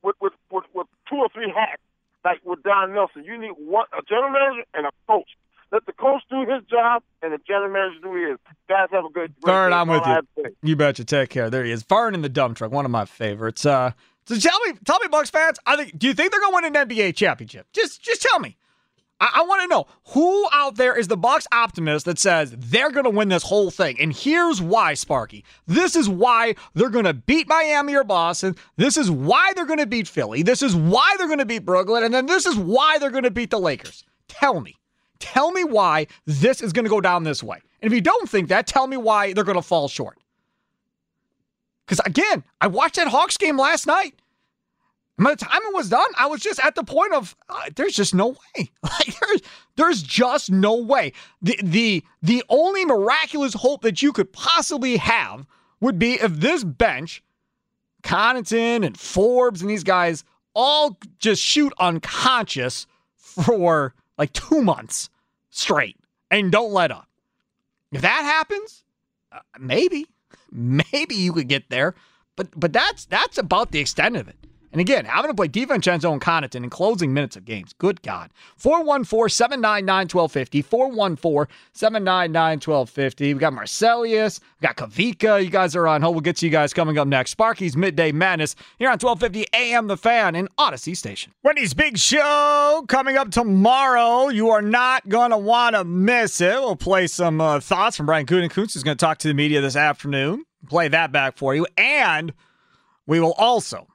with 0.03 0.15
with, 0.19 0.33
with, 0.51 0.65
with 0.73 0.87
two 1.09 1.17
or 1.17 1.29
three 1.33 1.51
hats 1.55 1.81
like 2.23 2.39
with 2.43 2.63
Don 2.63 2.93
Nelson. 2.93 3.23
You 3.23 3.37
need 3.37 3.53
one 3.57 3.85
a 3.97 4.01
general 4.07 4.31
manager 4.31 4.63
and 4.73 4.85
a 4.85 4.91
coach. 5.07 5.29
Let 5.71 5.85
the 5.85 5.93
coach 5.93 6.23
do 6.29 6.41
his 6.41 6.63
job 6.69 7.03
and 7.21 7.31
the 7.31 7.37
general 7.47 7.71
manager 7.71 7.99
do 8.01 8.29
his. 8.29 8.37
Guys 8.67 8.87
have 8.91 9.05
a 9.05 9.09
good. 9.09 9.33
Vern. 9.45 9.71
I'm 9.71 9.87
with 9.87 10.05
you. 10.05 10.11
have 10.11 10.25
to 10.35 10.43
say. 10.43 10.49
You 10.63 10.75
betcha. 10.75 11.05
Take 11.05 11.29
care. 11.29 11.49
There 11.49 11.63
he 11.63 11.71
is. 11.71 11.83
Vern 11.83 12.15
in 12.15 12.21
the 12.21 12.29
dump 12.29 12.57
truck, 12.57 12.71
one 12.71 12.85
of 12.85 12.91
my 12.91 13.05
favorites. 13.05 13.65
Uh, 13.65 13.91
so 14.25 14.35
tell 14.35 14.59
me, 14.65 14.73
tell 14.85 14.99
me, 14.99 15.07
Bucks 15.09 15.29
fans. 15.29 15.59
I 15.65 15.75
think. 15.75 15.97
Do 15.97 16.07
you 16.07 16.13
think 16.13 16.31
they're 16.31 16.41
going 16.41 16.63
to 16.63 16.69
win 16.69 16.75
an 16.75 16.87
NBA 16.89 17.15
championship? 17.15 17.67
Just, 17.71 18.01
just 18.01 18.21
tell 18.21 18.39
me. 18.39 18.57
I, 19.19 19.31
I 19.35 19.41
want 19.43 19.61
to 19.61 19.67
know 19.67 19.85
who 20.13 20.47
out 20.51 20.75
there 20.75 20.97
is 20.97 21.07
the 21.07 21.17
Bucks 21.17 21.47
optimist 21.51 22.05
that 22.05 22.19
says 22.19 22.53
they're 22.57 22.91
going 22.91 23.03
to 23.03 23.09
win 23.09 23.29
this 23.29 23.43
whole 23.43 23.71
thing, 23.71 23.99
and 23.99 24.13
here's 24.13 24.61
why, 24.61 24.93
Sparky. 24.93 25.43
This 25.67 25.95
is 25.95 26.09
why 26.09 26.55
they're 26.73 26.89
going 26.89 27.05
to 27.05 27.13
beat 27.13 27.47
Miami 27.47 27.95
or 27.95 28.03
Boston. 28.03 28.55
This 28.77 28.97
is 28.97 29.11
why 29.11 29.53
they're 29.55 29.65
going 29.65 29.79
to 29.79 29.85
beat 29.85 30.07
Philly. 30.07 30.41
This 30.43 30.61
is 30.61 30.75
why 30.75 31.15
they're 31.17 31.27
going 31.27 31.39
to 31.39 31.45
beat 31.45 31.65
Brooklyn, 31.65 32.03
and 32.03 32.13
then 32.13 32.25
this 32.25 32.45
is 32.45 32.55
why 32.57 32.97
they're 32.97 33.11
going 33.11 33.23
to 33.23 33.31
beat 33.31 33.51
the 33.51 33.59
Lakers. 33.59 34.03
Tell 34.27 34.61
me. 34.61 34.75
Tell 35.19 35.51
me 35.51 35.63
why 35.63 36.07
this 36.25 36.61
is 36.61 36.71
going 36.71 36.85
to 36.85 36.89
go 36.89 37.01
down 37.01 37.23
this 37.23 37.43
way. 37.43 37.59
And 37.81 37.91
if 37.91 37.95
you 37.95 38.01
don't 38.01 38.29
think 38.29 38.47
that, 38.49 38.67
tell 38.67 38.87
me 38.87 38.97
why 38.97 39.33
they're 39.33 39.43
going 39.43 39.55
to 39.55 39.61
fall 39.61 39.87
short. 39.87 40.17
Because 41.85 42.01
again, 42.05 42.43
I 42.61 42.67
watched 42.67 42.95
that 42.95 43.07
Hawks 43.07 43.35
game 43.37 43.57
last 43.57 43.87
night. 43.87 44.13
And 45.19 45.25
by 45.25 45.31
the 45.31 45.43
time 45.43 45.59
it 45.65 45.75
was 45.75 45.89
done, 45.89 46.07
I 46.17 46.27
was 46.27 46.39
just 46.39 46.63
at 46.63 46.75
the 46.75 46.83
point 46.83 47.13
of 47.13 47.35
uh, 47.49 47.69
there's 47.75 47.93
just 47.93 48.15
no 48.15 48.29
way. 48.29 48.69
Like 48.83 49.19
there's 49.19 49.41
there's 49.75 50.01
just 50.01 50.49
no 50.49 50.75
way. 50.75 51.11
The 51.41 51.59
the 51.61 52.05
the 52.21 52.41
only 52.47 52.85
miraculous 52.85 53.53
hope 53.53 53.81
that 53.81 54.01
you 54.01 54.13
could 54.13 54.31
possibly 54.31 54.95
have 54.95 55.45
would 55.81 55.99
be 55.99 56.13
if 56.13 56.35
this 56.35 56.63
bench, 56.63 57.21
Connaughton 58.01 58.85
and 58.85 58.97
Forbes 58.97 59.61
and 59.61 59.69
these 59.69 59.83
guys 59.83 60.23
all 60.53 60.97
just 61.19 61.43
shoot 61.43 61.73
unconscious 61.79 62.87
for 63.17 63.93
like 64.17 64.31
two 64.31 64.61
months 64.61 65.09
straight 65.49 65.97
and 66.31 66.49
don't 66.49 66.71
let 66.71 66.91
up. 66.91 67.09
If 67.91 68.01
that 68.03 68.21
happens, 68.23 68.85
uh, 69.33 69.39
maybe, 69.59 70.05
maybe 70.51 71.15
you 71.15 71.33
could 71.33 71.49
get 71.49 71.69
there, 71.69 71.93
but 72.37 72.57
but 72.57 72.71
that's 72.71 73.03
that's 73.03 73.37
about 73.37 73.71
the 73.71 73.79
extent 73.79 74.15
of 74.15 74.29
it. 74.29 74.37
And 74.71 74.79
again, 74.79 75.05
having 75.05 75.31
to 75.31 75.35
play 75.35 75.47
DiVincenzo 75.47 76.11
and 76.11 76.21
Connaughton 76.21 76.63
in 76.63 76.69
closing 76.69 77.11
minutes 77.13 77.35
of 77.35 77.43
games. 77.43 77.73
Good 77.73 78.03
God. 78.03 78.29
414-799-1250. 78.61 81.47
414-799-1250. 81.75 83.19
We 83.19 83.33
got 83.33 83.53
Marcellius. 83.53 84.39
We 84.61 84.67
got 84.67 84.77
Kavika. 84.77 85.43
You 85.43 85.49
guys 85.49 85.75
are 85.75 85.87
on 85.87 86.03
hold. 86.03 86.13
We'll 86.15 86.21
get 86.21 86.35
to 86.37 86.45
you 86.45 86.51
guys 86.51 86.71
coming 86.73 86.99
up 86.99 87.07
next. 87.07 87.31
Sparky's 87.31 87.75
Midday 87.75 88.11
Madness 88.11 88.55
here 88.77 88.89
on 88.89 88.99
1250 88.99 89.47
AM 89.53 89.87
The 89.87 89.97
Fan 89.97 90.35
in 90.35 90.47
Audacy 90.59 90.95
Station. 90.95 91.33
Wendy's 91.43 91.73
Big 91.73 91.97
Show 91.97 92.85
coming 92.87 93.17
up 93.17 93.31
tomorrow. 93.31 94.29
You 94.29 94.51
are 94.51 94.61
not 94.61 95.09
going 95.09 95.31
to 95.31 95.37
want 95.37 95.75
to 95.75 95.83
miss 95.83 96.39
it. 96.41 96.53
We'll 96.53 96.75
play 96.75 97.07
some 97.07 97.41
uh, 97.41 97.59
thoughts 97.59 97.97
from 97.97 98.05
Brian 98.05 98.27
Gutekunst, 98.27 98.73
who's 98.73 98.83
going 98.83 98.97
to 98.97 99.03
talk 99.03 99.17
to 99.19 99.27
the 99.27 99.33
media 99.33 99.61
this 99.61 99.75
afternoon. 99.75 100.45
Play 100.67 100.89
that 100.89 101.11
back 101.11 101.37
for 101.37 101.55
you. 101.55 101.65
And 101.77 102.33
we 103.07 103.19
will 103.19 103.33
also 103.33 103.87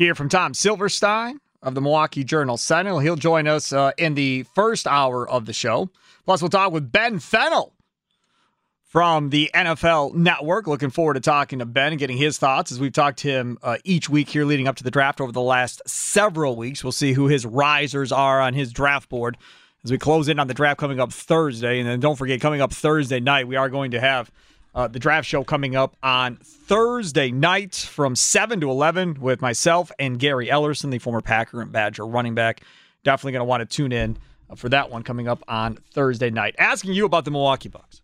hear 0.00 0.14
from 0.14 0.30
Tom 0.30 0.54
Silverstein 0.54 1.40
of 1.62 1.74
the 1.74 1.80
Milwaukee 1.82 2.24
Journal 2.24 2.56
Sentinel. 2.56 3.00
He'll 3.00 3.16
join 3.16 3.46
us 3.46 3.70
uh, 3.70 3.92
in 3.98 4.14
the 4.14 4.44
first 4.54 4.86
hour 4.86 5.28
of 5.28 5.44
the 5.44 5.52
show. 5.52 5.90
Plus, 6.24 6.40
we'll 6.40 6.48
talk 6.48 6.72
with 6.72 6.90
Ben 6.90 7.18
Fennell 7.18 7.74
from 8.82 9.28
the 9.28 9.50
NFL 9.54 10.14
Network. 10.14 10.66
Looking 10.66 10.88
forward 10.88 11.14
to 11.14 11.20
talking 11.20 11.58
to 11.58 11.66
Ben 11.66 11.92
and 11.92 11.98
getting 11.98 12.16
his 12.16 12.38
thoughts 12.38 12.72
as 12.72 12.80
we've 12.80 12.94
talked 12.94 13.18
to 13.18 13.28
him 13.28 13.58
uh, 13.62 13.76
each 13.84 14.08
week 14.08 14.30
here 14.30 14.46
leading 14.46 14.66
up 14.66 14.76
to 14.76 14.84
the 14.84 14.90
draft 14.90 15.20
over 15.20 15.32
the 15.32 15.42
last 15.42 15.82
several 15.86 16.56
weeks. 16.56 16.82
We'll 16.82 16.92
see 16.92 17.12
who 17.12 17.26
his 17.26 17.44
risers 17.44 18.10
are 18.10 18.40
on 18.40 18.54
his 18.54 18.72
draft 18.72 19.10
board 19.10 19.36
as 19.84 19.90
we 19.90 19.98
close 19.98 20.30
in 20.30 20.38
on 20.38 20.46
the 20.46 20.54
draft 20.54 20.80
coming 20.80 20.98
up 20.98 21.12
Thursday. 21.12 21.78
And 21.78 21.86
then 21.86 22.00
don't 22.00 22.16
forget, 22.16 22.40
coming 22.40 22.62
up 22.62 22.72
Thursday 22.72 23.20
night, 23.20 23.46
we 23.46 23.56
are 23.56 23.68
going 23.68 23.90
to 23.90 24.00
have 24.00 24.30
uh, 24.74 24.88
the 24.88 24.98
draft 24.98 25.26
show 25.26 25.44
coming 25.44 25.76
up 25.76 25.96
on 26.02 26.36
Thursday 26.36 27.30
night 27.30 27.74
from 27.74 28.14
7 28.14 28.60
to 28.60 28.70
11 28.70 29.20
with 29.20 29.40
myself 29.40 29.90
and 29.98 30.18
Gary 30.18 30.46
Ellerson, 30.46 30.90
the 30.90 30.98
former 30.98 31.20
Packer 31.20 31.60
and 31.60 31.72
Badger 31.72 32.06
running 32.06 32.34
back. 32.34 32.62
Definitely 33.02 33.32
going 33.32 33.40
to 33.40 33.44
want 33.46 33.68
to 33.68 33.76
tune 33.76 33.92
in 33.92 34.16
uh, 34.48 34.54
for 34.54 34.68
that 34.68 34.90
one 34.90 35.02
coming 35.02 35.26
up 35.28 35.42
on 35.48 35.78
Thursday 35.92 36.30
night. 36.30 36.54
Asking 36.58 36.92
you 36.92 37.04
about 37.04 37.24
the 37.24 37.30
Milwaukee 37.30 37.68
Bucks 37.68 38.02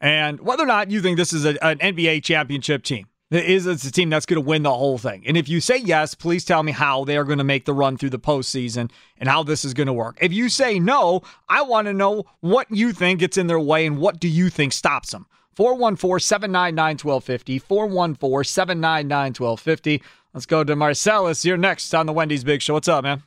and 0.00 0.40
whether 0.40 0.62
or 0.62 0.66
not 0.66 0.90
you 0.90 1.00
think 1.00 1.16
this 1.16 1.32
is 1.32 1.44
a, 1.44 1.62
an 1.64 1.78
NBA 1.78 2.24
championship 2.24 2.82
team. 2.82 3.06
Is 3.30 3.64
it's 3.64 3.84
a 3.84 3.92
team 3.92 4.10
that's 4.10 4.26
going 4.26 4.42
to 4.42 4.46
win 4.46 4.64
the 4.64 4.74
whole 4.74 4.98
thing? 4.98 5.22
And 5.24 5.36
if 5.36 5.48
you 5.48 5.60
say 5.60 5.76
yes, 5.76 6.16
please 6.16 6.44
tell 6.44 6.64
me 6.64 6.72
how 6.72 7.04
they 7.04 7.16
are 7.16 7.22
going 7.22 7.38
to 7.38 7.44
make 7.44 7.64
the 7.64 7.72
run 7.72 7.96
through 7.96 8.10
the 8.10 8.18
postseason 8.18 8.90
and 9.18 9.28
how 9.28 9.44
this 9.44 9.64
is 9.64 9.72
going 9.72 9.86
to 9.86 9.92
work. 9.92 10.18
If 10.20 10.32
you 10.32 10.48
say 10.48 10.80
no, 10.80 11.22
I 11.48 11.62
want 11.62 11.86
to 11.86 11.92
know 11.92 12.24
what 12.40 12.66
you 12.70 12.92
think 12.92 13.20
gets 13.20 13.38
in 13.38 13.46
their 13.46 13.60
way 13.60 13.86
and 13.86 13.98
what 13.98 14.18
do 14.18 14.26
you 14.26 14.50
think 14.50 14.72
stops 14.72 15.12
them. 15.12 15.26
414 15.54 16.18
799 16.18 16.98
1250. 16.98 17.58
414 17.60 18.44
799 18.44 19.26
1250. 19.38 20.02
Let's 20.34 20.46
go 20.46 20.64
to 20.64 20.74
Marcellus. 20.74 21.44
You're 21.44 21.56
next 21.56 21.94
on 21.94 22.06
the 22.06 22.12
Wendy's 22.12 22.42
Big 22.42 22.62
Show. 22.62 22.74
What's 22.74 22.88
up, 22.88 23.04
man? 23.04 23.22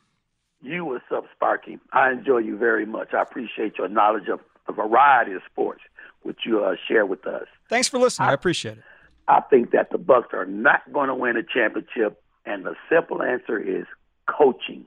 You, 0.62 0.84
what's 0.84 1.06
up, 1.16 1.24
Sparky? 1.34 1.80
I 1.94 2.12
enjoy 2.12 2.40
you 2.40 2.58
very 2.58 2.86
much. 2.86 3.14
I 3.14 3.22
appreciate 3.22 3.78
your 3.78 3.88
knowledge 3.88 4.28
of 4.28 4.42
a 4.68 4.74
variety 4.74 5.32
of 5.32 5.42
sports, 5.50 5.82
which 6.24 6.40
you 6.46 6.62
uh, 6.62 6.76
share 6.90 7.06
with 7.06 7.26
us. 7.26 7.48
Thanks 7.70 7.88
for 7.88 8.00
listening. 8.00 8.28
I, 8.28 8.32
I 8.32 8.34
appreciate 8.34 8.80
it. 8.80 8.84
I 9.28 9.42
think 9.50 9.72
that 9.72 9.90
the 9.92 9.98
Bucks 9.98 10.34
are 10.34 10.46
not 10.46 10.92
going 10.92 11.08
to 11.08 11.16
win 11.16 11.38
a 11.38 11.44
championship, 11.44 12.22
and 12.46 12.66
the 12.66 12.76
simple 12.90 13.22
answer 13.22 13.60
is 13.60 13.86
coaching. 14.28 14.86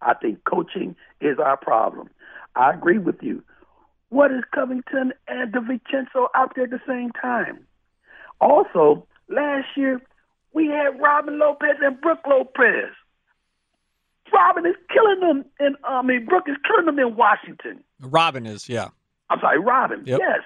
I 0.00 0.14
think 0.14 0.44
coaching 0.44 0.96
is 1.20 1.38
our 1.38 1.56
problem. 1.56 2.08
I 2.54 2.72
agree 2.72 2.98
with 2.98 3.22
you. 3.22 3.42
What 4.08 4.30
is 4.30 4.44
Covington 4.54 5.12
and 5.28 5.52
DiVincenzo 5.52 6.28
out 6.34 6.52
there 6.54 6.64
at 6.64 6.70
the 6.70 6.80
same 6.86 7.10
time? 7.12 7.66
Also, 8.40 9.06
last 9.28 9.66
year 9.76 10.00
we 10.52 10.68
had 10.68 11.00
Robin 11.00 11.38
Lopez 11.38 11.76
and 11.82 12.00
Brook 12.00 12.20
Lopez. 12.26 12.90
Robin 14.32 14.66
is 14.66 14.74
killing 14.92 15.20
them, 15.20 15.44
and 15.58 15.76
I 15.84 16.02
mean 16.02 16.26
Brook 16.26 16.44
is 16.48 16.56
killing 16.66 16.86
them 16.86 16.98
in 16.98 17.16
Washington. 17.16 17.82
Robin 18.00 18.46
is, 18.46 18.68
yeah. 18.68 18.88
I'm 19.28 19.40
sorry, 19.40 19.58
Robin. 19.58 20.02
Yep. 20.06 20.20
Yes, 20.20 20.40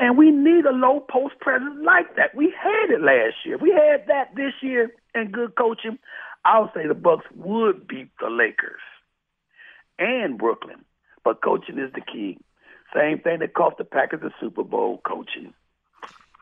and 0.00 0.18
we 0.18 0.30
need 0.30 0.66
a 0.66 0.72
low 0.72 1.00
post 1.00 1.38
presence 1.40 1.76
like 1.84 2.16
that. 2.16 2.34
We 2.34 2.52
had 2.60 2.90
it 2.90 3.00
last 3.00 3.36
year. 3.44 3.58
We 3.58 3.70
had 3.70 4.06
that 4.08 4.34
this 4.34 4.54
year, 4.60 4.90
and 5.14 5.32
good 5.32 5.54
coaching. 5.56 5.98
I'll 6.44 6.70
say 6.74 6.86
the 6.86 6.94
Bucks 6.94 7.24
would 7.34 7.86
beat 7.86 8.10
the 8.20 8.28
Lakers 8.28 8.80
and 9.98 10.36
Brooklyn, 10.36 10.84
but 11.24 11.42
coaching 11.42 11.78
is 11.78 11.92
the 11.94 12.00
key. 12.00 12.38
Same 12.94 13.18
thing 13.18 13.40
that 13.40 13.54
cost 13.54 13.78
the 13.78 13.84
Packers 13.84 14.20
the 14.20 14.30
Super 14.40 14.62
Bowl, 14.62 15.00
coaching. 15.06 15.54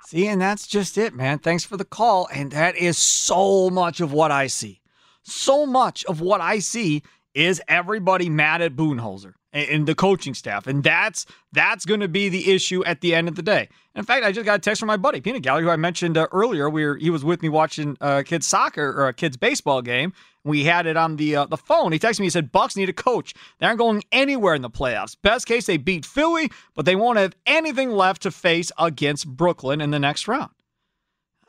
See, 0.06 0.26
and 0.26 0.40
that's 0.40 0.66
just 0.66 0.98
it, 0.98 1.14
man. 1.14 1.38
Thanks 1.38 1.64
for 1.64 1.76
the 1.76 1.84
call. 1.84 2.28
And 2.34 2.50
that 2.52 2.76
is 2.76 2.98
so 2.98 3.70
much 3.70 4.00
of 4.00 4.12
what 4.12 4.30
I 4.30 4.48
see. 4.48 4.80
So 5.22 5.64
much 5.64 6.04
of 6.06 6.20
what 6.20 6.40
I 6.40 6.58
see 6.58 7.02
is 7.34 7.62
everybody 7.68 8.28
mad 8.28 8.60
at 8.60 8.76
Budenholzer 8.76 9.34
and 9.52 9.86
the 9.86 9.94
coaching 9.94 10.34
staff. 10.34 10.66
And 10.66 10.82
that's 10.82 11.26
that's 11.52 11.84
going 11.84 12.00
to 12.00 12.08
be 12.08 12.28
the 12.28 12.52
issue 12.52 12.84
at 12.84 13.00
the 13.00 13.14
end 13.14 13.28
of 13.28 13.34
the 13.34 13.42
day. 13.42 13.68
In 13.94 14.04
fact, 14.04 14.24
I 14.24 14.32
just 14.32 14.46
got 14.46 14.56
a 14.56 14.58
text 14.58 14.80
from 14.80 14.86
my 14.86 14.96
buddy 14.96 15.20
Peanut 15.20 15.42
Gallery, 15.42 15.64
who 15.64 15.70
I 15.70 15.76
mentioned 15.76 16.16
uh, 16.16 16.26
earlier. 16.32 16.70
We 16.70 16.84
were, 16.84 16.96
he 16.96 17.10
was 17.10 17.24
with 17.24 17.42
me 17.42 17.48
watching 17.48 17.96
uh, 18.00 18.22
kids 18.24 18.46
soccer 18.46 18.88
or 18.88 19.08
a 19.08 19.12
kids 19.12 19.36
baseball 19.36 19.82
game. 19.82 20.12
We 20.44 20.64
had 20.64 20.86
it 20.86 20.96
on 20.96 21.16
the 21.16 21.36
uh, 21.36 21.46
the 21.46 21.56
phone. 21.56 21.92
He 21.92 21.98
texted 21.98 22.20
me. 22.20 22.26
He 22.26 22.30
said, 22.30 22.50
"Bucks 22.50 22.76
need 22.76 22.88
a 22.88 22.94
coach. 22.94 23.34
They 23.58 23.66
aren't 23.66 23.78
going 23.78 24.02
anywhere 24.10 24.54
in 24.54 24.62
the 24.62 24.70
playoffs. 24.70 25.16
Best 25.20 25.46
case, 25.46 25.66
they 25.66 25.76
beat 25.76 26.06
Philly, 26.06 26.50
but 26.74 26.84
they 26.84 26.96
won't 26.96 27.18
have 27.18 27.36
anything 27.46 27.90
left 27.90 28.22
to 28.22 28.30
face 28.30 28.72
against 28.78 29.28
Brooklyn 29.28 29.80
in 29.80 29.90
the 29.90 29.98
next 29.98 30.26
round." 30.26 30.50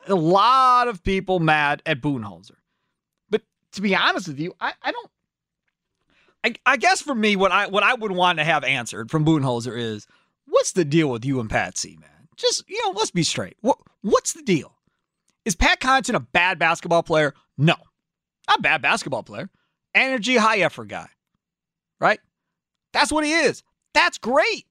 A 0.06 0.14
lot 0.14 0.86
of 0.86 1.02
people 1.02 1.40
mad 1.40 1.82
at 1.86 2.02
Budenholzer. 2.02 2.56
But 3.30 3.40
to 3.72 3.80
be 3.80 3.96
honest 3.96 4.28
with 4.28 4.38
you, 4.38 4.54
I, 4.60 4.74
I 4.82 4.92
don't 4.92 5.10
I, 6.44 6.54
I 6.66 6.76
guess 6.76 7.00
for 7.00 7.14
me, 7.14 7.36
what 7.36 7.52
I 7.52 7.66
what 7.68 7.82
I 7.82 7.94
would 7.94 8.12
want 8.12 8.38
to 8.38 8.44
have 8.44 8.64
answered 8.64 9.10
from 9.10 9.24
Budenholzer 9.24 9.76
is, 9.78 10.06
what's 10.46 10.72
the 10.72 10.84
deal 10.84 11.08
with 11.08 11.24
you 11.24 11.40
and 11.40 11.48
Patsy, 11.48 11.96
man? 11.98 12.28
Just 12.36 12.68
you 12.68 12.78
know, 12.84 12.92
let's 12.96 13.10
be 13.10 13.22
straight. 13.22 13.56
What 13.62 13.78
what's 14.02 14.34
the 14.34 14.42
deal? 14.42 14.76
Is 15.44 15.54
Pat 15.54 15.80
Connaughton 15.80 16.14
a 16.14 16.20
bad 16.20 16.58
basketball 16.58 17.02
player? 17.02 17.34
No, 17.56 17.74
not 18.46 18.58
a 18.58 18.62
bad 18.62 18.82
basketball 18.82 19.22
player. 19.22 19.48
Energy, 19.94 20.36
high 20.36 20.58
effort 20.58 20.88
guy, 20.88 21.08
right? 22.00 22.20
That's 22.92 23.12
what 23.12 23.24
he 23.24 23.32
is. 23.32 23.62
That's 23.94 24.18
great, 24.18 24.66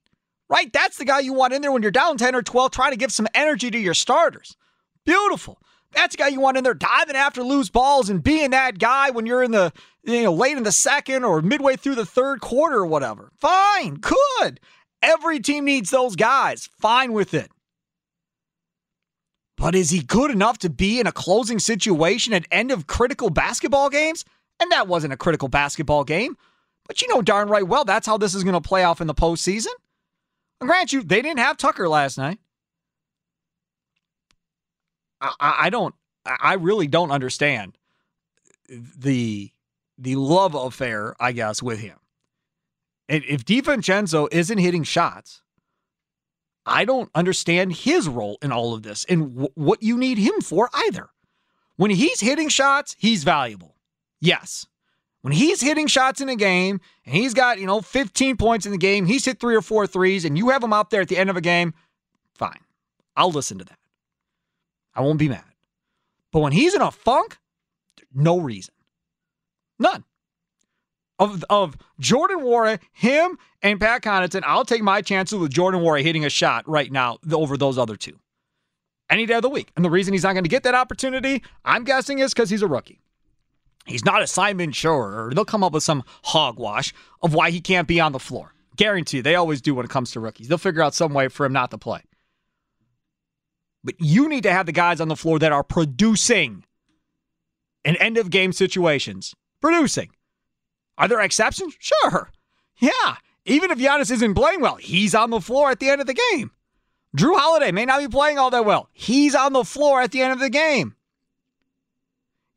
right? 0.48 0.72
That's 0.72 0.98
the 0.98 1.04
guy 1.04 1.20
you 1.20 1.32
want 1.32 1.54
in 1.54 1.62
there 1.62 1.72
when 1.72 1.82
you're 1.82 1.90
down 1.90 2.18
10 2.18 2.34
or 2.34 2.42
12, 2.42 2.70
trying 2.70 2.90
to 2.92 2.98
give 2.98 3.12
some 3.12 3.26
energy 3.34 3.70
to 3.70 3.78
your 3.78 3.94
starters. 3.94 4.56
Beautiful. 5.06 5.58
That's 5.94 6.14
a 6.14 6.18
guy 6.18 6.28
you 6.28 6.40
want 6.40 6.56
in 6.56 6.64
there 6.64 6.74
diving 6.74 7.16
after 7.16 7.42
loose 7.42 7.70
balls 7.70 8.10
and 8.10 8.22
being 8.22 8.50
that 8.50 8.78
guy 8.78 9.10
when 9.10 9.26
you're 9.26 9.42
in 9.42 9.52
the 9.52 9.72
you 10.02 10.22
know 10.22 10.32
late 10.32 10.56
in 10.56 10.62
the 10.62 10.72
second 10.72 11.24
or 11.24 11.42
midway 11.42 11.76
through 11.76 11.94
the 11.94 12.06
third 12.06 12.40
quarter 12.40 12.76
or 12.76 12.86
whatever. 12.86 13.30
Fine, 13.36 13.96
good. 13.96 14.60
Every 15.02 15.40
team 15.40 15.64
needs 15.64 15.90
those 15.90 16.16
guys. 16.16 16.68
Fine 16.80 17.12
with 17.12 17.34
it. 17.34 17.50
But 19.56 19.74
is 19.74 19.90
he 19.90 20.02
good 20.02 20.30
enough 20.30 20.58
to 20.58 20.70
be 20.70 20.98
in 20.98 21.06
a 21.06 21.12
closing 21.12 21.58
situation 21.58 22.32
at 22.32 22.46
end 22.50 22.70
of 22.70 22.86
critical 22.86 23.30
basketball 23.30 23.88
games? 23.88 24.24
And 24.60 24.70
that 24.72 24.88
wasn't 24.88 25.12
a 25.12 25.16
critical 25.16 25.48
basketball 25.48 26.04
game. 26.04 26.36
But 26.86 27.00
you 27.00 27.08
know 27.08 27.22
darn 27.22 27.48
right 27.48 27.66
well 27.66 27.84
that's 27.84 28.06
how 28.06 28.18
this 28.18 28.34
is 28.34 28.44
going 28.44 28.54
to 28.54 28.60
play 28.60 28.84
off 28.84 29.00
in 29.00 29.06
the 29.06 29.14
postseason. 29.14 29.72
And 30.60 30.68
grant 30.68 30.92
you, 30.92 31.02
they 31.02 31.22
didn't 31.22 31.40
have 31.40 31.56
Tucker 31.56 31.88
last 31.88 32.18
night. 32.18 32.38
I, 35.40 35.56
I 35.62 35.70
don't. 35.70 35.94
I 36.26 36.54
really 36.54 36.86
don't 36.86 37.10
understand 37.10 37.76
the 38.68 39.50
the 39.98 40.16
love 40.16 40.54
affair, 40.54 41.14
I 41.20 41.32
guess, 41.32 41.62
with 41.62 41.80
him. 41.80 41.98
And 43.08 43.22
if 43.28 43.44
DiVincenzo 43.44 44.28
isn't 44.32 44.58
hitting 44.58 44.82
shots, 44.82 45.42
I 46.66 46.84
don't 46.84 47.10
understand 47.14 47.74
his 47.74 48.08
role 48.08 48.38
in 48.42 48.50
all 48.50 48.74
of 48.74 48.82
this 48.82 49.04
and 49.04 49.34
w- 49.34 49.50
what 49.54 49.82
you 49.82 49.96
need 49.98 50.18
him 50.18 50.40
for 50.40 50.70
either. 50.72 51.10
When 51.76 51.90
he's 51.90 52.20
hitting 52.20 52.48
shots, 52.48 52.96
he's 52.98 53.24
valuable. 53.24 53.76
Yes. 54.20 54.66
When 55.20 55.32
he's 55.32 55.60
hitting 55.60 55.86
shots 55.86 56.20
in 56.20 56.28
a 56.28 56.36
game 56.36 56.80
and 57.04 57.14
he's 57.14 57.34
got, 57.34 57.58
you 57.58 57.66
know, 57.66 57.80
15 57.80 58.36
points 58.36 58.64
in 58.64 58.72
the 58.72 58.78
game, 58.78 59.04
he's 59.04 59.24
hit 59.24 59.40
three 59.40 59.54
or 59.54 59.62
four 59.62 59.86
threes, 59.86 60.24
and 60.24 60.38
you 60.38 60.50
have 60.50 60.62
him 60.62 60.72
out 60.72 60.90
there 60.90 61.00
at 61.00 61.08
the 61.08 61.16
end 61.16 61.30
of 61.30 61.36
a 61.36 61.40
game, 61.40 61.74
fine. 62.34 62.60
I'll 63.16 63.30
listen 63.30 63.58
to 63.58 63.64
that. 63.64 63.78
I 64.94 65.02
won't 65.02 65.18
be 65.18 65.28
mad. 65.28 65.44
But 66.32 66.40
when 66.40 66.52
he's 66.52 66.74
in 66.74 66.82
a 66.82 66.90
funk, 66.90 67.38
no 68.12 68.38
reason. 68.38 68.74
None. 69.78 70.04
Of, 71.18 71.44
of 71.48 71.76
Jordan 72.00 72.40
Nwora, 72.40 72.80
him 72.92 73.38
and 73.62 73.80
Pat 73.80 74.02
Connaughton, 74.02 74.42
I'll 74.44 74.64
take 74.64 74.82
my 74.82 75.00
chances 75.00 75.38
with 75.38 75.52
Jordan 75.52 75.80
Nwora 75.80 76.02
hitting 76.02 76.24
a 76.24 76.30
shot 76.30 76.68
right 76.68 76.90
now 76.90 77.18
over 77.32 77.56
those 77.56 77.78
other 77.78 77.96
two. 77.96 78.18
Any 79.08 79.26
day 79.26 79.34
of 79.34 79.42
the 79.42 79.48
week. 79.48 79.70
And 79.76 79.84
the 79.84 79.90
reason 79.90 80.12
he's 80.12 80.24
not 80.24 80.32
going 80.32 80.44
to 80.44 80.50
get 80.50 80.64
that 80.64 80.74
opportunity, 80.74 81.42
I'm 81.64 81.84
guessing, 81.84 82.18
is 82.18 82.34
because 82.34 82.50
he's 82.50 82.62
a 82.62 82.66
rookie. 82.66 83.00
He's 83.86 84.04
not 84.04 84.22
a 84.22 84.26
Simon 84.26 84.72
Schur, 84.72 85.28
or 85.28 85.32
they'll 85.34 85.44
come 85.44 85.62
up 85.62 85.72
with 85.72 85.82
some 85.82 86.04
hogwash 86.24 86.92
of 87.22 87.34
why 87.34 87.50
he 87.50 87.60
can't 87.60 87.86
be 87.86 88.00
on 88.00 88.12
the 88.12 88.18
floor. 88.18 88.54
Guarantee 88.76 89.20
they 89.20 89.34
always 89.34 89.60
do 89.60 89.74
when 89.74 89.84
it 89.84 89.90
comes 89.90 90.10
to 90.12 90.20
rookies. 90.20 90.48
They'll 90.48 90.58
figure 90.58 90.82
out 90.82 90.94
some 90.94 91.12
way 91.12 91.28
for 91.28 91.46
him 91.46 91.52
not 91.52 91.70
to 91.70 91.78
play. 91.78 92.02
But 93.84 93.96
you 93.98 94.28
need 94.28 94.42
to 94.44 94.52
have 94.52 94.66
the 94.66 94.72
guys 94.72 95.00
on 95.00 95.08
the 95.08 95.16
floor 95.16 95.38
that 95.38 95.52
are 95.52 95.62
producing 95.62 96.64
in 97.84 97.96
end 97.96 98.16
of 98.16 98.30
game 98.30 98.52
situations. 98.52 99.34
Producing. 99.60 100.10
Are 100.96 101.06
there 101.06 101.20
exceptions? 101.20 101.76
Sure. 101.78 102.30
Yeah. 102.78 103.16
Even 103.44 103.70
if 103.70 103.78
Giannis 103.78 104.10
isn't 104.10 104.34
playing 104.34 104.60
well, 104.60 104.76
he's 104.76 105.14
on 105.14 105.30
the 105.30 105.40
floor 105.40 105.70
at 105.70 105.80
the 105.80 105.90
end 105.90 106.00
of 106.00 106.06
the 106.06 106.18
game. 106.32 106.50
Jrue 107.16 107.38
Holiday 107.38 107.70
may 107.72 107.84
not 107.84 108.00
be 108.00 108.08
playing 108.08 108.38
all 108.38 108.50
that 108.50 108.64
well. 108.64 108.88
He's 108.92 109.34
on 109.34 109.52
the 109.52 109.64
floor 109.64 110.00
at 110.00 110.12
the 110.12 110.22
end 110.22 110.32
of 110.32 110.40
the 110.40 110.50
game. 110.50 110.96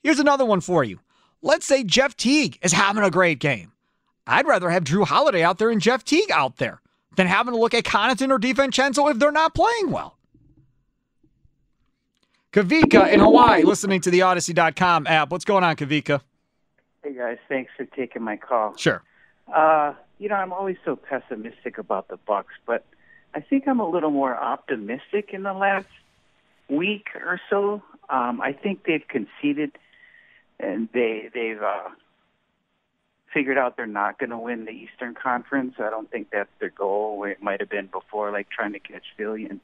Here's 0.02 0.20
another 0.20 0.46
one 0.46 0.62
for 0.62 0.84
you. 0.84 1.00
Let's 1.42 1.66
say 1.66 1.84
Jeff 1.84 2.16
Teague 2.16 2.58
is 2.62 2.72
having 2.72 3.04
a 3.04 3.12
great 3.12 3.40
game. 3.40 3.74
I'd 4.26 4.48
rather 4.48 4.70
have 4.70 4.84
Jrue 4.84 5.06
Holiday 5.06 5.44
out 5.44 5.58
there 5.58 5.70
and 5.70 5.82
Jeff 5.82 6.04
Teague 6.04 6.32
out 6.32 6.58
there 6.58 6.82
than 7.16 7.28
having 7.28 7.54
to 7.54 7.60
look 7.60 7.74
at 7.74 7.84
Connaughton 7.84 8.32
or 8.32 8.40
DiVincenzo 8.40 9.12
if 9.12 9.20
they're 9.20 9.32
not 9.32 9.54
playing 9.54 9.92
well. 9.92 10.17
Kavika 12.58 13.14
in 13.14 13.20
Hawaii, 13.20 13.62
listening 13.62 14.02
to 14.02 14.10
the 14.10 14.22
Audacy.com 14.22 15.06
app. 15.06 15.30
What's 15.30 15.46
going 15.46 15.64
on, 15.64 15.76
Kavika? 15.76 16.22
Hey 17.04 17.14
guys, 17.14 17.38
thanks 17.48 17.70
for 17.78 17.86
taking 17.86 18.24
my 18.24 18.36
call. 18.36 18.76
Sure. 18.78 19.04
Uh, 19.54 19.94
you 20.18 20.28
know, 20.28 20.34
I'm 20.34 20.52
always 20.52 20.78
so 20.84 20.96
pessimistic 20.96 21.78
about 21.78 22.08
the 22.08 22.18
Bucks, 22.18 22.56
but 22.66 22.84
I 23.36 23.42
think 23.42 23.68
I'm 23.68 23.80
a 23.80 23.88
little 23.88 24.10
more 24.10 24.36
optimistic 24.36 25.30
in 25.34 25.44
the 25.44 25.54
last 25.54 25.86
week 26.68 27.10
or 27.14 27.40
so. 27.48 27.84
Um, 28.10 28.42
I 28.42 28.54
think 28.54 28.86
they've 28.88 29.08
conceded 29.08 29.74
and 30.60 30.90
they 30.96 31.30
they've 31.32 31.62
uh, 31.62 31.90
figured 33.36 33.60
out 33.60 33.78
they're 33.78 33.86
not 33.86 34.18
going 34.18 34.32
to 34.32 34.38
win 34.40 34.66
the 34.66 34.72
Eastern 34.72 35.14
Conference. 35.14 35.76
I 35.78 35.92
don't 35.92 36.10
think 36.10 36.32
that's 36.32 36.50
their 36.60 36.72
goal. 36.72 37.20
Where 37.20 37.30
it 37.30 37.44
might 37.44 37.60
have 37.60 37.70
been 37.70 37.86
before, 37.86 38.32
like 38.32 38.50
trying 38.50 38.74
to 38.74 38.80
catch 38.80 39.06
Philly 39.16 39.46
and 39.46 39.60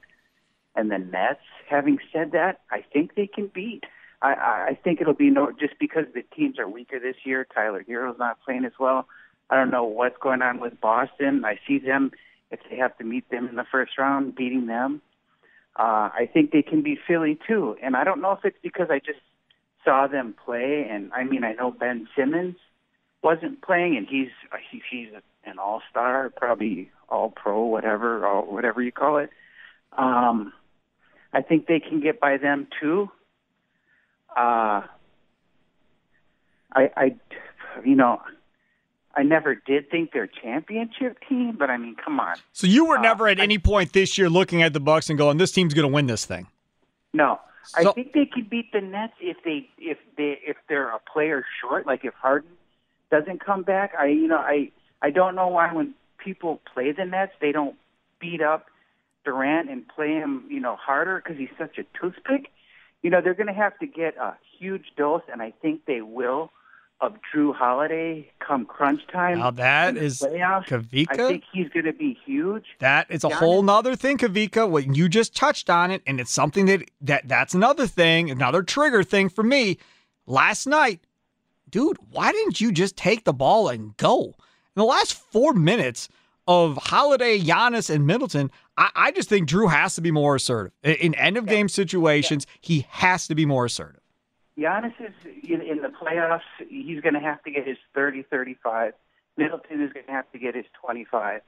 and 0.75 0.91
the 0.91 0.97
Nets. 0.97 1.41
Having 1.69 1.99
said 2.11 2.31
that, 2.31 2.61
I 2.71 2.83
think 2.93 3.15
they 3.15 3.27
can 3.27 3.47
beat. 3.47 3.83
I, 4.21 4.69
I 4.69 4.79
think 4.81 5.01
it'll 5.01 5.13
be 5.13 5.29
no 5.29 5.51
just 5.51 5.77
because 5.79 6.05
the 6.13 6.23
teams 6.35 6.57
are 6.57 6.67
weaker 6.67 6.99
this 6.99 7.17
year. 7.25 7.45
Tyler 7.53 7.83
Herro's 7.85 8.17
not 8.17 8.39
playing 8.45 8.65
as 8.65 8.71
well. 8.79 9.07
I 9.49 9.55
don't 9.55 9.69
know 9.69 9.83
what's 9.83 10.17
going 10.21 10.41
on 10.41 10.59
with 10.59 10.79
Boston. 10.79 11.43
I 11.43 11.59
see 11.67 11.77
them 11.77 12.11
if 12.49 12.59
they 12.69 12.77
have 12.77 12.97
to 12.97 13.03
meet 13.03 13.29
them 13.29 13.47
in 13.49 13.55
the 13.55 13.65
first 13.69 13.97
round, 13.97 14.35
beating 14.35 14.67
them. 14.67 15.01
Uh, 15.75 16.09
I 16.13 16.29
think 16.31 16.51
they 16.51 16.61
can 16.61 16.83
beat 16.83 16.99
Philly 17.05 17.37
too, 17.47 17.75
and 17.81 17.95
I 17.95 18.03
don't 18.03 18.21
know 18.21 18.31
if 18.31 18.45
it's 18.45 18.57
because 18.61 18.87
I 18.89 18.99
just 18.99 19.19
saw 19.83 20.07
them 20.07 20.35
play. 20.45 20.87
And 20.89 21.11
I 21.13 21.23
mean, 21.23 21.43
I 21.43 21.53
know 21.53 21.71
Ben 21.71 22.07
Simmons 22.15 22.55
wasn't 23.23 23.61
playing, 23.61 23.97
and 23.97 24.07
he's 24.07 24.29
he, 24.71 24.81
he's 24.89 25.09
an 25.45 25.59
all 25.59 25.81
star, 25.89 26.29
probably 26.29 26.91
all 27.09 27.31
pro, 27.31 27.65
whatever, 27.65 28.25
or 28.25 28.43
whatever 28.43 28.81
you 28.81 28.91
call 28.91 29.17
it. 29.17 29.31
Um, 29.97 30.53
I 31.33 31.41
think 31.41 31.67
they 31.67 31.79
can 31.79 31.99
get 31.99 32.19
by 32.19 32.37
them 32.37 32.67
too. 32.79 33.09
Uh, 34.35 34.81
I, 36.75 36.89
I, 36.95 37.15
you 37.83 37.95
know, 37.95 38.21
I 39.15 39.23
never 39.23 39.55
did 39.55 39.89
think 39.91 40.11
they're 40.11 40.23
a 40.23 40.27
championship 40.27 41.17
team, 41.27 41.55
but 41.57 41.69
I 41.69 41.77
mean, 41.77 41.95
come 41.95 42.19
on. 42.19 42.35
So 42.51 42.67
you 42.67 42.85
were 42.85 42.97
never 42.97 43.27
at 43.27 43.39
any 43.39 43.57
point 43.57 43.93
this 43.93 44.17
year 44.17 44.29
looking 44.29 44.61
at 44.63 44.73
the 44.73 44.79
Bucks 44.79 45.09
and 45.09 45.17
going, 45.17 45.37
"This 45.37 45.51
team's 45.51 45.73
going 45.73 45.87
to 45.87 45.93
win 45.93 46.07
this 46.07 46.25
thing." 46.25 46.47
No, 47.13 47.39
So- 47.63 47.91
I 47.91 47.93
think 47.93 48.13
they 48.13 48.25
could 48.25 48.49
beat 48.49 48.71
the 48.71 48.81
Nets 48.81 49.13
if 49.19 49.37
they 49.43 49.69
if 49.77 49.97
they 50.17 50.39
if 50.45 50.57
they're 50.67 50.89
a 50.89 50.99
player 50.99 51.45
short. 51.61 51.85
Like 51.85 52.03
if 52.05 52.13
Harden 52.15 52.49
doesn't 53.11 53.43
come 53.43 53.61
back, 53.61 53.93
I 53.97 54.07
you 54.07 54.27
know 54.27 54.37
I 54.37 54.71
I 55.01 55.11
don't 55.11 55.35
know 55.35 55.47
why 55.47 55.71
when 55.73 55.93
people 56.17 56.59
play 56.73 56.91
the 56.91 57.05
Nets 57.05 57.33
they 57.39 57.51
don't 57.51 57.75
beat 58.19 58.41
up 58.41 58.65
Durant 59.25 59.69
and 59.69 59.87
play 59.87 60.13
him 60.13 60.45
you 60.49 60.59
know 60.59 60.75
harder 60.75 61.21
because 61.23 61.37
he's 61.37 61.49
such 61.57 61.77
a 61.77 61.83
toothpick. 61.99 62.49
You 63.01 63.09
know 63.09 63.21
they're 63.21 63.33
going 63.33 63.47
to 63.47 63.53
have 63.53 63.77
to 63.79 63.87
get 63.87 64.17
a 64.17 64.35
huge 64.59 64.93
dose, 64.97 65.23
and 65.31 65.41
I 65.41 65.53
think 65.61 65.85
they 65.85 66.01
will 66.01 66.51
of 67.03 67.15
Jrue 67.33 67.53
Holiday 67.53 68.31
come 68.39 68.65
crunch 68.65 69.01
time. 69.11 69.39
Now 69.39 69.51
that 69.51 69.97
is 69.97 70.21
in 70.21 70.29
the 70.29 70.35
is 70.35 70.39
playoffs. 70.39 71.09
I 71.09 71.15
think 71.17 71.43
he's 71.51 71.69
going 71.69 71.85
to 71.85 71.93
be 71.93 72.17
huge. 72.25 72.63
That 72.79 73.07
is 73.09 73.23
a 73.23 73.27
Giannis- 73.27 73.33
whole 73.33 73.61
nother 73.61 73.95
thing, 73.95 74.17
Kavika. 74.17 74.67
What 74.69 74.95
you 74.95 75.09
just 75.09 75.35
touched 75.35 75.69
on 75.69 75.91
it, 75.91 76.01
and 76.07 76.19
it's 76.19 76.31
something 76.31 76.65
that 76.67 76.89
that 77.01 77.27
that's 77.27 77.53
another 77.53 77.87
thing, 77.87 78.31
another 78.31 78.63
trigger 78.63 79.03
thing 79.03 79.29
for 79.29 79.43
me. 79.43 79.77
Last 80.25 80.65
night, 80.65 81.01
dude, 81.69 81.97
why 82.11 82.31
didn't 82.31 82.61
you 82.61 82.71
just 82.71 82.95
take 82.95 83.25
the 83.25 83.33
ball 83.33 83.67
and 83.67 83.95
go? 83.97 84.27
In 84.27 84.79
the 84.79 84.85
last 84.85 85.13
four 85.13 85.53
minutes 85.53 86.07
of 86.47 86.77
Holiday, 86.77 87.39
Giannis, 87.39 87.93
and 87.93 88.07
Middleton, 88.07 88.49
I, 88.77 88.89
I 88.95 89.11
just 89.11 89.29
think 89.29 89.49
Jrue 89.49 89.69
has 89.69 89.95
to 89.95 90.01
be 90.01 90.11
more 90.11 90.35
assertive. 90.35 90.71
In- 90.83 91.15
end 91.15 91.37
of 91.37 91.45
game 91.45 91.69
situations, 91.69 92.47
he 92.61 92.85
has 92.89 93.27
to 93.27 93.35
be 93.35 93.45
more 93.45 93.65
assertive. 93.65 94.01
Giannis 94.57 94.93
is 94.99 95.13
in, 95.43 95.61
in 95.61 95.81
the 95.81 95.89
playoffs. 95.89 96.41
He's 96.69 97.01
going 97.01 97.15
to 97.15 97.19
have 97.19 97.43
to 97.43 97.51
get 97.51 97.67
his 97.67 97.77
30, 97.95 98.23
35. 98.23 98.93
Middleton 99.37 99.81
is 99.81 99.91
going 99.93 100.05
to 100.05 100.11
have 100.11 100.31
to 100.31 100.39
get 100.39 100.55
his 100.55 100.65
25. 100.81 101.41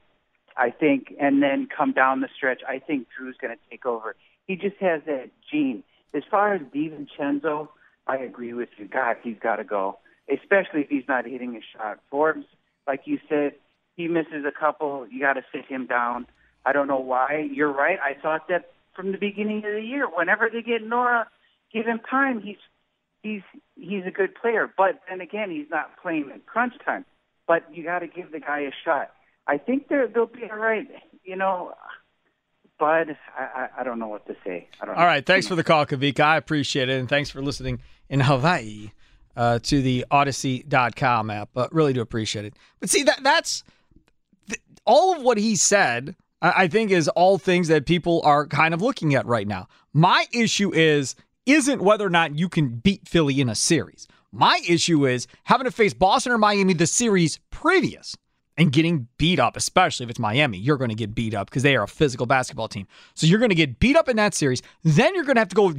I 0.56 0.70
think, 0.70 1.12
and 1.20 1.42
then 1.42 1.68
come 1.74 1.92
down 1.92 2.22
the 2.22 2.28
stretch. 2.34 2.62
I 2.66 2.78
think 2.78 3.08
Jrue's 3.08 3.36
going 3.40 3.54
to 3.54 3.60
take 3.70 3.84
over. 3.84 4.16
He 4.46 4.56
just 4.56 4.76
has 4.80 5.02
that 5.06 5.30
gene. 5.50 5.84
As 6.14 6.22
far 6.30 6.54
as 6.54 6.62
DiVincenzo, 6.74 7.68
I 8.06 8.16
agree 8.16 8.54
with 8.54 8.70
you. 8.78 8.88
God, 8.88 9.16
he's 9.22 9.36
got 9.38 9.56
to 9.56 9.64
go, 9.64 9.98
especially 10.32 10.80
if 10.80 10.88
he's 10.88 11.04
not 11.06 11.26
hitting 11.26 11.56
a 11.56 11.60
shot. 11.76 12.00
Forbes, 12.10 12.46
like 12.86 13.02
you 13.04 13.18
said, 13.28 13.52
he 13.96 14.08
misses 14.08 14.44
a 14.46 14.52
couple. 14.52 15.06
You 15.10 15.20
got 15.20 15.34
to 15.34 15.44
sit 15.52 15.66
him 15.66 15.86
down. 15.86 16.26
I 16.66 16.72
don't 16.72 16.88
know 16.88 16.98
why. 16.98 17.48
You're 17.50 17.72
right. 17.72 17.98
I 18.02 18.20
thought 18.20 18.48
that 18.48 18.72
from 18.94 19.12
the 19.12 19.18
beginning 19.18 19.58
of 19.58 19.72
the 19.72 19.82
year. 19.82 20.06
Whenever 20.12 20.50
they 20.52 20.62
get 20.62 20.82
Nora, 20.82 21.28
give 21.72 21.86
him 21.86 22.00
time. 22.10 22.42
He's 22.42 22.56
he's 23.22 23.42
he's 23.76 24.02
a 24.06 24.10
good 24.10 24.34
player. 24.34 24.70
But 24.76 25.00
then 25.08 25.20
again, 25.20 25.50
he's 25.50 25.70
not 25.70 25.90
playing 26.02 26.30
in 26.34 26.40
crunch 26.44 26.74
time. 26.84 27.04
But 27.46 27.62
you 27.72 27.84
got 27.84 28.00
to 28.00 28.08
give 28.08 28.32
the 28.32 28.40
guy 28.40 28.60
a 28.60 28.72
shot. 28.84 29.12
I 29.46 29.58
think 29.58 29.88
they're 29.88 30.08
they'll 30.08 30.26
be 30.26 30.42
all 30.50 30.58
right. 30.58 30.88
You 31.24 31.36
know, 31.36 31.74
Bud, 32.80 33.16
I, 33.38 33.42
I 33.42 33.68
I 33.80 33.84
don't 33.84 34.00
know 34.00 34.08
what 34.08 34.26
to 34.26 34.34
say. 34.44 34.68
I 34.80 34.86
don't. 34.86 34.96
All 34.96 35.06
right. 35.06 35.24
Thanks 35.24 35.46
for 35.46 35.54
the 35.54 35.64
call, 35.64 35.86
Kavika. 35.86 36.20
I 36.20 36.36
appreciate 36.36 36.88
it. 36.88 36.98
And 36.98 37.08
thanks 37.08 37.30
for 37.30 37.40
listening 37.42 37.80
in 38.08 38.20
Hawaii 38.20 38.90
uh, 39.36 39.60
to 39.60 39.82
the 39.82 40.04
Audacy.com 40.10 41.30
app. 41.30 41.50
But 41.52 41.72
really 41.72 41.92
do 41.92 42.00
appreciate 42.00 42.44
it. 42.44 42.54
But 42.80 42.90
see, 42.90 43.04
that 43.04 43.22
that's 43.22 43.62
th- 44.48 44.60
all 44.84 45.14
of 45.14 45.22
what 45.22 45.38
he 45.38 45.54
said, 45.54 46.16
I 46.42 46.68
think, 46.68 46.90
is 46.90 47.08
all 47.08 47.38
things 47.38 47.68
that 47.68 47.86
people 47.86 48.20
are 48.24 48.46
kind 48.46 48.74
of 48.74 48.82
looking 48.82 49.14
at 49.14 49.26
right 49.26 49.48
now. 49.48 49.68
My 49.92 50.26
issue 50.32 50.72
is, 50.74 51.14
isn't 51.46 51.82
whether 51.82 52.06
or 52.06 52.10
not 52.10 52.38
you 52.38 52.48
can 52.48 52.68
beat 52.68 53.08
Philly 53.08 53.40
in 53.40 53.48
a 53.48 53.54
series. 53.54 54.06
My 54.32 54.60
issue 54.68 55.06
is 55.06 55.26
having 55.44 55.64
to 55.64 55.70
face 55.70 55.94
Boston 55.94 56.32
or 56.32 56.38
Miami 56.38 56.74
the 56.74 56.86
series 56.86 57.38
previous 57.50 58.16
and 58.58 58.72
getting 58.72 59.08
beat 59.18 59.38
up, 59.38 59.56
especially 59.56 60.04
if 60.04 60.10
it's 60.10 60.18
Miami. 60.18 60.58
You're 60.58 60.76
going 60.76 60.90
to 60.90 60.94
get 60.94 61.14
beat 61.14 61.34
up 61.34 61.48
because 61.48 61.62
they 61.62 61.76
are 61.76 61.84
a 61.84 61.88
physical 61.88 62.26
basketball 62.26 62.68
team. 62.68 62.86
So 63.14 63.26
you're 63.26 63.38
going 63.38 63.50
to 63.50 63.54
get 63.54 63.78
beat 63.78 63.96
up 63.96 64.08
in 64.08 64.16
that 64.16 64.34
series. 64.34 64.62
Then 64.82 65.14
you're 65.14 65.24
going 65.24 65.36
to 65.36 65.40
have 65.40 65.48
to 65.50 65.56
go 65.56 65.74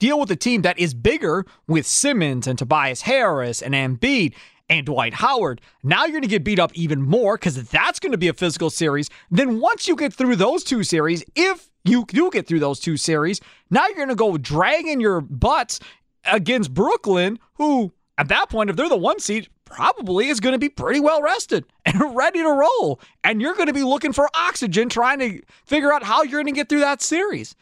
deal 0.00 0.20
with 0.20 0.30
a 0.30 0.36
team 0.36 0.62
that 0.62 0.78
is 0.78 0.92
bigger 0.92 1.46
with 1.66 1.86
Simmons 1.86 2.46
and 2.46 2.58
Tobias 2.58 3.02
Harris 3.02 3.62
and 3.62 3.74
Embiid 3.74 4.34
and 4.68 4.86
Dwight 4.86 5.14
Howard. 5.14 5.60
Now 5.82 6.04
you're 6.04 6.12
going 6.12 6.22
to 6.22 6.28
get 6.28 6.44
beat 6.44 6.58
up 6.58 6.72
even 6.74 7.02
more 7.02 7.36
because 7.36 7.68
that's 7.68 7.98
going 7.98 8.12
to 8.12 8.18
be 8.18 8.28
a 8.28 8.32
physical 8.32 8.70
series. 8.70 9.10
Then 9.30 9.60
once 9.60 9.86
you 9.86 9.96
get 9.96 10.12
through 10.12 10.36
those 10.36 10.64
two 10.64 10.84
series, 10.84 11.24
if 11.34 11.70
you 11.84 12.04
do 12.06 12.30
get 12.30 12.46
through 12.46 12.60
those 12.60 12.80
two 12.80 12.96
series, 12.96 13.40
now 13.70 13.86
you're 13.86 13.96
going 13.96 14.08
to 14.08 14.14
go 14.14 14.38
dragging 14.38 15.00
your 15.00 15.20
butts 15.20 15.80
against 16.24 16.72
Brooklyn, 16.72 17.38
who 17.54 17.92
at 18.16 18.28
that 18.28 18.48
point, 18.48 18.70
if 18.70 18.76
they're 18.76 18.88
the 18.88 18.96
one 18.96 19.18
seed, 19.18 19.48
probably 19.64 20.28
is 20.28 20.40
going 20.40 20.52
to 20.52 20.58
be 20.58 20.68
pretty 20.68 21.00
well 21.00 21.22
rested 21.22 21.66
and 21.84 22.16
ready 22.16 22.40
to 22.40 22.48
roll. 22.50 23.00
And 23.22 23.40
you're 23.42 23.54
going 23.54 23.66
to 23.66 23.72
be 23.72 23.82
looking 23.82 24.12
for 24.12 24.28
oxygen, 24.34 24.88
trying 24.88 25.18
to 25.18 25.42
figure 25.66 25.92
out 25.92 26.02
how 26.02 26.22
you're 26.22 26.42
going 26.42 26.46
to 26.46 26.52
get 26.52 26.68
through 26.68 26.80
that 26.80 27.02
series. 27.02 27.54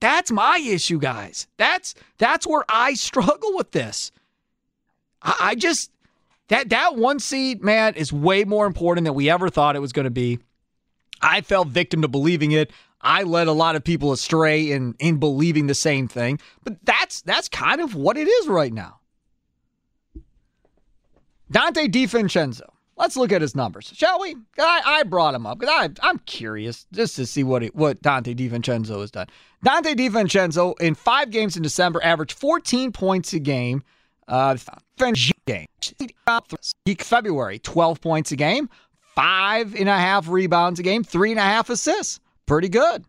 That's 0.00 0.30
my 0.30 0.58
issue, 0.58 0.98
guys. 0.98 1.46
That's 1.56 1.94
that's 2.18 2.46
where 2.46 2.64
I 2.68 2.94
struggle 2.94 3.54
with 3.56 3.72
this. 3.72 4.12
I, 5.22 5.36
I 5.40 5.54
just 5.54 5.90
that 6.48 6.68
that 6.70 6.96
one 6.96 7.18
seed, 7.18 7.62
man, 7.62 7.94
is 7.94 8.12
way 8.12 8.44
more 8.44 8.66
important 8.66 9.04
than 9.04 9.14
we 9.14 9.30
ever 9.30 9.48
thought 9.48 9.76
it 9.76 9.80
was 9.80 9.92
going 9.92 10.04
to 10.04 10.10
be. 10.10 10.38
I 11.22 11.40
fell 11.40 11.64
victim 11.64 12.02
to 12.02 12.08
believing 12.08 12.52
it. 12.52 12.70
I 13.00 13.22
led 13.22 13.48
a 13.48 13.52
lot 13.52 13.76
of 13.76 13.84
people 13.84 14.12
astray 14.12 14.70
in 14.70 14.94
in 14.98 15.18
believing 15.18 15.66
the 15.66 15.74
same 15.74 16.08
thing. 16.08 16.40
But 16.62 16.76
that's 16.84 17.22
that's 17.22 17.48
kind 17.48 17.80
of 17.80 17.94
what 17.94 18.16
it 18.16 18.28
is 18.28 18.48
right 18.48 18.72
now. 18.72 19.00
Donte 21.52 21.90
DiVincenzo. 21.90 22.68
Let's 22.96 23.16
look 23.16 23.32
at 23.32 23.42
his 23.42 23.56
numbers, 23.56 23.92
shall 23.92 24.20
we? 24.20 24.36
I, 24.58 24.82
I 24.84 25.02
brought 25.02 25.34
him 25.34 25.46
up 25.46 25.58
because 25.58 25.90
I'm 26.00 26.18
curious 26.20 26.86
just 26.92 27.16
to 27.16 27.26
see 27.26 27.42
what 27.42 27.64
it, 27.64 27.74
what 27.74 28.00
Donte 28.02 28.36
DiVincenzo 28.36 29.00
has 29.00 29.10
done. 29.10 29.26
Donte 29.64 29.96
DiVincenzo 29.96 30.80
in 30.80 30.94
five 30.94 31.30
games 31.30 31.56
in 31.56 31.62
December 31.62 32.02
averaged 32.04 32.38
14 32.38 32.92
points 32.92 33.32
a 33.32 33.40
game. 33.40 33.82
Uh, 34.26 34.56
game 35.46 35.66
February 37.00 37.58
12 37.58 38.00
points 38.00 38.32
a 38.32 38.36
game, 38.36 38.68
five 39.14 39.74
and 39.74 39.88
a 39.88 39.96
half 39.96 40.28
rebounds 40.28 40.80
a 40.80 40.82
game, 40.82 41.04
three 41.04 41.30
and 41.30 41.38
a 41.38 41.42
half 41.42 41.70
assists. 41.70 42.20
Pretty 42.46 42.68
good. 42.68 43.04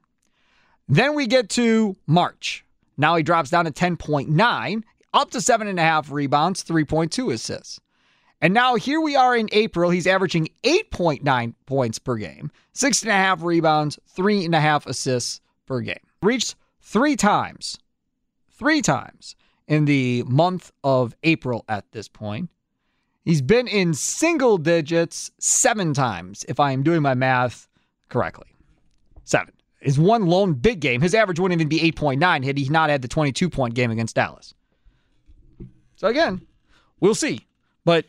Then 0.88 1.16
we 1.16 1.28
get 1.28 1.50
to 1.52 1.96
March. 2.06 2.64
Now 2.98 3.16
he 3.16 3.24
drops 3.24 3.50
down 3.50 3.66
to 3.66 3.72
10.9, 3.72 4.84
up 5.14 5.32
to 5.32 5.42
seven 5.42 5.68
and 5.68 5.80
a 5.80 5.84
half 5.84 6.12
rebounds, 6.12 6.64
3.2 6.64 7.34
assists. 7.34 7.80
And 8.42 8.54
now 8.54 8.76
here 8.76 9.02
we 9.02 9.16
are 9.16 9.36
in 9.36 9.50
April. 9.52 9.90
He's 9.90 10.08
averaging 10.08 10.50
8.9 10.64 11.54
points 11.66 12.00
per 12.00 12.16
game, 12.16 12.52
six 12.74 13.02
and 13.02 13.10
a 13.10 13.16
half 13.16 13.42
rebounds, 13.42 13.98
three 14.08 14.46
and 14.46 14.54
a 14.54 14.60
half 14.60 14.86
assists 14.86 15.42
per 15.66 15.82
game. 15.82 15.96
Reached 16.22 16.56
three 16.82 17.16
times, 17.16 17.78
three 18.52 18.82
times 18.82 19.36
in 19.68 19.86
the 19.86 20.24
month 20.24 20.72
of 20.84 21.16
April 21.24 21.66
at 21.68 21.92
this 21.92 22.08
point. 22.08 22.50
He's 23.24 23.42
been 23.42 23.68
in 23.68 23.94
single 23.94 24.58
digits 24.58 25.32
seven 25.40 25.94
times, 25.94 26.46
if 26.48 26.60
I 26.60 26.72
am 26.72 26.84
doing 26.84 27.02
my 27.02 27.16
math 27.16 27.68
correctly. 28.10 28.48
Seven. 29.24 29.52
His 29.80 30.00
one 30.00 30.28
lone 30.28 30.54
big 30.54 30.80
game, 30.80 31.02
his 31.02 31.14
average 31.14 31.40
wouldn't 31.40 31.60
even 31.60 31.70
be 31.70 31.92
8.9 31.92 32.44
had 32.44 32.58
he 32.58 32.70
not 32.70 32.90
had 32.90 33.02
the 33.02 33.08
22 33.08 33.50
point 33.50 33.74
game 33.74 33.92
against 33.92 34.16
Dallas. 34.16 34.54
So 35.96 36.08
again, 36.08 36.46
we'll 37.00 37.16
see. 37.16 37.46
But 37.84 38.06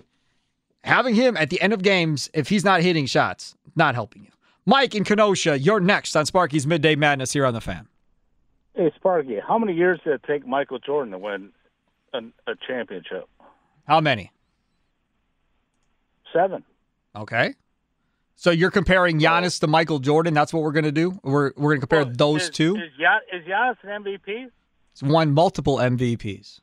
having 0.85 1.14
him 1.14 1.37
at 1.37 1.51
the 1.51 1.61
end 1.61 1.73
of 1.73 1.83
games, 1.83 2.31
if 2.35 2.49
he's 2.49 2.64
not 2.64 2.81
hitting 2.83 3.07
shots, 3.07 3.55
not 3.75 3.95
helping 3.95 4.25
you. 4.25 4.31
Mike 4.64 4.95
in 4.95 5.05
Kenosha, 5.05 5.59
you're 5.59 5.81
next 5.81 6.16
on 6.16 6.27
Sparky's 6.27 6.66
Midday 6.66 6.97
Madness 6.97 7.33
here 7.33 7.47
on 7.47 7.55
the 7.55 7.61
fan. 7.61 7.88
Hey, 8.77 8.93
Sparky, 8.95 9.39
how 9.47 9.59
many 9.59 9.73
years 9.73 9.99
did 10.05 10.12
it 10.12 10.23
take 10.27 10.47
Michael 10.47 10.79
Jordan 10.79 11.12
to 11.12 11.19
win 11.19 11.51
a, 12.12 12.19
a 12.47 12.55
championship? 12.69 13.27
How 13.87 14.01
many? 14.03 14.31
Seven. 16.31 16.62
Okay. 17.15 17.55
So 18.35 18.51
you're 18.51 18.71
comparing 18.71 19.19
Giannis 19.19 19.59
to 19.61 19.67
Michael 19.67 19.99
Jordan. 19.99 20.35
That's 20.35 20.53
what 20.53 20.62
we're 20.62 20.73
going 20.73 20.85
to 20.85 20.93
do. 20.93 21.19
We're 21.23 21.53
we're 21.57 21.71
going 21.71 21.81
to 21.81 21.87
compare 21.87 22.05
Well, 22.05 22.12
those 22.15 22.43
is, 22.45 22.51
two. 22.51 22.77
Is, 22.77 22.91
Gian, 22.99 23.21
is 23.33 23.47
Giannis 23.47 23.77
an 23.83 24.05
MVP? 24.05 24.51
He's 24.93 25.03
won 25.03 25.33
multiple 25.33 25.79
MVPs. 25.79 26.61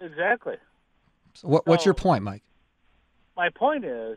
Exactly. 0.00 0.54
So 1.34 1.48
what, 1.48 1.66
what's 1.66 1.84
your 1.84 1.92
point, 1.92 2.24
Mike? 2.24 2.42
My 3.36 3.50
point 3.50 3.84
is, 3.84 4.16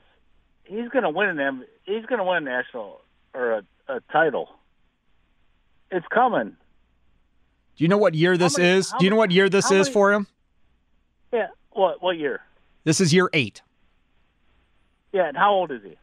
he's 0.63 0.88
going 0.88 1.03
to 1.03 1.10
win 1.10 1.27
an 1.27 1.39
M. 1.41 1.65
He's 1.84 2.05
going 2.05 2.19
to 2.19 2.23
win 2.23 2.38
a 2.38 2.41
national 2.49 3.01
or 3.34 3.51
a, 3.51 3.63
a 3.89 3.99
title. 4.10 4.47
It's 5.91 6.05
coming. 6.13 6.55
Do 7.79 7.85
you 7.85 7.87
know 7.87 7.97
what 7.97 8.13
year 8.13 8.35
this 8.35 8.57
many- 8.57 8.71
is? 8.71 8.93
Do 8.99 9.05
you 9.05 9.09
know 9.09 9.15
what 9.15 9.31
year 9.31 9.47
this 9.47 9.67
is 9.71 9.87
many- 9.87 9.93
for 9.93 10.11
him? 10.11 10.27
Yeah. 11.31 11.47
What? 11.71 12.03
What 12.03 12.17
year? 12.17 12.41
This 12.83 12.99
is 12.99 13.13
year 13.13 13.29
eight. 13.31 13.61
Yeah. 15.13 15.29
And 15.29 15.37
how 15.37 15.53
old 15.53 15.71
is 15.71 15.81
he? 15.81 15.97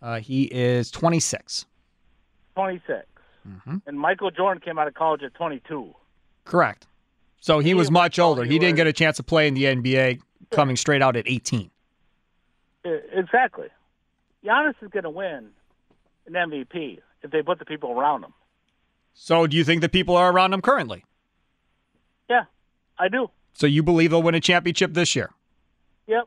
Uh, 0.00 0.18
he 0.20 0.44
is 0.44 0.90
26. 0.90 1.66
Twenty 2.54 2.80
Mm-hmm. 3.46 3.76
And 3.86 4.00
Michael 4.00 4.30
Jordan 4.30 4.62
came 4.62 4.78
out 4.78 4.88
of 4.88 4.94
college 4.94 5.22
at 5.22 5.34
twenty 5.34 5.60
two. 5.68 5.94
Correct. 6.46 6.86
So 7.38 7.58
he 7.58 7.68
He 7.68 7.74
was 7.74 7.90
much 7.90 8.18
older. 8.18 8.42
He 8.42 8.52
he 8.52 8.58
didn't 8.58 8.76
get 8.76 8.86
a 8.86 8.94
chance 8.94 9.18
to 9.18 9.22
play 9.22 9.46
in 9.46 9.52
the 9.52 9.64
NBA 9.64 10.20
coming 10.50 10.76
straight 10.76 11.02
out 11.02 11.16
at 11.16 11.28
18. 11.28 11.70
Exactly. 13.12 13.68
Giannis 14.42 14.74
is 14.80 14.88
going 14.90 15.02
to 15.04 15.10
win 15.10 15.50
an 16.26 16.32
MVP 16.32 17.00
if 17.22 17.30
they 17.30 17.42
put 17.42 17.58
the 17.58 17.66
people 17.66 17.90
around 17.92 18.24
him. 18.24 18.32
So 19.18 19.46
do 19.46 19.56
you 19.56 19.64
think 19.64 19.80
the 19.80 19.88
people 19.88 20.14
are 20.16 20.30
around 20.30 20.52
him 20.52 20.60
currently? 20.60 21.04
Yeah, 22.28 22.44
I 22.98 23.08
do. 23.08 23.30
So 23.54 23.66
you 23.66 23.82
believe 23.82 24.10
they'll 24.10 24.22
win 24.22 24.34
a 24.34 24.40
championship 24.40 24.92
this 24.94 25.16
year? 25.16 25.30
Yep. 26.06 26.24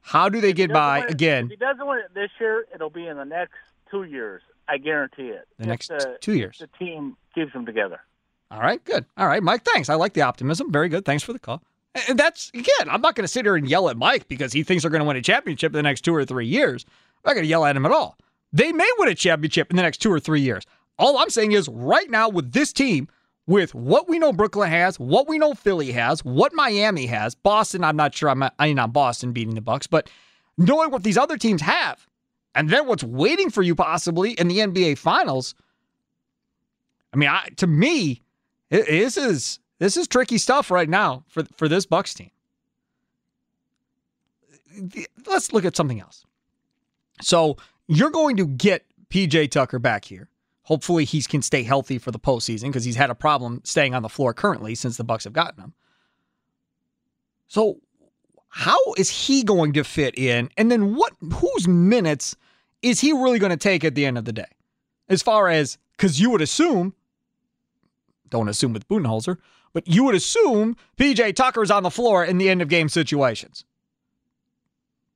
How 0.00 0.28
do 0.28 0.40
they 0.40 0.52
get 0.54 0.72
by 0.72 1.00
it- 1.00 1.10
again? 1.10 1.44
If 1.44 1.50
he 1.50 1.56
doesn't 1.56 1.86
win 1.86 1.98
it 1.98 2.14
this 2.14 2.30
year, 2.40 2.66
it'll 2.74 2.90
be 2.90 3.06
in 3.06 3.16
the 3.18 3.24
next 3.24 3.52
two 3.90 4.04
years. 4.04 4.42
I 4.66 4.78
guarantee 4.78 5.28
it. 5.28 5.46
The 5.58 5.64
If 5.64 5.68
next 5.68 5.88
the- 5.88 6.16
two 6.20 6.34
years. 6.34 6.58
The 6.58 6.68
team 6.78 7.16
keeps 7.34 7.52
them 7.52 7.66
together. 7.66 8.00
All 8.50 8.60
right, 8.60 8.82
good. 8.84 9.04
All 9.18 9.26
right, 9.26 9.42
Mike, 9.42 9.64
thanks. 9.64 9.88
I 9.90 9.94
like 9.94 10.14
the 10.14 10.22
optimism. 10.22 10.72
Very 10.72 10.88
good. 10.88 11.04
Thanks 11.04 11.22
for 11.22 11.32
the 11.32 11.38
call. 11.38 11.62
And 12.08 12.18
that's, 12.18 12.50
again, 12.54 12.88
I'm 12.88 13.00
not 13.00 13.14
going 13.14 13.24
to 13.24 13.28
sit 13.28 13.44
here 13.44 13.56
and 13.56 13.68
yell 13.68 13.88
at 13.88 13.96
Mike 13.96 14.26
because 14.28 14.52
he 14.52 14.62
thinks 14.62 14.82
they're 14.82 14.90
going 14.90 15.00
to 15.00 15.06
win 15.06 15.16
a 15.16 15.22
championship 15.22 15.72
in 15.72 15.76
the 15.76 15.82
next 15.82 16.00
two 16.02 16.14
or 16.14 16.24
three 16.24 16.46
years. 16.46 16.84
I'm 16.88 17.30
not 17.30 17.34
going 17.34 17.44
to 17.44 17.48
yell 17.48 17.64
at 17.64 17.76
him 17.76 17.86
at 17.86 17.92
all. 17.92 18.16
They 18.52 18.72
may 18.72 18.88
win 18.98 19.08
a 19.08 19.14
championship 19.14 19.70
in 19.70 19.76
the 19.76 19.82
next 19.82 19.98
two 19.98 20.12
or 20.12 20.20
three 20.20 20.40
years. 20.40 20.64
All 20.98 21.18
I'm 21.18 21.30
saying 21.30 21.52
is 21.52 21.68
right 21.68 22.08
now 22.10 22.28
with 22.28 22.52
this 22.52 22.72
team, 22.72 23.08
with 23.46 23.74
what 23.74 24.08
we 24.08 24.18
know 24.18 24.32
Brooklyn 24.32 24.70
has, 24.70 24.98
what 24.98 25.28
we 25.28 25.38
know 25.38 25.54
Philly 25.54 25.92
has, 25.92 26.24
what 26.24 26.52
Miami 26.54 27.06
has, 27.06 27.34
Boston, 27.34 27.84
I'm 27.84 27.96
not 27.96 28.14
sure 28.14 28.28
I'm 28.30 28.42
I 28.42 28.50
mean 28.60 28.78
on 28.78 28.90
Boston 28.90 29.32
beating 29.32 29.54
the 29.54 29.60
Bucks, 29.60 29.86
but 29.86 30.10
knowing 30.58 30.90
what 30.90 31.02
these 31.04 31.18
other 31.18 31.36
teams 31.36 31.62
have, 31.62 32.06
and 32.54 32.70
then 32.70 32.86
what's 32.86 33.04
waiting 33.04 33.50
for 33.50 33.62
you 33.62 33.74
possibly 33.74 34.32
in 34.32 34.48
the 34.48 34.58
NBA 34.58 34.98
finals, 34.98 35.54
I 37.12 37.16
mean, 37.18 37.28
I, 37.28 37.48
to 37.56 37.66
me, 37.66 38.22
it- 38.70 38.86
this 38.86 39.16
is 39.16 39.58
this 39.78 39.96
is 39.96 40.08
tricky 40.08 40.38
stuff 40.38 40.70
right 40.70 40.88
now 40.88 41.24
for 41.28 41.44
for 41.56 41.68
this 41.68 41.84
Bucks 41.86 42.14
team. 42.14 42.30
Let's 45.26 45.52
look 45.52 45.64
at 45.64 45.76
something 45.76 46.00
else. 46.00 46.24
So 47.22 47.56
you're 47.86 48.10
going 48.10 48.36
to 48.36 48.46
get 48.46 48.84
PJ 49.10 49.50
Tucker 49.50 49.78
back 49.78 50.04
here. 50.04 50.28
Hopefully, 50.66 51.04
he 51.04 51.22
can 51.22 51.42
stay 51.42 51.62
healthy 51.62 51.98
for 51.98 52.10
the 52.10 52.18
postseason 52.18 52.64
because 52.64 52.84
he's 52.84 52.96
had 52.96 53.10
a 53.10 53.14
problem 53.14 53.60
staying 53.64 53.94
on 53.94 54.02
the 54.02 54.08
floor 54.08 54.34
currently 54.34 54.74
since 54.74 54.96
the 54.96 55.04
Bucks 55.04 55.24
have 55.24 55.32
gotten 55.32 55.62
him. 55.62 55.74
So, 57.46 57.78
how 58.48 58.78
is 58.96 59.08
he 59.08 59.42
going 59.44 59.72
to 59.74 59.84
fit 59.84 60.18
in? 60.18 60.50
And 60.56 60.70
then, 60.70 60.96
what? 60.96 61.12
Whose 61.34 61.68
minutes 61.68 62.36
is 62.82 63.00
he 63.00 63.12
really 63.12 63.38
going 63.38 63.50
to 63.50 63.56
take 63.56 63.84
at 63.84 63.94
the 63.94 64.06
end 64.06 64.18
of 64.18 64.24
the 64.24 64.32
day? 64.32 64.48
As 65.08 65.22
far 65.22 65.48
as 65.48 65.78
because 65.96 66.20
you 66.20 66.30
would 66.30 66.42
assume 66.42 66.94
don't 68.30 68.48
assume 68.48 68.72
with 68.72 68.88
Budenholzer, 68.88 69.38
but 69.72 69.86
you 69.86 70.04
would 70.04 70.14
assume 70.14 70.76
PJ 70.96 71.34
Tucker's 71.34 71.70
on 71.70 71.82
the 71.82 71.90
floor 71.90 72.24
in 72.24 72.38
the 72.38 72.48
end 72.48 72.62
of 72.62 72.68
game 72.68 72.88
situations. 72.88 73.64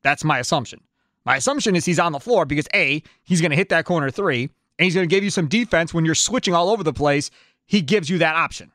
That's 0.03 0.25
my 0.25 0.39
assumption. 0.39 0.81
My 1.25 1.37
assumption 1.37 1.77
is 1.77 1.85
he's 1.85 1.99
on 1.99 2.13
the 2.13 2.21
floor 2.21 2.45
because 2.47 2.67
A, 2.75 3.03
he's 3.23 3.41
going 3.41 3.51
to 3.51 3.57
hit 3.57 3.69
that 3.71 3.85
corner 3.85 4.11
three, 4.11 4.51
and 4.81 4.87
he's 4.87 4.95
going 4.95 5.07
to 5.07 5.14
give 5.14 5.23
you 5.23 5.29
some 5.29 5.47
defense 5.47 5.93
when 5.93 6.07
you're 6.07 6.14
switching 6.14 6.55
all 6.55 6.71
over 6.71 6.83
the 6.83 6.95
place. 6.95 7.31
He 7.66 7.83
gives 7.83 8.09
you 8.09 8.16
that 8.16 8.35
option. 8.35 8.73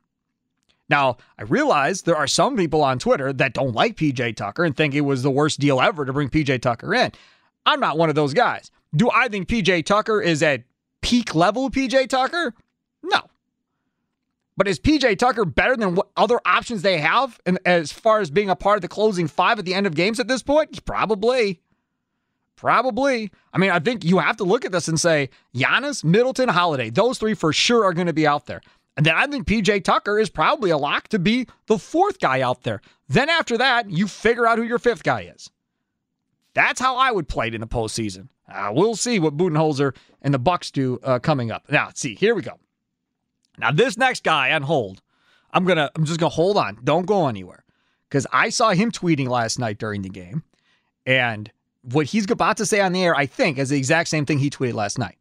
Now, 0.88 1.18
I 1.40 1.42
realize 1.42 2.04
there 2.04 2.16
are 2.16 2.28
some 2.28 2.56
people 2.56 2.84
on 2.84 3.00
Twitter 3.00 3.34
that 3.34 3.56
don't 3.56 3.74
like 3.74 3.96
PJ 3.96 4.36
Tucker 4.36 4.64
and 4.64 4.78
think 4.78 4.94
it 4.94 5.02
was 5.02 5.24
the 5.24 5.32
worst 5.32 5.60
deal 5.60 5.82
ever 5.82 6.06
to 6.06 6.14
bring 6.14 6.30
PJ 6.30 6.62
Tucker 6.62 6.94
in. 6.94 7.12
I'm 7.66 7.80
not 7.80 7.98
one 7.98 8.10
of 8.10 8.16
those 8.16 8.36
guys. 8.36 8.70
Do 8.96 9.10
I 9.10 9.30
think 9.30 9.48
PJ 9.48 9.84
Tucker 9.86 10.22
is 10.22 10.44
at 10.44 10.62
peak 11.02 11.34
level 11.34 11.72
PJ 11.72 12.08
Tucker? 12.08 12.54
No. 13.02 13.22
But 14.56 14.68
is 14.68 14.80
PJ 14.80 15.18
Tucker 15.18 15.44
better 15.44 15.76
than 15.76 15.96
what 15.96 16.10
other 16.16 16.40
options 16.46 16.84
they 16.84 17.00
have 17.00 17.42
and 17.48 17.58
as 17.66 17.92
far 17.92 18.20
as 18.20 18.30
being 18.30 18.52
a 18.52 18.56
part 18.56 18.78
of 18.78 18.84
the 18.84 18.88
closing 18.88 19.28
five 19.28 19.58
at 19.58 19.66
the 19.66 19.74
end 19.74 19.88
of 19.88 19.96
games 19.96 20.20
at 20.20 20.28
this 20.28 20.44
point? 20.44 20.86
Probably. 20.86 21.62
Probably. 22.56 23.32
I 23.54 23.58
mean, 23.58 23.72
I 23.72 23.80
think 23.80 24.04
you 24.06 24.20
have 24.20 24.38
to 24.38 24.44
look 24.44 24.66
at 24.66 24.72
this 24.72 24.88
and 24.88 25.00
say 25.00 25.30
Giannis, 25.54 26.04
Middleton, 26.04 26.50
Holiday, 26.50 26.90
those 26.90 27.18
three 27.18 27.34
for 27.34 27.52
sure 27.52 27.84
are 27.84 27.94
going 27.94 28.08
to 28.08 28.14
be 28.14 28.26
out 28.26 28.46
there. 28.46 28.62
And 28.98 29.06
then 29.06 29.16
I 29.16 29.28
think 29.28 29.46
PJ 29.46 29.84
Tucker 29.84 30.20
is 30.20 30.30
probably 30.30 30.70
a 30.70 30.78
lock 30.78 31.10
to 31.10 31.20
be 31.20 31.48
the 31.68 31.78
fourth 31.78 32.20
guy 32.20 32.42
out 32.42 32.64
there. 32.64 32.82
Then 33.10 33.30
after 33.30 33.58
that, 33.58 33.90
you 33.90 34.08
figure 34.08 34.48
out 34.48 34.58
who 34.58 34.64
your 34.64 34.80
fifth 34.80 35.04
guy 35.04 35.32
is. 35.36 35.50
That's 36.54 36.80
how 36.80 36.96
I 36.96 37.12
would 37.12 37.28
play 37.28 37.48
it 37.48 37.56
in 37.56 37.62
the 37.62 37.68
postseason. 37.68 38.30
Uh, 38.50 38.72
we'll 38.74 38.96
see 38.96 39.20
what 39.20 39.36
Budenholzer 39.36 39.96
and 40.22 40.34
the 40.34 40.40
Bucks 40.40 40.72
do 40.72 41.00
uh, 41.04 41.20
coming 41.20 41.52
up. 41.52 41.70
Now, 41.70 41.90
see. 41.94 42.16
Here 42.16 42.34
we 42.34 42.42
go. 42.42 42.58
Now, 43.58 43.72
this 43.72 43.98
next 43.98 44.24
guy 44.24 44.52
on 44.54 44.62
hold, 44.62 45.02
I'm 45.52 45.66
gonna, 45.66 45.90
I'm 45.96 46.06
just 46.06 46.20
gonna 46.20 46.30
hold 46.30 46.58
on. 46.58 46.80
Don't 46.84 47.06
go 47.06 47.28
anywhere, 47.28 47.64
because 48.10 48.28
I 48.32 48.50
saw 48.50 48.72
him 48.72 48.92
tweeting 48.92 49.28
last 49.28 49.60
night 49.60 49.78
during 49.78 50.02
the 50.02 50.10
game, 50.10 50.44
and 51.06 51.52
what 51.92 52.08
he's 52.08 52.30
about 52.30 52.58
to 52.58 52.66
say 52.66 52.82
on 52.82 52.94
the 52.94 53.04
air, 53.04 53.16
I 53.16 53.26
think, 53.26 53.58
is 53.58 53.70
the 53.70 53.78
exact 53.78 54.10
same 54.10 54.26
thing 54.26 54.40
he 54.40 54.50
tweeted 54.50 54.74
last 54.74 54.98
night. 54.98 55.18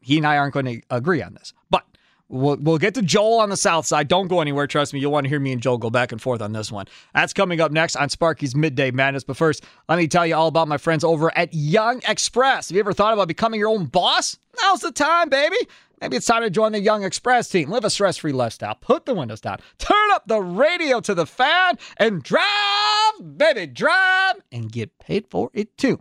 He 0.00 0.16
and 0.16 0.26
I 0.26 0.38
aren't 0.38 0.54
going 0.54 0.66
to 0.66 0.80
agree 0.90 1.22
on 1.22 1.34
this, 1.34 1.52
but 1.70 1.84
we'll, 2.28 2.56
we'll 2.56 2.78
get 2.78 2.94
to 2.94 3.02
Joel 3.02 3.40
on 3.40 3.50
the 3.50 3.56
south 3.56 3.86
side. 3.86 4.08
Don't 4.08 4.28
go 4.28 4.40
anywhere. 4.40 4.66
Trust 4.66 4.94
me, 4.94 5.00
you'll 5.00 5.12
want 5.12 5.24
to 5.24 5.28
hear 5.28 5.40
me 5.40 5.52
and 5.52 5.60
Joel 5.60 5.78
go 5.78 5.90
back 5.90 6.12
and 6.12 6.22
forth 6.22 6.40
on 6.40 6.52
this 6.52 6.72
one. 6.72 6.86
That's 7.14 7.32
coming 7.32 7.60
up 7.60 7.72
next 7.72 7.96
on 7.96 8.08
Sparky's 8.08 8.54
Midday 8.54 8.90
Madness. 8.90 9.24
But 9.24 9.36
first, 9.36 9.64
let 9.88 9.98
me 9.98 10.08
tell 10.08 10.26
you 10.26 10.34
all 10.34 10.48
about 10.48 10.68
my 10.68 10.78
friends 10.78 11.04
over 11.04 11.36
at 11.36 11.52
Jung 11.52 12.00
Express. 12.08 12.68
Have 12.68 12.76
you 12.76 12.80
ever 12.80 12.92
thought 12.92 13.12
about 13.12 13.28
becoming 13.28 13.60
your 13.60 13.68
own 13.68 13.86
boss? 13.86 14.38
Now's 14.62 14.80
the 14.80 14.92
time, 14.92 15.28
baby. 15.28 15.56
Maybe 16.00 16.16
it's 16.16 16.26
time 16.26 16.42
to 16.42 16.50
join 16.50 16.72
the 16.72 16.80
Young 16.80 17.02
Express 17.02 17.48
team. 17.48 17.70
Live 17.70 17.84
a 17.84 17.90
stress 17.90 18.18
free 18.18 18.32
lifestyle. 18.32 18.76
Put 18.76 19.04
the 19.04 19.14
windows 19.14 19.40
down. 19.40 19.58
Turn 19.78 20.10
up 20.12 20.28
the 20.28 20.40
radio 20.40 21.00
to 21.00 21.14
the 21.14 21.26
fan 21.26 21.76
and 21.96 22.22
drive, 22.22 23.36
baby, 23.36 23.66
drive 23.66 24.36
and 24.52 24.70
get 24.70 24.96
paid 24.98 25.26
for 25.28 25.50
it 25.54 25.76
too. 25.76 26.00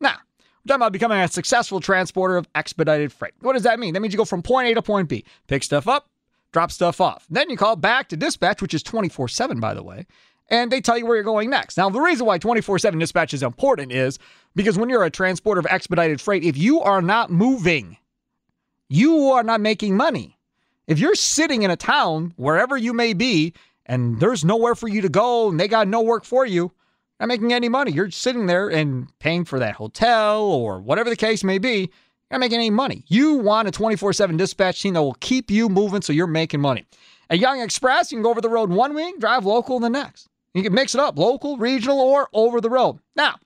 Now, 0.00 0.16
we're 0.38 0.68
talking 0.68 0.76
about 0.76 0.92
becoming 0.92 1.18
a 1.18 1.28
successful 1.28 1.80
transporter 1.80 2.36
of 2.36 2.46
expedited 2.54 3.12
freight. 3.12 3.34
What 3.40 3.54
does 3.54 3.64
that 3.64 3.80
mean? 3.80 3.94
That 3.94 4.00
means 4.00 4.14
you 4.14 4.18
go 4.18 4.24
from 4.24 4.42
point 4.42 4.68
A 4.68 4.74
to 4.74 4.82
point 4.82 5.08
B, 5.08 5.24
pick 5.48 5.64
stuff 5.64 5.88
up, 5.88 6.08
drop 6.52 6.70
stuff 6.70 7.00
off. 7.00 7.26
Then 7.28 7.50
you 7.50 7.56
call 7.56 7.74
back 7.76 8.08
to 8.10 8.16
dispatch, 8.16 8.62
which 8.62 8.74
is 8.74 8.82
24 8.84 9.28
7, 9.28 9.58
by 9.58 9.74
the 9.74 9.82
way, 9.82 10.06
and 10.48 10.70
they 10.70 10.80
tell 10.80 10.96
you 10.96 11.06
where 11.06 11.16
you're 11.16 11.24
going 11.24 11.50
next. 11.50 11.76
Now, 11.76 11.90
the 11.90 12.00
reason 12.00 12.24
why 12.26 12.38
24 12.38 12.78
7 12.78 12.98
dispatch 13.00 13.34
is 13.34 13.42
important 13.42 13.90
is 13.90 14.18
because 14.54 14.78
when 14.78 14.88
you're 14.88 15.04
a 15.04 15.10
transporter 15.10 15.58
of 15.58 15.66
expedited 15.66 16.20
freight, 16.20 16.44
if 16.44 16.56
you 16.56 16.80
are 16.80 17.02
not 17.02 17.30
moving, 17.30 17.98
you 18.94 19.32
are 19.32 19.42
not 19.42 19.60
making 19.60 19.96
money. 19.96 20.38
If 20.86 20.98
you're 20.98 21.14
sitting 21.16 21.62
in 21.62 21.70
a 21.70 21.76
town, 21.76 22.32
wherever 22.36 22.76
you 22.76 22.92
may 22.92 23.12
be, 23.12 23.54
and 23.86 24.20
there's 24.20 24.44
nowhere 24.44 24.74
for 24.74 24.88
you 24.88 25.00
to 25.02 25.08
go 25.08 25.48
and 25.48 25.58
they 25.58 25.68
got 25.68 25.88
no 25.88 26.00
work 26.00 26.24
for 26.24 26.46
you, 26.46 26.72
not 27.18 27.28
making 27.28 27.52
any 27.52 27.68
money. 27.68 27.90
You're 27.90 28.10
sitting 28.10 28.46
there 28.46 28.68
and 28.68 29.08
paying 29.18 29.44
for 29.44 29.58
that 29.58 29.74
hotel 29.74 30.42
or 30.42 30.80
whatever 30.80 31.10
the 31.10 31.16
case 31.16 31.42
may 31.42 31.58
be. 31.58 31.78
You're 31.78 32.38
not 32.38 32.40
making 32.40 32.58
any 32.58 32.70
money. 32.70 33.04
You 33.08 33.34
want 33.34 33.68
a 33.68 33.70
24 33.70 34.12
7 34.12 34.36
dispatch 34.36 34.80
team 34.80 34.94
that 34.94 35.02
will 35.02 35.16
keep 35.20 35.50
you 35.50 35.68
moving 35.68 36.02
so 36.02 36.12
you're 36.12 36.26
making 36.26 36.60
money. 36.60 36.86
At 37.30 37.40
Jung 37.40 37.60
Express, 37.60 38.12
you 38.12 38.18
can 38.18 38.22
go 38.22 38.30
over 38.30 38.40
the 38.40 38.48
road 38.48 38.70
one 38.70 38.94
week, 38.94 39.18
drive 39.18 39.44
local 39.44 39.80
the 39.80 39.90
next. 39.90 40.28
You 40.54 40.62
can 40.62 40.74
mix 40.74 40.94
it 40.94 41.00
up 41.00 41.18
local, 41.18 41.56
regional, 41.56 41.98
or 41.98 42.28
over 42.32 42.60
the 42.60 42.70
road. 42.70 43.00
Now, 43.16 43.36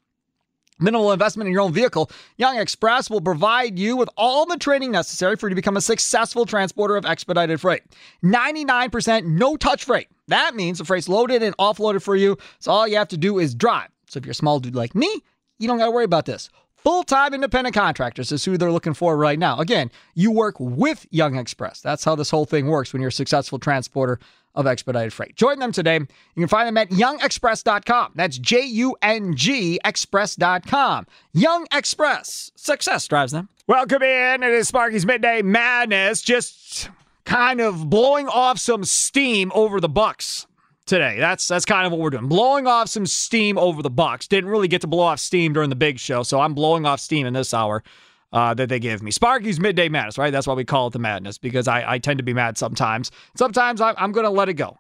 minimal 0.79 1.13
investment 1.13 1.47
in 1.47 1.53
your 1.53 1.63
own 1.63 1.73
vehicle, 1.73 2.11
Jung 2.37 2.59
Express 2.59 3.11
will 3.11 3.21
provide 3.21 3.79
you 3.79 3.97
with 3.97 4.09
all 4.17 4.47
the 4.47 4.57
training 4.57 4.93
necessary 4.93 5.37
for 5.37 5.47
you 5.47 5.51
to 5.51 5.57
become 5.57 5.77
a 5.77 5.81
successful 5.81 6.47
transporter 6.47 6.97
of 6.97 7.05
expedited 7.05 7.61
freight. 7.61 7.83
99% 8.23 9.25
no 9.25 9.57
touch 9.57 9.85
freight. 9.85 10.09
That 10.29 10.55
means 10.55 10.79
the 10.79 10.85
freight's 10.85 11.09
loaded 11.09 11.43
and 11.43 11.57
offloaded 11.57 12.03
for 12.03 12.17
you, 12.17 12.37
so 12.59 12.73
all 12.73 12.89
you 12.89 12.97
have 12.97 13.09
to 13.09 13.17
do 13.17 13.39
is 13.39 13.55
drive. 13.55 13.89
So 14.09 14.19
if 14.19 14.27
you're 14.27 14.33
a 14.33 14.35
small 14.35 14.61
dude 14.61 14.75
like 14.75 14.95
me, 14.95 15.23
you 15.59 15.69
don't 15.69 15.79
got 15.79 15.87
to 15.87 15.91
worry 15.91 16.05
about 16.05 16.27
this. 16.27 16.51
Full 16.77 17.03
time 17.03 17.35
independent 17.35 17.75
contractors 17.75 18.31
is 18.31 18.45
who 18.45 18.57
they're 18.57 18.71
looking 18.71 18.95
for 18.95 19.17
right 19.17 19.39
now. 19.39 19.59
Again, 19.59 19.91
you 20.15 20.31
work 20.31 20.55
with 20.61 21.07
Jung 21.11 21.37
Express. 21.37 21.81
That's 21.81 22.05
how 22.05 22.15
this 22.15 22.31
whole 22.31 22.45
thing 22.45 22.67
works 22.67 22.93
when 22.93 23.03
you're 23.03 23.09
a 23.09 23.13
successful 23.13 23.59
transporter 23.59 24.21
of 24.55 24.67
expedited 24.67 25.13
freight. 25.13 25.37
Join 25.37 25.59
them 25.59 25.73
today. 25.73 25.97
You 25.97 26.09
can 26.37 26.49
find 26.49 26.67
them 26.67 26.77
at 26.77 26.91
jungexpress.com. 26.91 28.13
That's 28.15 28.39
J 28.39 28.63
U 28.65 28.97
N 29.03 29.35
G 29.35 29.79
express.com. 29.85 31.07
Jung 31.33 31.67
Express. 31.73 32.51
Success 32.57 33.07
drives 33.07 33.33
them. 33.33 33.49
Welcome 33.67 34.03
in. 34.03 34.43
It 34.43 34.51
is 34.51 34.69
Sparky's 34.69 35.07
Midday 35.07 35.43
Madness. 35.43 36.23
Just 36.23 36.91
kind 37.25 37.61
of 37.61 37.91
blowing 37.91 38.27
off 38.29 38.59
some 38.59 38.85
steam 38.85 39.53
over 39.55 39.81
the 39.81 39.89
Bucks 39.89 40.47
today. 40.87 41.17
That's 41.19 41.47
that's 41.47 41.65
kind 41.65 41.87
of 41.87 41.93
what 41.93 42.01
we're 42.01 42.11
doing. 42.11 42.27
Blowing 42.27 42.67
off 42.67 42.89
some 42.89 43.07
steam 43.07 43.59
over 43.59 43.83
the 43.83 43.91
Bucks. 43.91 44.27
Didn't 44.27 44.51
really 44.51 44.69
get 44.69 44.81
to 44.81 44.87
blow 44.87 45.05
off 45.05 45.21
steam 45.21 45.53
during 45.53 45.71
the 45.71 45.77
big 45.77 45.99
show, 45.99 46.23
so 46.23 46.41
I'm 46.41 46.55
blowing 46.55 46.87
off 46.87 46.99
steam 46.99 47.27
in 47.27 47.35
this 47.35 47.55
hour 47.55 47.85
uh, 48.33 48.55
that 48.55 48.69
they 48.69 48.79
give 48.79 49.03
me. 49.03 49.11
Sparky's 49.11 49.59
midday 49.59 49.89
madness, 49.89 50.19
right? 50.19 50.31
That's 50.31 50.47
why 50.47 50.55
we 50.55 50.65
call 50.65 50.89
it 50.89 50.93
the 50.93 50.99
madness 50.99 51.39
because 51.39 51.69
I, 51.69 51.95
I 51.95 51.99
tend 51.99 52.19
to 52.19 52.25
be 52.25 52.35
mad 52.35 52.59
sometimes. 52.59 53.11
Sometimes 53.37 53.81
I, 53.81 53.95
I'm 53.97 54.13
going 54.13 54.25
to 54.25 54.31
let 54.31 54.49
it 54.49 54.55
go, 54.55 54.79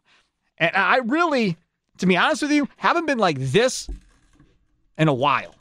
and 0.58 0.74
I 0.74 0.98
really, 0.98 1.56
to 1.98 2.06
be 2.06 2.16
honest 2.16 2.42
with 2.42 2.52
you, 2.52 2.68
haven't 2.76 3.06
been 3.06 3.18
like 3.18 3.38
this 3.38 3.88
in 4.96 5.08
a 5.08 5.14
while. 5.14 5.54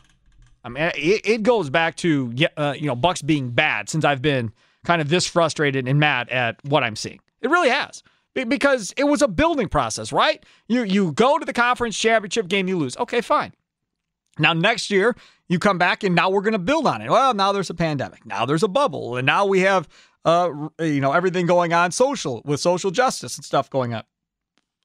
I 0.63 0.69
mean, 0.69 0.83
it, 0.95 1.25
it 1.25 1.43
goes 1.43 1.69
back 1.69 1.95
to 1.97 2.33
uh, 2.57 2.75
you 2.77 2.87
know 2.87 2.95
Bucks 2.95 3.21
being 3.21 3.51
bad 3.51 3.89
since 3.89 4.03
I've 4.03 4.21
been 4.21 4.51
kind 4.85 5.01
of 5.01 5.09
this 5.09 5.25
frustrated 5.25 5.87
and 5.87 5.99
mad 5.99 6.29
at 6.29 6.63
what 6.65 6.83
I'm 6.83 6.95
seeing. 6.95 7.19
It 7.41 7.49
really 7.49 7.69
has 7.69 8.03
because 8.33 8.93
it 8.97 9.05
was 9.05 9.21
a 9.21 9.27
building 9.27 9.69
process, 9.69 10.11
right? 10.11 10.43
You 10.67 10.83
you 10.83 11.11
go 11.13 11.37
to 11.37 11.45
the 11.45 11.53
conference 11.53 11.97
championship 11.97 12.47
game, 12.47 12.67
you 12.67 12.77
lose. 12.77 12.97
Okay, 12.97 13.21
fine. 13.21 13.53
Now 14.39 14.53
next 14.53 14.91
year 14.91 15.15
you 15.49 15.59
come 15.59 15.77
back 15.77 16.03
and 16.03 16.15
now 16.15 16.29
we're 16.29 16.41
going 16.41 16.53
to 16.53 16.59
build 16.59 16.87
on 16.87 17.01
it. 17.01 17.09
Well, 17.09 17.33
now 17.33 17.51
there's 17.51 17.69
a 17.69 17.73
pandemic. 17.73 18.25
Now 18.25 18.45
there's 18.45 18.63
a 18.63 18.67
bubble, 18.67 19.17
and 19.17 19.25
now 19.25 19.45
we 19.45 19.61
have 19.61 19.87
uh 20.25 20.49
you 20.79 20.99
know 20.99 21.13
everything 21.13 21.45
going 21.45 21.73
on 21.73 21.91
social 21.91 22.41
with 22.43 22.59
social 22.59 22.91
justice 22.91 23.37
and 23.37 23.45
stuff 23.45 23.69
going 23.69 23.93
up. 23.93 24.07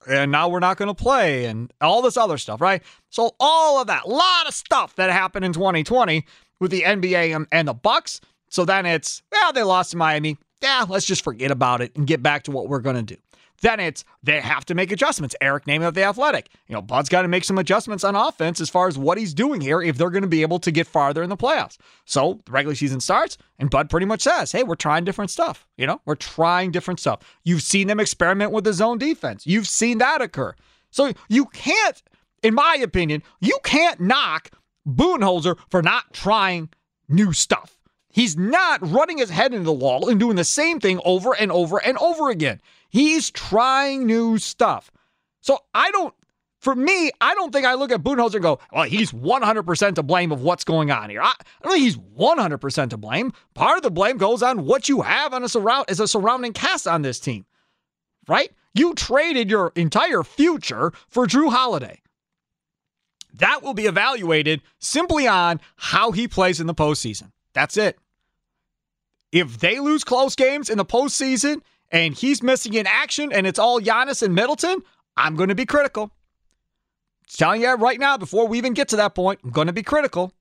And 0.06 0.32
now 0.32 0.48
we're 0.48 0.60
not 0.60 0.78
going 0.78 0.88
to 0.88 0.94
play 0.94 1.44
and 1.44 1.72
all 1.80 2.02
this 2.02 2.16
other 2.16 2.36
stuff, 2.38 2.60
right? 2.60 2.82
So 3.10 3.36
all 3.38 3.80
of 3.80 3.86
that, 3.86 4.04
a 4.04 4.08
lot 4.08 4.48
of 4.48 4.54
stuff 4.54 4.96
that 4.96 5.10
happened 5.10 5.44
in 5.44 5.52
2020 5.52 6.24
with 6.60 6.70
the 6.70 6.82
NBA 6.82 7.34
and, 7.36 7.46
and 7.52 7.68
the 7.68 7.74
Bucks. 7.74 8.20
So 8.48 8.64
then 8.64 8.84
it's, 8.84 9.22
well, 9.30 9.52
they 9.52 9.62
lost 9.62 9.92
to 9.92 9.96
Miami. 9.96 10.38
Yeah, 10.60 10.86
let's 10.88 11.06
just 11.06 11.22
forget 11.22 11.50
about 11.50 11.80
it 11.80 11.94
and 11.96 12.06
get 12.06 12.22
back 12.22 12.42
to 12.44 12.50
what 12.50 12.68
we're 12.68 12.80
going 12.80 12.96
to 12.96 13.02
do. 13.02 13.16
Then 13.62 13.80
it's 13.80 14.04
they 14.22 14.40
have 14.40 14.64
to 14.66 14.74
make 14.74 14.92
adjustments. 14.92 15.34
Eric 15.40 15.64
Nehm 15.64 15.86
of 15.86 15.94
the 15.94 16.02
Athletic. 16.02 16.50
You 16.66 16.74
know, 16.74 16.82
Bud's 16.82 17.08
got 17.08 17.22
to 17.22 17.28
make 17.28 17.44
some 17.44 17.58
adjustments 17.58 18.04
on 18.04 18.14
offense 18.14 18.60
as 18.60 18.68
far 18.68 18.88
as 18.88 18.98
what 18.98 19.18
he's 19.18 19.32
doing 19.32 19.60
here 19.60 19.80
if 19.80 19.96
they're 19.96 20.10
going 20.10 20.22
to 20.22 20.28
be 20.28 20.42
able 20.42 20.58
to 20.58 20.70
get 20.70 20.86
farther 20.86 21.22
in 21.22 21.30
the 21.30 21.36
playoffs. 21.36 21.78
So 22.04 22.40
the 22.44 22.52
regular 22.52 22.74
season 22.74 23.00
starts, 23.00 23.38
and 23.58 23.70
Bud 23.70 23.88
pretty 23.88 24.06
much 24.06 24.22
says, 24.22 24.52
"Hey, 24.52 24.64
we're 24.64 24.74
trying 24.74 25.04
different 25.04 25.30
stuff. 25.30 25.66
You 25.76 25.86
know, 25.86 26.00
we're 26.04 26.16
trying 26.16 26.72
different 26.72 27.00
stuff. 27.00 27.20
You've 27.44 27.62
seen 27.62 27.86
them 27.86 28.00
experiment 28.00 28.50
with 28.50 28.64
the 28.64 28.72
zone 28.72 28.98
defense. 28.98 29.46
You've 29.46 29.68
seen 29.68 29.98
that 29.98 30.20
occur. 30.20 30.54
So 30.90 31.12
you 31.28 31.46
can't, 31.46 32.02
in 32.42 32.54
my 32.54 32.78
opinion, 32.82 33.22
you 33.40 33.58
can't 33.62 34.00
knock 34.00 34.50
Budenholzer 34.86 35.56
for 35.70 35.82
not 35.82 36.12
trying 36.12 36.68
new 37.08 37.32
stuff. 37.32 37.78
He's 38.10 38.36
not 38.36 38.78
running 38.82 39.18
his 39.18 39.30
head 39.30 39.54
into 39.54 39.64
the 39.64 39.72
wall 39.72 40.08
and 40.08 40.20
doing 40.20 40.36
the 40.36 40.44
same 40.44 40.80
thing 40.80 41.00
over 41.04 41.34
and 41.34 41.50
over 41.50 41.78
and 41.78 41.96
over 41.98 42.28
again. 42.28 42.60
He's 42.92 43.30
trying 43.30 44.04
new 44.04 44.36
stuff. 44.36 44.92
So 45.40 45.60
I 45.74 45.90
don't, 45.92 46.14
for 46.58 46.74
me, 46.74 47.10
I 47.22 47.34
don't 47.34 47.50
think 47.50 47.64
I 47.64 47.72
look 47.72 47.90
at 47.90 48.02
Budenholzer 48.02 48.34
and 48.34 48.42
go, 48.42 48.58
well, 48.70 48.84
he's 48.84 49.12
100% 49.12 49.94
to 49.94 50.02
blame 50.02 50.30
of 50.30 50.42
what's 50.42 50.62
going 50.62 50.90
on 50.90 51.08
here. 51.08 51.22
I, 51.22 51.32
I 51.32 51.62
don't 51.62 51.72
think 51.72 51.84
he's 51.84 51.96
100% 51.96 52.90
to 52.90 52.96
blame. 52.98 53.32
Part 53.54 53.78
of 53.78 53.82
the 53.82 53.90
blame 53.90 54.18
goes 54.18 54.42
on 54.42 54.66
what 54.66 54.90
you 54.90 55.00
have 55.00 55.32
on 55.32 55.42
a 55.42 55.48
surround 55.48 55.86
as 55.88 56.00
a 56.00 56.06
surrounding 56.06 56.52
cast 56.52 56.86
on 56.86 57.00
this 57.00 57.18
team, 57.18 57.46
right? 58.28 58.52
You 58.74 58.92
traded 58.94 59.48
your 59.48 59.72
entire 59.74 60.22
future 60.22 60.92
for 61.08 61.26
Jrue 61.26 61.50
Holiday. 61.50 62.02
That 63.32 63.62
will 63.62 63.72
be 63.72 63.86
evaluated 63.86 64.60
simply 64.78 65.26
on 65.26 65.62
how 65.76 66.12
he 66.12 66.28
plays 66.28 66.60
in 66.60 66.66
the 66.66 66.74
postseason. 66.74 67.32
That's 67.54 67.78
it. 67.78 67.98
If 69.32 69.60
they 69.60 69.80
lose 69.80 70.04
close 70.04 70.36
games 70.36 70.68
in 70.68 70.76
the 70.76 70.84
postseason 70.84 71.62
and 71.92 72.14
he's 72.14 72.42
missing 72.42 72.74
in 72.74 72.86
action 72.86 73.30
and 73.30 73.46
it's 73.46 73.58
all 73.58 73.80
Giannis 73.80 74.22
and 74.22 74.34
Middleton, 74.34 74.82
I'm 75.16 75.36
going 75.36 75.50
to 75.50 75.54
be 75.54 75.66
critical. 75.66 76.10
Telling 77.28 77.60
you 77.60 77.74
right 77.74 78.00
now, 78.00 78.16
before 78.16 78.48
we 78.48 78.58
even 78.58 78.72
get 78.72 78.88
to 78.88 78.96
that 78.96 79.14
point, 79.14 79.40
I'm 79.44 79.50
going 79.50 79.68
to 79.68 79.72
be 79.72 79.82
critical. 79.82 80.32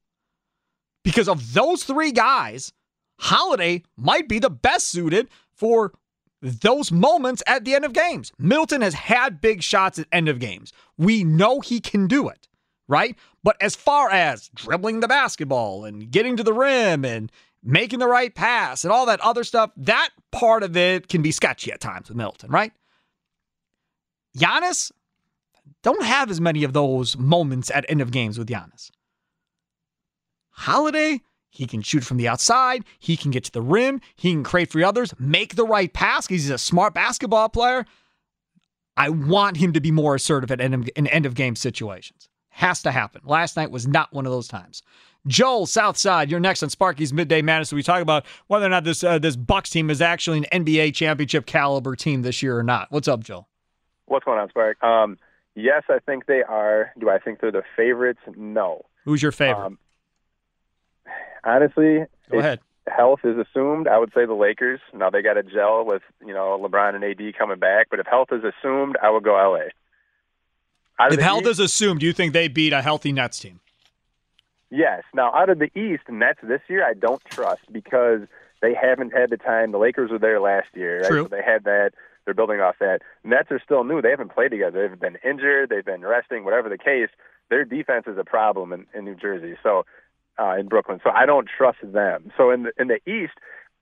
Because 1.04 1.28
of 1.28 1.54
those 1.54 1.84
three 1.84 2.12
guys, 2.12 2.74
Holiday 3.20 3.84
might 3.97 4.28
be 4.28 4.39
the 4.39 4.49
best 4.49 4.88
suited 4.88 5.30
for 5.54 5.93
those 6.41 6.91
moments 6.91 7.43
at 7.45 7.66
the 7.66 7.76
end 7.76 7.86
of 7.86 7.93
games. 7.93 8.32
Middleton 8.39 8.82
has 8.82 8.93
had 8.93 9.41
big 9.41 9.62
shots 9.62 9.99
at 9.99 10.08
end 10.12 10.28
of 10.28 10.39
games. 10.39 10.74
We 10.97 11.24
know 11.24 11.60
he 11.60 11.80
can 11.80 12.08
do 12.08 12.28
it, 12.30 12.47
right? 12.88 13.16
But 13.43 13.58
as 13.62 13.76
far 13.76 14.10
as 14.10 14.49
dribbling 14.56 15.02
the 15.02 15.08
basketball 15.08 15.86
and 15.86 16.10
getting 16.12 16.36
to 16.38 16.43
the 16.43 16.54
rim 16.54 17.06
and 17.06 17.32
making 17.64 17.99
the 17.99 18.07
right 18.07 18.34
pass 18.34 18.84
and 18.84 18.91
all 18.91 19.05
that 19.05 19.20
other 19.22 19.43
stuff, 19.43 19.72
that 19.78 20.09
part 20.32 20.64
of 20.64 20.76
it 20.76 21.07
can 21.07 21.22
be 21.22 21.32
sketchy 21.32 21.72
at 21.72 21.80
times 21.80 22.09
with 22.09 22.18
Middleton, 22.18 22.49
right? 22.49 22.72
Giannis 24.38 24.91
don't 25.84 26.03
have 26.03 26.32
as 26.32 26.41
many 26.41 26.64
of 26.64 26.74
those 26.74 27.18
moments 27.18 27.72
at 27.72 27.86
end 27.89 28.01
of 28.01 28.12
games 28.12 28.38
with 28.38 28.47
Giannis. 28.47 28.91
Holiday, 30.51 31.22
he 31.49 31.68
can 31.68 31.82
shoot 31.82 32.03
from 32.03 32.18
the 32.18 32.28
outside, 32.28 32.84
he 32.99 33.18
can 33.18 33.32
get 33.32 33.43
to 33.45 33.51
the 33.51 33.62
rim, 33.62 34.01
he 34.16 34.32
can 34.32 34.43
create 34.43 34.72
for 34.72 34.84
others, 34.84 35.14
make 35.20 35.55
the 35.55 35.66
right 35.66 35.91
pass 35.91 36.28
because 36.28 36.43
he's 36.43 36.51
a 36.51 36.57
smart 36.57 36.93
basketball 36.93 37.49
player. 37.49 37.86
I 38.95 39.09
want 39.09 39.57
him 39.57 39.74
to 39.74 39.82
be 39.82 39.91
more 39.91 40.16
assertive 40.16 40.51
at 40.51 40.62
end 40.62 40.74
of, 40.74 40.89
in 40.95 41.07
end 41.07 41.26
of 41.26 41.36
game 41.36 41.55
situations. 41.55 42.30
Has 42.49 42.82
to 42.84 42.91
happen. 42.91 43.22
Last 43.24 43.55
night 43.55 43.72
was 43.72 43.88
not 43.88 44.14
one 44.14 44.26
of 44.26 44.32
those 44.32 44.47
times. 44.47 44.84
Joel 45.28 45.67
Southside, 45.67 46.32
you're 46.32 46.39
next 46.39 46.63
on 46.63 46.69
Sparky's 46.69 47.13
Midday 47.13 47.41
Madness. 47.41 47.72
We 47.72 47.84
talk 47.84 48.01
about 48.01 48.26
whether 48.47 48.65
or 48.65 48.69
not 48.69 48.84
this 48.84 49.03
uh, 49.03 49.19
this 49.19 49.36
Bucks 49.36 49.69
team 49.69 49.89
is 49.89 50.01
actually 50.01 50.39
an 50.39 50.65
NBA 50.65 50.95
championship 50.95 51.45
caliber 51.45 51.95
team 51.95 52.24
this 52.24 52.41
year 52.41 52.57
or 52.57 52.63
not. 52.63 52.91
What's 52.91 53.07
up, 53.07 53.24
Joel? 53.24 53.47
What's 54.07 54.26
going 54.26 54.39
on, 54.39 54.49
Spark? 54.49 54.84
Um, 54.84 55.17
yes, 55.55 55.84
I 55.89 55.99
think 55.99 56.26
they 56.26 56.41
are. 56.41 56.91
Do 56.99 57.09
I 57.09 57.19
think 57.19 57.39
they're 57.39 57.51
the 57.51 57.63
favorites? 57.78 58.19
No. 58.36 58.86
Who's 59.05 59.22
your 59.22 59.32
favorite? 59.32 59.65
Um, 59.65 59.78
honestly, 61.43 62.05
go 62.32 62.39
ahead. 62.39 62.59
Health 62.88 63.19
is 63.24 63.38
assumed. 63.38 63.88
I 63.88 63.99
would 63.99 64.11
say 64.13 64.26
the 64.26 64.34
Lakers. 64.34 64.80
Now 64.91 65.11
they 65.11 65.22
got 65.22 65.38
a 65.38 65.43
gel 65.43 65.86
with 65.86 66.01
you 66.26 66.34
know 66.34 66.59
LeBron 66.59 66.95
and 66.95 67.03
AD 67.03 67.38
coming 67.38 67.59
back, 67.59 67.88
but 67.91 67.99
if 67.99 68.07
health 68.07 68.30
is 68.32 68.41
assumed, 68.43 68.97
I 69.01 69.11
would 69.11 69.24
go 69.24 69.34
LA. 69.34 69.65
Out 70.99 71.13
if 71.13 71.19
health 71.19 71.45
is 71.45 71.59
assumed, 71.59 71.99
do 71.99 72.07
you 72.07 72.13
think 72.13 72.34
they 72.34 72.47
beat 72.47 72.74
a 72.74 72.82
healthy 72.82 73.11
Nets 73.11 73.39
team? 73.39 73.59
Yes. 74.72 75.03
Now, 75.13 75.34
out 75.34 75.49
of 75.49 75.59
the 75.59 75.69
East, 75.78 76.03
and 76.07 76.22
that's 76.22 76.39
this 76.41 76.61
year, 76.67 76.86
I 76.86 76.93
don't 76.93 77.24
trust 77.26 77.61
because 77.72 78.22
they 78.61 78.74
haven't 78.74 79.11
had 79.11 79.30
the 79.30 79.38
time. 79.38 79.72
The 79.72 79.78
Lakers 79.78 80.11
were 80.11 80.19
there 80.19 80.39
last 80.39 80.67
year, 80.74 81.01
right? 81.01 81.09
True. 81.09 81.24
So 81.24 81.28
they 81.28 81.43
had 81.43 81.65
that. 81.65 81.91
They're 82.26 82.34
building 82.34 82.61
off 82.61 82.76
that. 82.80 83.01
Nets 83.24 83.51
are 83.51 83.59
still 83.63 83.84
new. 83.84 84.01
They 84.01 84.11
haven't 84.11 84.34
played 84.34 84.51
together. 84.51 84.88
They've 84.88 84.99
been 84.99 85.17
injured. 85.24 85.69
They've 85.69 85.86
been 85.86 86.01
resting. 86.01 86.45
Whatever 86.45 86.69
the 86.69 86.78
case, 86.78 87.09
their 87.49 87.65
defense 87.65 88.05
is 88.07 88.17
a 88.17 88.24
problem 88.24 88.72
in, 88.72 88.86
in 88.93 89.05
New 89.05 89.15
Jersey. 89.15 89.55
So 89.61 89.86
uh, 90.39 90.55
in 90.57 90.67
Brooklyn. 90.67 90.99
So 91.03 91.09
I 91.09 91.26
don't 91.26 91.47
trust 91.57 91.80
them. 91.84 92.32
So 92.38 92.51
in 92.51 92.63
the 92.63 92.72
in 92.78 92.88
the 92.88 92.99
East, 93.09 93.34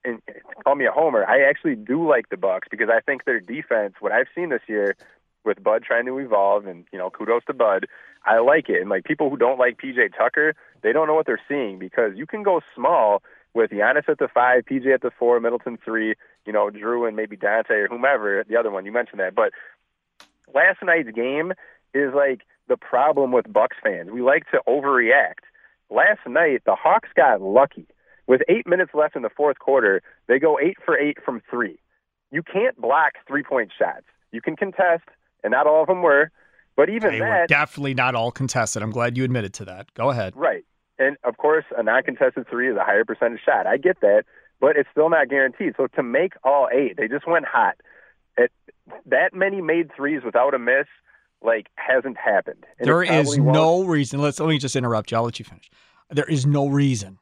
and 0.04 0.22
call 0.64 0.76
me 0.76 0.86
a 0.86 0.92
homer. 0.92 1.26
I 1.26 1.42
actually 1.48 1.76
do 1.76 2.08
like 2.08 2.30
the 2.30 2.38
Bucks 2.38 2.68
because 2.72 2.90
I 2.90 3.02
think 3.02 3.26
their 3.26 3.40
defense. 3.40 3.96
What 4.00 4.12
I've 4.12 4.28
seen 4.34 4.50
this 4.50 4.62
year 4.68 4.96
with 5.46 5.64
Bud 5.64 5.84
trying 5.84 6.06
to 6.06 6.18
evolve, 6.18 6.66
and 6.66 6.86
you 6.92 7.00
know, 7.00 7.10
kudos 7.10 7.44
to 7.46 7.54
Bud. 7.54 7.88
I 8.26 8.40
like 8.40 8.70
it. 8.70 8.82
And 8.82 8.90
like 8.90 9.06
people 9.06 9.30
who 9.30 9.38
don't 9.38 9.60
like 9.60 9.78
PJ 9.78 10.18
Tucker, 10.18 10.54
they 10.82 10.94
don't 10.94 11.08
know 11.08 11.16
what 11.16 11.26
they're 11.26 11.42
seeing 11.48 11.80
because 11.80 12.14
you 12.16 12.26
can 12.26 12.44
go 12.44 12.62
small 12.76 13.22
with 13.54 13.72
Giannis 13.72 14.08
at 14.08 14.20
the 14.20 14.28
five, 14.28 14.64
PJ 14.66 14.94
at 14.94 15.02
the 15.02 15.12
four, 15.18 15.40
Middleton 15.40 15.78
three, 15.84 16.16
you 16.46 16.54
know, 16.54 16.70
Jrue 16.70 17.08
and 17.08 17.16
maybe 17.16 17.36
Donte 17.36 17.72
or 17.72 17.88
whomever, 17.88 18.44
the 18.48 18.58
other 18.58 18.72
one, 18.72 18.86
you 18.86 18.92
mentioned 18.92 19.20
that. 19.20 19.36
But 19.36 19.52
last 20.54 20.80
night's 20.84 21.12
game 21.12 21.54
is 21.94 22.14
like 22.14 22.42
the 22.68 22.78
problem 22.78 23.32
with 23.32 23.52
Bucks 23.52 23.78
fans. 23.84 24.12
We 24.12 24.22
like 24.22 24.50
to 24.52 24.62
overreact. 24.68 25.44
Last 25.90 26.20
night, 26.28 26.62
the 26.66 26.76
Hawks 26.76 27.10
got 27.16 27.42
lucky. 27.42 27.88
With 28.28 28.42
eight 28.48 28.68
minutes 28.68 28.92
left 28.94 29.16
in 29.16 29.24
the 29.24 29.30
fourth 29.30 29.58
quarter, 29.58 30.04
they 30.28 30.38
go 30.38 30.60
eight 30.60 30.78
for 30.86 30.96
eight 30.96 31.18
from 31.26 31.42
three. 31.50 31.80
You 32.32 32.44
can't 32.44 32.80
block 32.80 33.14
three 33.28 33.42
point 33.42 33.72
shots. 33.78 34.06
You 34.32 34.40
can 34.40 34.56
contest, 34.56 35.06
and 35.44 35.52
not 35.52 35.66
all 35.66 35.82
of 35.82 35.88
them 35.88 36.04
were. 36.04 36.30
But 36.80 36.90
even 36.90 37.12
they 37.12 37.20
that, 37.20 37.42
were 37.42 37.48
definitely 37.48 37.94
not 37.94 38.16
all 38.16 38.32
contested. 38.32 38.82
I'm 38.82 38.92
glad 38.92 39.18
you 39.18 39.26
admitted 39.26 39.54
to 39.56 39.66
that. 39.66 39.94
Go 39.96 40.12
ahead. 40.12 40.34
Right, 40.34 40.64
and 40.98 41.18
of 41.26 41.36
course, 41.36 41.66
a 41.78 41.84
non-contested 41.84 42.48
three 42.50 42.72
is 42.72 42.78
a 42.78 42.86
higher 42.86 43.04
percentage 43.04 43.42
shot. 43.46 43.68
I 43.68 43.76
get 43.76 44.00
that, 44.00 44.24
but 44.62 44.78
it's 44.78 44.88
still 44.90 45.10
not 45.10 45.28
guaranteed. 45.28 45.74
So 45.76 45.88
to 45.88 46.02
make 46.02 46.36
all 46.46 46.70
eight, 46.72 46.96
they 46.96 47.10
just 47.10 47.28
went 47.28 47.44
hot. 47.44 47.76
It, 48.38 48.50
that 49.08 49.34
many 49.34 49.60
made 49.60 49.94
threes 49.94 50.22
without 50.24 50.54
a 50.54 50.60
miss, 50.60 50.86
like 51.42 51.68
hasn't 51.76 52.16
happened. 52.16 52.66
And 52.80 52.88
there 52.88 53.04
is 53.04 53.38
no 53.38 53.84
reason. 53.84 54.22
Let's 54.22 54.40
let 54.40 54.48
me 54.48 54.58
just 54.58 54.78
interrupt 54.78 55.12
you. 55.12 55.18
I'll 55.18 55.26
let 55.26 55.38
you 55.38 55.44
finish. 55.44 55.70
There 56.10 56.30
is 56.30 56.46
no 56.46 56.70
reason 56.70 57.20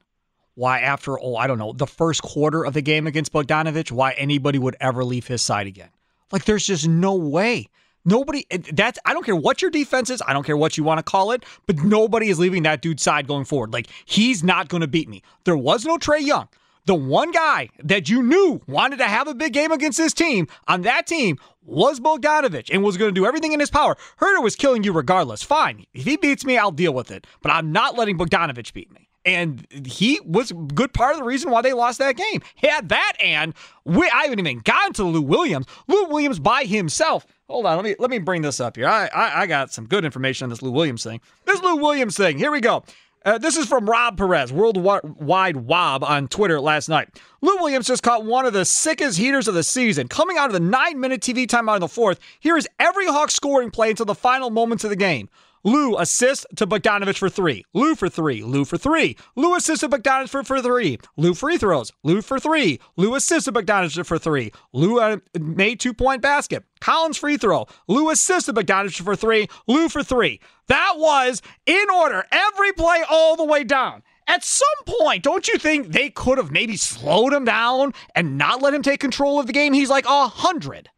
why, 0.54 0.82
after, 0.82 1.20
oh, 1.20 1.36
I 1.36 1.48
don't 1.48 1.58
know, 1.58 1.74
the 1.74 1.88
first 1.88 2.22
quarter 2.22 2.64
of 2.64 2.76
the 2.76 2.84
game 2.84 3.08
against 3.08 3.34
Bogdanovich, 3.34 3.92
why 3.92 4.12
anybody 4.12 4.60
would 4.60 4.76
ever 4.80 5.04
leave 5.04 5.26
his 5.26 5.42
side 5.42 5.66
again. 5.66 5.90
Like, 6.32 6.46
there's 6.46 6.68
just 6.68 6.88
no 6.88 7.16
way. 7.16 7.70
Nobody, 8.08 8.46
that's, 8.72 8.98
I 9.06 9.14
don't 9.14 9.26
care 9.26 9.36
what 9.36 9.62
your 9.62 9.70
defense 9.70 10.10
is. 10.10 10.22
I 10.26 10.32
don't 10.32 10.46
care 10.46 10.56
what 10.56 10.78
you 10.78 10.84
want 10.86 11.00
to 11.00 11.04
call 11.04 11.32
it, 11.32 11.44
but 11.66 11.78
nobody 11.80 12.30
is 12.30 12.40
leaving 12.40 12.64
that 12.64 12.82
dude's 12.82 13.04
side 13.04 13.28
going 13.28 13.44
forward. 13.44 13.74
Like, 13.74 13.88
he's 14.06 14.46
not 14.46 14.70
going 14.70 14.80
to 14.80 14.88
beat 14.88 15.10
me. 15.10 15.22
There 15.44 15.58
was 15.58 15.86
no 15.86 15.98
Trae 15.98 16.22
Young. 16.22 16.48
The 16.86 16.96
one 16.96 17.32
guy 17.32 17.68
that 17.84 18.08
you 18.08 18.24
knew 18.24 18.62
wanted 18.66 19.00
to 19.00 19.06
have 19.08 19.28
a 19.28 19.36
big 19.36 19.52
game 19.52 19.74
against 19.74 19.98
this 19.98 20.14
team 20.14 20.48
on 20.70 20.84
that 20.84 21.06
team 21.06 21.38
was 21.66 22.00
Bogdanovich 22.00 22.70
and 22.72 22.82
was 22.82 22.96
going 22.96 23.14
to 23.14 23.20
do 23.20 23.26
everything 23.26 23.52
in 23.52 23.60
his 23.60 23.70
power. 23.70 23.98
Herder 24.16 24.40
was 24.40 24.56
killing 24.56 24.86
you 24.86 24.94
regardless. 24.94 25.44
Fine. 25.44 25.86
If 25.94 26.06
he 26.06 26.16
beats 26.16 26.46
me, 26.46 26.58
I'll 26.58 26.72
deal 26.72 26.94
with 26.94 27.12
it. 27.12 27.28
But 27.42 27.52
I'm 27.52 27.74
not 27.74 27.98
letting 27.98 28.18
Bogdanovich 28.18 28.72
beat 28.72 28.90
me. 28.94 29.10
And 29.26 29.68
he 29.86 30.22
was 30.24 30.52
a 30.52 30.54
good 30.54 30.94
part 30.94 31.12
of 31.12 31.18
the 31.18 31.26
reason 31.26 31.52
why 31.52 31.62
they 31.62 31.74
lost 31.74 32.00
that 32.00 32.16
game. 32.16 32.42
He 32.56 32.68
had 32.68 32.88
that, 32.88 33.14
and 33.22 33.54
we, 33.84 34.10
I 34.10 34.24
haven't 34.24 34.40
even 34.40 34.60
gotten 34.60 34.94
to 34.94 35.04
Lou 35.04 35.22
Williams. 35.22 35.66
Lou 35.90 36.06
Williams 36.06 36.40
by 36.40 36.64
himself. 36.64 37.28
Hold 37.50 37.66
on, 37.66 37.78
let 37.78 37.86
me 37.86 37.96
let 37.98 38.10
me 38.10 38.20
bring 38.20 38.42
this 38.42 38.60
up 38.60 38.76
here. 38.76 38.88
I, 38.88 39.08
I, 39.08 39.42
I 39.42 39.48
got 39.48 39.72
some 39.72 39.86
good 39.86 40.04
information 40.04 40.46
on 40.46 40.50
this 40.50 40.62
Lou 40.62 40.72
Williams 40.72 41.04
thing. 41.04 41.22
This 41.46 41.62
Lou 41.62 41.78
Williams 41.78 42.18
thing. 42.18 42.38
Here 42.38 42.52
we 42.52 42.60
go. 42.60 42.84
Uh, 43.26 43.38
this 43.38 43.58
is 43.58 43.66
from 43.66 43.90
Rob 43.90 44.18
Perez, 44.18 44.54
Worldwide 44.54 45.58
Wob 45.58 46.04
on 46.04 46.28
Twitter 46.28 46.62
last 46.62 46.88
night. 46.88 47.10
Lou 47.42 47.58
Williams 47.58 47.88
just 47.88 48.04
caught 48.04 48.24
one 48.24 48.46
of 48.46 48.54
the 48.54 48.64
sickest 48.64 49.18
heaters 49.18 49.48
of 49.48 49.54
the 49.54 49.64
season. 49.64 50.08
Coming 50.08 50.38
out 50.38 50.48
of 50.48 50.54
the 50.54 50.60
nine 50.60 51.00
minute 51.00 51.22
TV 51.22 51.46
timeout 51.46 51.76
in 51.76 51.82
the 51.82 51.88
fourth, 51.88 52.20
here 52.40 52.58
is 52.58 52.68
every 52.80 53.06
Hawk 53.06 53.32
scoring 53.32 53.72
play 53.72 53.90
until 53.90 54.06
the 54.06 54.16
final 54.16 54.50
moments 54.50 54.84
of 54.84 54.90
the 54.90 54.96
game. 54.96 55.30
Lou 55.68 55.98
assist 55.98 56.46
to 56.56 56.66
Bogdanovich 56.66 57.18
for 57.18 57.28
three. 57.28 57.66
Lou 57.74 57.94
for 57.94 58.08
three. 58.08 58.42
Lou 58.42 58.64
for 58.64 58.78
three. 58.78 59.18
Lou 59.36 59.54
assist 59.54 59.82
to 59.82 59.90
Bogdanovich 59.90 60.30
for, 60.30 60.42
for 60.42 60.62
three. 60.62 60.98
Lou 61.18 61.34
free 61.34 61.58
throws. 61.58 61.92
Lou 62.04 62.22
for 62.22 62.40
three. 62.40 62.80
Lou 62.96 63.16
assist 63.16 63.48
to 63.48 63.52
Bogdanovich 63.52 64.06
for 64.06 64.18
three. 64.18 64.54
Lou 64.72 65.02
uh, 65.02 65.18
made 65.38 65.82
two 65.82 65.94
point 65.94 66.22
basket. 66.22 66.64
Collins 66.80 67.18
free 67.18 67.36
throw. 67.36 67.66
Lou 67.90 68.08
to 68.08 68.14
Bogdanovich 68.16 69.02
for 69.02 69.18
three. 69.18 69.50
Lou 69.68 69.90
for 69.90 70.04
three. 70.04 70.40
That 70.68 70.94
was 70.96 71.42
in 71.66 71.86
order. 71.94 72.24
Every 72.32 72.72
play 72.72 73.04
all 73.10 73.36
the 73.36 73.44
way 73.44 73.66
down. 73.66 74.04
At 74.26 74.46
some 74.46 74.68
point, 74.86 75.22
don't 75.22 75.50
you 75.50 75.58
think 75.58 75.88
they 75.88 76.10
could 76.10 76.38
have 76.38 76.50
maybe 76.50 76.78
slowed 76.78 77.34
him 77.34 77.44
down 77.44 77.94
and 78.16 78.38
not 78.38 78.62
let 78.62 78.74
him 78.74 78.84
take 78.84 79.02
control 79.02 79.38
of 79.38 79.48
the 79.48 79.54
game? 79.54 79.74
He's 79.74 79.90
like 79.90 80.06
a 80.06 80.30
hundred. 80.30 80.90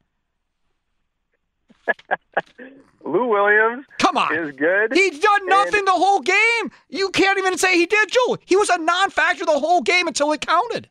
Lou 3.04 3.28
Williams 3.28 3.86
Come 3.98 4.18
on. 4.18 4.34
is 4.36 4.52
good. 4.56 4.94
He's 4.94 5.20
done 5.20 5.48
nothing 5.48 5.80
And- 5.80 5.88
the 5.88 5.92
whole 5.94 6.20
game. 6.20 6.72
You 6.90 7.10
can't 7.10 7.38
even 7.40 7.58
say 7.58 7.78
he 7.78 7.86
did, 7.86 8.10
Joel. 8.12 8.38
He 8.46 8.56
was 8.56 8.70
a 8.70 8.78
non 8.78 9.10
factor 9.10 9.46
the 9.46 9.60
whole 9.60 9.82
game 9.82 10.08
until 10.08 10.32
it 10.32 10.42
counted. 10.42 10.90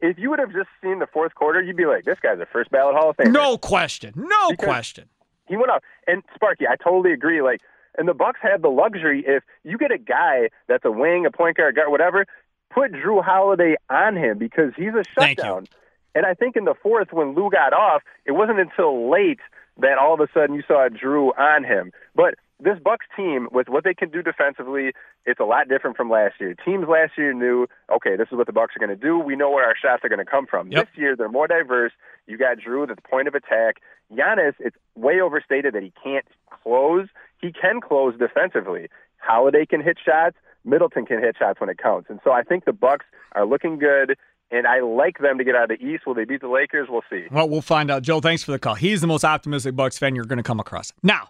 If 0.00 0.18
you 0.18 0.30
would 0.30 0.38
have 0.38 0.52
just 0.52 0.68
seen 0.82 0.98
the 1.00 1.06
fourth 1.06 1.34
quarter, 1.34 1.60
you'd 1.60 1.76
be 1.76 1.86
like, 1.86 2.04
"This 2.04 2.18
guy's 2.20 2.38
a 2.38 2.46
first 2.46 2.70
ballot 2.70 2.94
Hall 2.96 3.10
of 3.10 3.16
Famer." 3.16 3.32
No 3.32 3.58
question. 3.58 4.12
No 4.16 4.50
Because- 4.50 4.64
question. 4.66 5.08
he 5.48 5.56
went 5.56 5.70
out. 5.70 5.82
And 6.06 6.22
Sparky, 6.34 6.66
I 6.68 6.76
totally 6.76 7.12
agree. 7.12 7.40
Like, 7.42 7.60
and 7.96 8.06
the 8.06 8.14
Bucks 8.14 8.38
had 8.42 8.62
the 8.62 8.68
luxury 8.68 9.24
if 9.26 9.42
you 9.64 9.78
get 9.78 9.90
a 9.90 9.98
guy 9.98 10.50
that's 10.66 10.84
a 10.84 10.90
wing, 10.90 11.24
a 11.26 11.30
point 11.30 11.56
guard, 11.56 11.74
guard, 11.74 11.90
whatever, 11.90 12.26
put 12.70 12.92
Jrue 12.92 13.24
Holiday 13.24 13.76
on 13.90 14.14
him 14.16 14.38
because 14.38 14.72
he's 14.76 14.92
a 14.94 15.02
shutdown. 15.18 15.66
And 16.14 16.26
I 16.26 16.34
think 16.34 16.56
in 16.56 16.64
the 16.64 16.74
fourth, 16.74 17.12
when 17.12 17.34
Lou 17.34 17.50
got 17.50 17.72
off, 17.72 18.02
it 18.24 18.32
wasn't 18.32 18.60
until 18.60 19.08
late 19.10 19.40
that 19.78 19.98
all 19.98 20.14
of 20.14 20.20
a 20.20 20.28
sudden 20.32 20.54
you 20.54 20.62
saw 20.66 20.88
Jrue 20.88 21.30
on 21.38 21.64
him. 21.64 21.92
But 22.14 22.34
this 22.60 22.78
Bucks 22.82 23.06
team, 23.16 23.48
with 23.52 23.68
what 23.68 23.84
they 23.84 23.94
can 23.94 24.10
do 24.10 24.22
defensively, 24.22 24.92
it's 25.24 25.38
a 25.38 25.44
lot 25.44 25.68
different 25.68 25.96
from 25.96 26.10
last 26.10 26.34
year. 26.40 26.54
Teams 26.64 26.86
last 26.88 27.12
year 27.16 27.32
knew, 27.32 27.68
okay, 27.90 28.16
this 28.16 28.28
is 28.32 28.36
what 28.36 28.46
the 28.46 28.52
Bucks 28.52 28.74
are 28.74 28.84
going 28.84 28.96
to 28.96 29.00
do. 29.00 29.18
We 29.18 29.36
know 29.36 29.50
where 29.50 29.64
our 29.64 29.76
shots 29.80 30.04
are 30.04 30.08
going 30.08 30.24
to 30.24 30.30
come 30.30 30.46
from. 30.46 30.72
Yep. 30.72 30.86
This 30.86 30.98
year, 30.98 31.16
they're 31.16 31.28
more 31.28 31.46
diverse. 31.46 31.92
You 32.26 32.36
got 32.36 32.58
Jrue 32.58 32.88
at 32.90 32.96
the 32.96 33.02
point 33.02 33.28
of 33.28 33.34
attack. 33.34 33.76
Giannis, 34.12 34.54
it's 34.58 34.76
way 34.96 35.20
overstated 35.20 35.74
that 35.74 35.82
he 35.82 35.92
can't 36.02 36.26
close. 36.62 37.06
He 37.40 37.52
can 37.52 37.80
close 37.80 38.14
defensively. 38.18 38.88
Holiday 39.18 39.64
can 39.64 39.80
hit 39.80 39.98
shots. 40.04 40.36
Middleton 40.64 41.06
can 41.06 41.20
hit 41.20 41.36
shots 41.38 41.60
when 41.60 41.70
it 41.70 41.78
counts. 41.78 42.10
And 42.10 42.18
so 42.24 42.32
I 42.32 42.42
think 42.42 42.64
the 42.64 42.72
Bucks 42.72 43.06
are 43.32 43.46
looking 43.46 43.78
good, 43.78 44.16
and 44.50 44.66
I 44.66 44.80
like 44.80 45.18
them 45.18 45.38
to 45.38 45.44
get 45.44 45.54
out 45.54 45.70
of 45.70 45.78
the 45.78 45.84
East. 45.84 46.06
Will 46.06 46.14
they 46.14 46.24
beat 46.24 46.40
the 46.40 46.48
Lakers? 46.48 46.88
We'll 46.90 47.02
see. 47.10 47.26
Well, 47.30 47.48
we'll 47.48 47.62
find 47.62 47.90
out. 47.90 48.02
Joe, 48.02 48.20
thanks 48.20 48.42
for 48.42 48.52
the 48.52 48.58
call. 48.58 48.74
He's 48.74 49.00
the 49.00 49.06
most 49.06 49.24
optimistic 49.24 49.76
Bucks 49.76 49.98
fan 49.98 50.14
you're 50.14 50.24
going 50.24 50.38
to 50.38 50.42
come 50.42 50.60
across. 50.60 50.92
Now, 51.02 51.28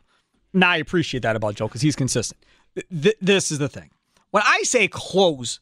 now 0.53 0.71
I 0.71 0.77
appreciate 0.77 1.23
that 1.23 1.37
about 1.37 1.57
Joe 1.57 1.69
because 1.69 1.81
he's 1.81 1.97
consistent. 1.97 2.43
Th- 2.75 2.87
th- 3.03 3.17
this 3.21 3.51
is 3.51 3.59
the 3.59 3.69
thing. 3.69 3.91
When 4.31 4.43
I 4.47 4.63
say 4.63 4.89
close, 4.89 5.61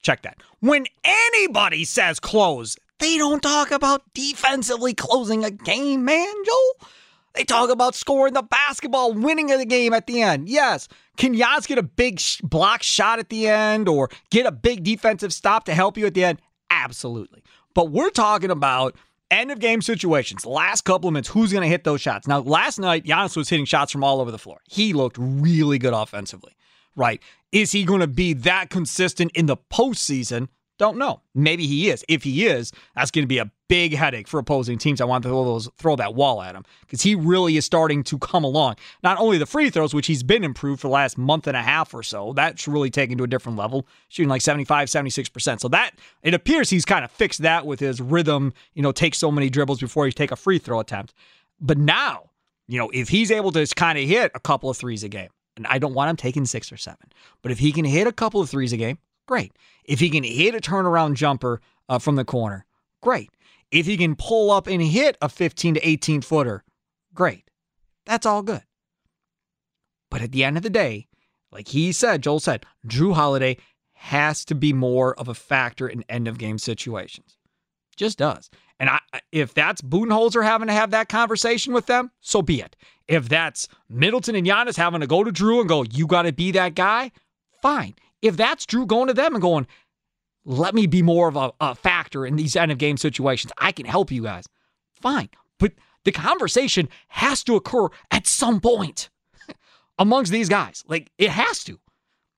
check 0.00 0.22
that. 0.22 0.42
When 0.60 0.86
anybody 1.04 1.84
says 1.84 2.20
close, 2.20 2.76
they 2.98 3.18
don't 3.18 3.42
talk 3.42 3.70
about 3.70 4.02
defensively 4.14 4.94
closing 4.94 5.44
a 5.44 5.50
game, 5.50 6.04
man, 6.04 6.32
Joe. 6.46 6.86
They 7.34 7.44
talk 7.44 7.70
about 7.70 7.94
scoring 7.94 8.34
the 8.34 8.42
basketball, 8.42 9.14
winning 9.14 9.46
the 9.46 9.64
game 9.64 9.94
at 9.94 10.06
the 10.06 10.20
end. 10.20 10.48
Yes. 10.48 10.88
Can 11.16 11.34
Giannis 11.34 11.66
get 11.66 11.78
a 11.78 11.82
big 11.82 12.20
block 12.42 12.82
shot 12.82 13.18
at 13.18 13.30
the 13.30 13.48
end 13.48 13.88
or 13.88 14.10
get 14.30 14.46
a 14.46 14.52
big 14.52 14.84
defensive 14.84 15.32
stop 15.32 15.64
to 15.64 15.74
help 15.74 15.96
you 15.96 16.06
at 16.06 16.14
the 16.14 16.24
end? 16.24 16.40
Absolutely. 16.70 17.42
But 17.74 17.90
we're 17.90 18.10
talking 18.10 18.50
about 18.50 18.96
end 19.30 19.50
of 19.50 19.58
game 19.58 19.80
situations, 19.80 20.44
last 20.44 20.82
couple 20.82 21.08
of 21.08 21.14
minutes, 21.14 21.28
who's 21.28 21.52
going 21.52 21.62
to 21.62 21.68
hit 21.68 21.84
those 21.84 22.00
shots? 22.00 22.28
Now, 22.28 22.40
last 22.40 22.78
night, 22.78 23.04
Giannis 23.04 23.36
was 23.36 23.48
hitting 23.48 23.64
shots 23.64 23.90
from 23.90 24.04
all 24.04 24.20
over 24.20 24.30
the 24.30 24.38
floor. 24.38 24.60
He 24.68 24.92
looked 24.92 25.16
really 25.18 25.78
good 25.78 25.94
offensively, 25.94 26.52
right? 26.96 27.20
Is 27.50 27.72
he 27.72 27.84
going 27.84 28.00
to 28.00 28.06
be 28.06 28.34
that 28.34 28.68
consistent 28.70 29.32
in 29.34 29.46
the 29.46 29.56
postseason? 29.56 30.48
Don't 30.78 30.96
know. 30.96 31.20
Maybe 31.34 31.66
he 31.66 31.90
is. 31.90 32.04
If 32.08 32.22
he 32.24 32.46
is, 32.46 32.72
that's 32.94 33.10
going 33.10 33.22
to 33.22 33.28
be 33.28 33.38
a 33.38 33.50
big 33.68 33.94
headache 33.94 34.28
for 34.28 34.38
opposing 34.38 34.78
teams. 34.78 35.00
I 35.00 35.04
want 35.04 35.22
to 35.22 35.28
throw, 35.28 35.44
those, 35.44 35.68
throw 35.78 35.96
that 35.96 36.14
wall 36.14 36.42
at 36.42 36.54
him 36.54 36.64
because 36.80 37.02
he 37.02 37.14
really 37.14 37.56
is 37.56 37.64
starting 37.64 38.02
to 38.04 38.18
come 38.18 38.44
along. 38.44 38.76
Not 39.02 39.18
only 39.18 39.38
the 39.38 39.46
free 39.46 39.70
throws, 39.70 39.94
which 39.94 40.06
he's 40.06 40.22
been 40.22 40.44
improved 40.44 40.80
for 40.80 40.88
the 40.88 40.92
last 40.92 41.16
month 41.16 41.46
and 41.46 41.56
a 41.56 41.62
half 41.62 41.94
or 41.94 42.02
so, 42.02 42.32
that's 42.32 42.66
really 42.66 42.90
taken 42.90 43.16
to 43.18 43.24
a 43.24 43.26
different 43.26 43.56
level, 43.56 43.86
shooting 44.08 44.28
like 44.28 44.42
75, 44.42 44.88
76%. 44.88 45.60
So 45.60 45.68
that, 45.68 45.92
it 46.22 46.34
appears 46.34 46.68
he's 46.68 46.84
kind 46.84 47.04
of 47.04 47.10
fixed 47.10 47.42
that 47.42 47.66
with 47.66 47.80
his 47.80 48.00
rhythm, 48.00 48.52
you 48.74 48.82
know, 48.82 48.92
take 48.92 49.14
so 49.14 49.30
many 49.30 49.48
dribbles 49.48 49.80
before 49.80 50.06
you 50.06 50.12
take 50.12 50.32
a 50.32 50.36
free 50.36 50.58
throw 50.58 50.80
attempt. 50.80 51.14
But 51.60 51.78
now, 51.78 52.30
you 52.66 52.78
know, 52.78 52.90
if 52.92 53.08
he's 53.08 53.30
able 53.30 53.52
to 53.52 53.66
kind 53.74 53.98
of 53.98 54.04
hit 54.04 54.32
a 54.34 54.40
couple 54.40 54.68
of 54.68 54.76
threes 54.76 55.04
a 55.04 55.08
game, 55.08 55.30
and 55.56 55.66
I 55.66 55.78
don't 55.78 55.94
want 55.94 56.10
him 56.10 56.16
taking 56.16 56.44
six 56.44 56.72
or 56.72 56.76
seven, 56.76 57.12
but 57.42 57.52
if 57.52 57.58
he 57.58 57.72
can 57.72 57.84
hit 57.84 58.06
a 58.06 58.12
couple 58.12 58.40
of 58.40 58.50
threes 58.50 58.72
a 58.72 58.76
game, 58.76 58.98
great. 59.32 59.56
If 59.86 59.98
he 59.98 60.10
can 60.10 60.24
hit 60.24 60.54
a 60.54 60.58
turnaround 60.58 61.14
jumper 61.14 61.62
uh, 61.88 61.98
from 61.98 62.16
the 62.16 62.24
corner, 62.24 62.66
great. 63.00 63.30
If 63.70 63.86
he 63.86 63.96
can 63.96 64.14
pull 64.14 64.50
up 64.50 64.66
and 64.66 64.82
hit 64.82 65.16
a 65.22 65.30
15 65.30 65.72
to 65.72 65.88
18 65.88 66.20
footer, 66.20 66.64
great. 67.14 67.50
That's 68.04 68.26
all 68.26 68.42
good. 68.42 68.60
But 70.10 70.20
at 70.20 70.32
the 70.32 70.44
end 70.44 70.58
of 70.58 70.62
the 70.62 70.68
day, 70.68 71.06
like 71.50 71.68
he 71.68 71.92
said, 71.92 72.22
Joel 72.22 72.40
said, 72.40 72.66
Jrue 72.86 73.14
Holiday 73.14 73.56
has 73.94 74.44
to 74.44 74.54
be 74.54 74.74
more 74.74 75.18
of 75.18 75.28
a 75.28 75.34
factor 75.34 75.88
in 75.88 76.04
end 76.10 76.28
of 76.28 76.36
game 76.36 76.58
situations. 76.58 77.38
Just 77.96 78.18
does. 78.18 78.50
And 78.78 78.90
I, 78.90 79.00
if 79.32 79.54
that's 79.54 79.80
Budenholzer 79.80 80.44
having 80.44 80.68
to 80.68 80.74
have 80.74 80.90
that 80.90 81.08
conversation 81.08 81.72
with 81.72 81.86
them, 81.86 82.10
so 82.20 82.42
be 82.42 82.60
it. 82.60 82.76
If 83.08 83.30
that's 83.30 83.66
Middleton 83.88 84.34
and 84.34 84.46
Giannis 84.46 84.76
having 84.76 85.00
to 85.00 85.06
go 85.06 85.24
to 85.24 85.32
Jrue 85.32 85.60
and 85.60 85.68
go, 85.70 85.84
you 85.84 86.06
got 86.06 86.22
to 86.22 86.34
be 86.34 86.50
that 86.50 86.74
guy, 86.74 87.12
fine. 87.62 87.94
If 88.22 88.36
that's 88.36 88.64
Jrue 88.64 88.86
going 88.86 89.08
to 89.08 89.14
them 89.14 89.34
and 89.34 89.42
going, 89.42 89.66
let 90.44 90.74
me 90.74 90.86
be 90.86 91.02
more 91.02 91.28
of 91.28 91.36
a, 91.36 91.52
a 91.60 91.74
factor 91.74 92.24
in 92.24 92.36
these 92.36 92.56
end 92.56 92.72
of 92.72 92.78
game 92.78 92.96
situations, 92.96 93.52
I 93.58 93.72
can 93.72 93.86
help 93.86 94.10
you 94.10 94.22
guys, 94.22 94.44
fine. 94.92 95.28
But 95.58 95.72
the 96.04 96.12
conversation 96.12 96.88
has 97.08 97.44
to 97.44 97.56
occur 97.56 97.88
at 98.10 98.26
some 98.26 98.60
point 98.60 99.10
amongst 99.98 100.32
these 100.32 100.48
guys. 100.48 100.82
Like 100.86 101.10
it 101.18 101.30
has 101.30 101.62
to. 101.64 101.78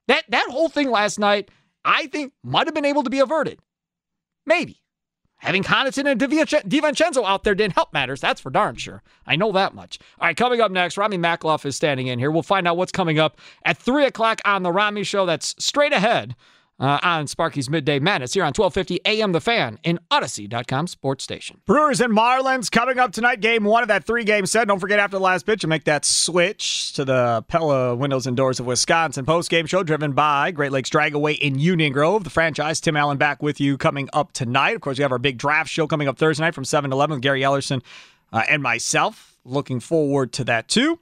That 0.08 0.24
that 0.28 0.48
whole 0.50 0.68
thing 0.68 0.90
last 0.90 1.18
night, 1.18 1.50
I 1.84 2.06
think, 2.08 2.32
might 2.42 2.66
have 2.66 2.74
been 2.74 2.84
able 2.84 3.04
to 3.04 3.10
be 3.10 3.20
averted. 3.20 3.60
Maybe. 4.44 4.82
Having 5.44 5.64
Connaughton 5.64 6.10
and 6.10 6.18
DiVincenzo 6.18 7.22
out 7.22 7.44
there 7.44 7.54
didn't 7.54 7.74
help 7.74 7.92
matters. 7.92 8.18
That's 8.18 8.40
for 8.40 8.48
darn 8.48 8.76
sure. 8.76 9.02
I 9.26 9.36
know 9.36 9.52
that 9.52 9.74
much. 9.74 9.98
All 10.18 10.26
right, 10.26 10.34
coming 10.34 10.62
up 10.62 10.70
next, 10.70 10.96
Rami 10.96 11.18
Makloff 11.18 11.66
is 11.66 11.76
standing 11.76 12.06
in 12.06 12.18
here. 12.18 12.30
We'll 12.30 12.42
find 12.42 12.66
out 12.66 12.78
what's 12.78 12.92
coming 12.92 13.18
up 13.18 13.38
at 13.62 13.76
3 13.76 14.06
o'clock 14.06 14.40
on 14.46 14.62
The 14.62 14.72
Rami 14.72 15.04
Show. 15.04 15.26
That's 15.26 15.54
straight 15.62 15.92
ahead 15.92 16.34
uh, 16.80 16.98
on 17.02 17.26
Sparky's 17.26 17.70
Midday 17.70 17.98
Madness 17.98 18.34
here 18.34 18.42
on 18.42 18.52
1250 18.52 19.00
AM 19.04 19.32
The 19.32 19.40
Fan 19.40 19.78
in 19.82 19.98
Audacy.com 20.10 20.86
sports 20.86 21.22
station. 21.24 21.60
Brewers 21.66 22.00
and 22.00 22.12
Marlins 22.12 22.70
coming 22.70 22.98
up 22.98 23.12
tonight. 23.12 23.40
Game 23.40 23.64
one 23.64 23.82
of 23.82 23.88
that 23.88 24.04
three 24.04 24.24
game 24.24 24.46
set. 24.46 24.68
Don't 24.68 24.80
forget 24.80 24.98
after 24.98 25.16
the 25.16 25.22
last 25.22 25.46
pitch 25.46 25.60
to 25.60 25.66
make 25.66 25.84
that 25.84 26.04
switch 26.04 26.92
to 26.94 27.04
the 27.04 27.44
Pella 27.48 27.94
Windows 27.94 28.26
and 28.26 28.36
Doors 28.36 28.60
of 28.60 28.66
Wisconsin 28.66 29.24
post 29.24 29.50
game 29.50 29.66
show 29.66 29.82
driven 29.82 30.12
by 30.12 30.50
Great 30.50 30.72
Lakes 30.72 30.90
Dragaway 30.90 31.38
in 31.38 31.58
Union 31.58 31.92
Grove. 31.92 32.24
The 32.24 32.30
franchise. 32.30 32.80
Tim 32.80 32.96
Allen 32.96 33.18
back 33.18 33.42
with 33.42 33.60
you 33.60 33.78
coming 33.78 34.08
up 34.12 34.32
tonight. 34.32 34.74
Of 34.74 34.80
course, 34.80 34.98
we 34.98 35.02
have 35.02 35.12
our 35.12 35.18
big 35.18 35.38
draft 35.38 35.70
show 35.70 35.86
coming 35.86 36.08
up 36.08 36.18
Thursday 36.18 36.42
night 36.44 36.54
from 36.54 36.64
7 36.64 36.90
to 36.90 36.94
11 36.94 37.16
with 37.16 37.22
Gary 37.22 37.42
Ellerson 37.42 37.82
uh, 38.32 38.42
and 38.48 38.62
myself. 38.62 39.38
Looking 39.44 39.78
forward 39.80 40.32
to 40.32 40.44
that 40.44 40.68
too. 40.68 40.98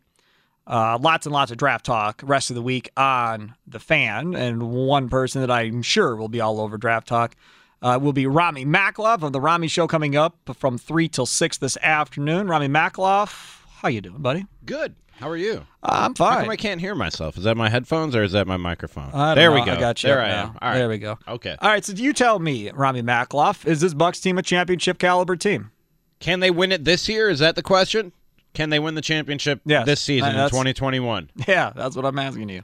Uh, 0.66 0.96
lots 1.00 1.26
and 1.26 1.32
lots 1.32 1.50
of 1.50 1.58
draft 1.58 1.84
talk 1.84 2.22
rest 2.24 2.50
of 2.50 2.56
the 2.56 2.62
week 2.62 2.90
on 2.96 3.54
the 3.66 3.80
fan, 3.80 4.34
and 4.34 4.70
one 4.70 5.08
person 5.08 5.40
that 5.40 5.50
I'm 5.50 5.82
sure 5.82 6.14
will 6.14 6.28
be 6.28 6.40
all 6.40 6.60
over 6.60 6.78
draft 6.78 7.08
talk 7.08 7.34
uh, 7.82 7.98
will 8.00 8.12
be 8.12 8.26
Rami 8.26 8.64
Makloff 8.64 9.22
of 9.22 9.32
the 9.32 9.40
Rami 9.40 9.66
Show 9.68 9.86
coming 9.88 10.14
up 10.16 10.36
from 10.54 10.78
three 10.78 11.08
till 11.08 11.26
six 11.26 11.58
this 11.58 11.76
afternoon. 11.78 12.46
Rami 12.46 12.68
Makloff, 12.68 13.64
how 13.80 13.88
you 13.88 14.00
doing, 14.00 14.18
buddy? 14.22 14.46
Good. 14.64 14.94
How 15.18 15.28
are 15.28 15.36
you? 15.36 15.66
I'm 15.82 16.14
How 16.16 16.30
fine. 16.30 16.40
come 16.40 16.50
I 16.50 16.56
can't 16.56 16.80
hear 16.80 16.94
myself? 16.94 17.36
Is 17.36 17.44
that 17.44 17.56
my 17.56 17.68
headphones 17.68 18.16
or 18.16 18.22
is 18.24 18.32
that 18.32 18.46
my 18.46 18.56
microphone? 18.56 19.10
There 19.12 19.50
know. 19.50 19.54
we 19.54 19.64
go. 19.64 19.72
I 19.72 19.80
got 19.80 20.02
you. 20.02 20.08
There 20.08 20.22
I 20.22 20.28
now. 20.28 20.42
am. 20.42 20.58
All 20.60 20.70
right. 20.70 20.78
There 20.78 20.88
we 20.88 20.98
go. 20.98 21.18
Okay. 21.28 21.56
All 21.60 21.68
right, 21.68 21.84
so 21.84 21.92
you 21.92 22.12
tell 22.12 22.38
me, 22.38 22.70
Rami 22.70 23.02
Makloff, 23.02 23.66
is 23.66 23.80
this 23.80 23.94
Bucks 23.94 24.20
team 24.20 24.38
a 24.38 24.42
championship 24.42 24.98
caliber 24.98 25.36
team? 25.36 25.70
Can 26.18 26.40
they 26.40 26.50
win 26.50 26.72
it 26.72 26.84
this 26.84 27.08
year? 27.08 27.28
Is 27.28 27.40
that 27.40 27.56
the 27.56 27.62
question? 27.62 28.12
Can 28.54 28.70
they 28.70 28.78
win 28.78 28.94
the 28.94 29.00
championship 29.00 29.60
Yes. 29.64 29.86
this 29.86 30.00
season 30.00 30.30
in 30.30 30.48
2021? 30.50 31.30
Yeah, 31.48 31.72
that's 31.74 31.96
what 31.96 32.04
I'm 32.04 32.18
asking 32.18 32.48
you. 32.48 32.62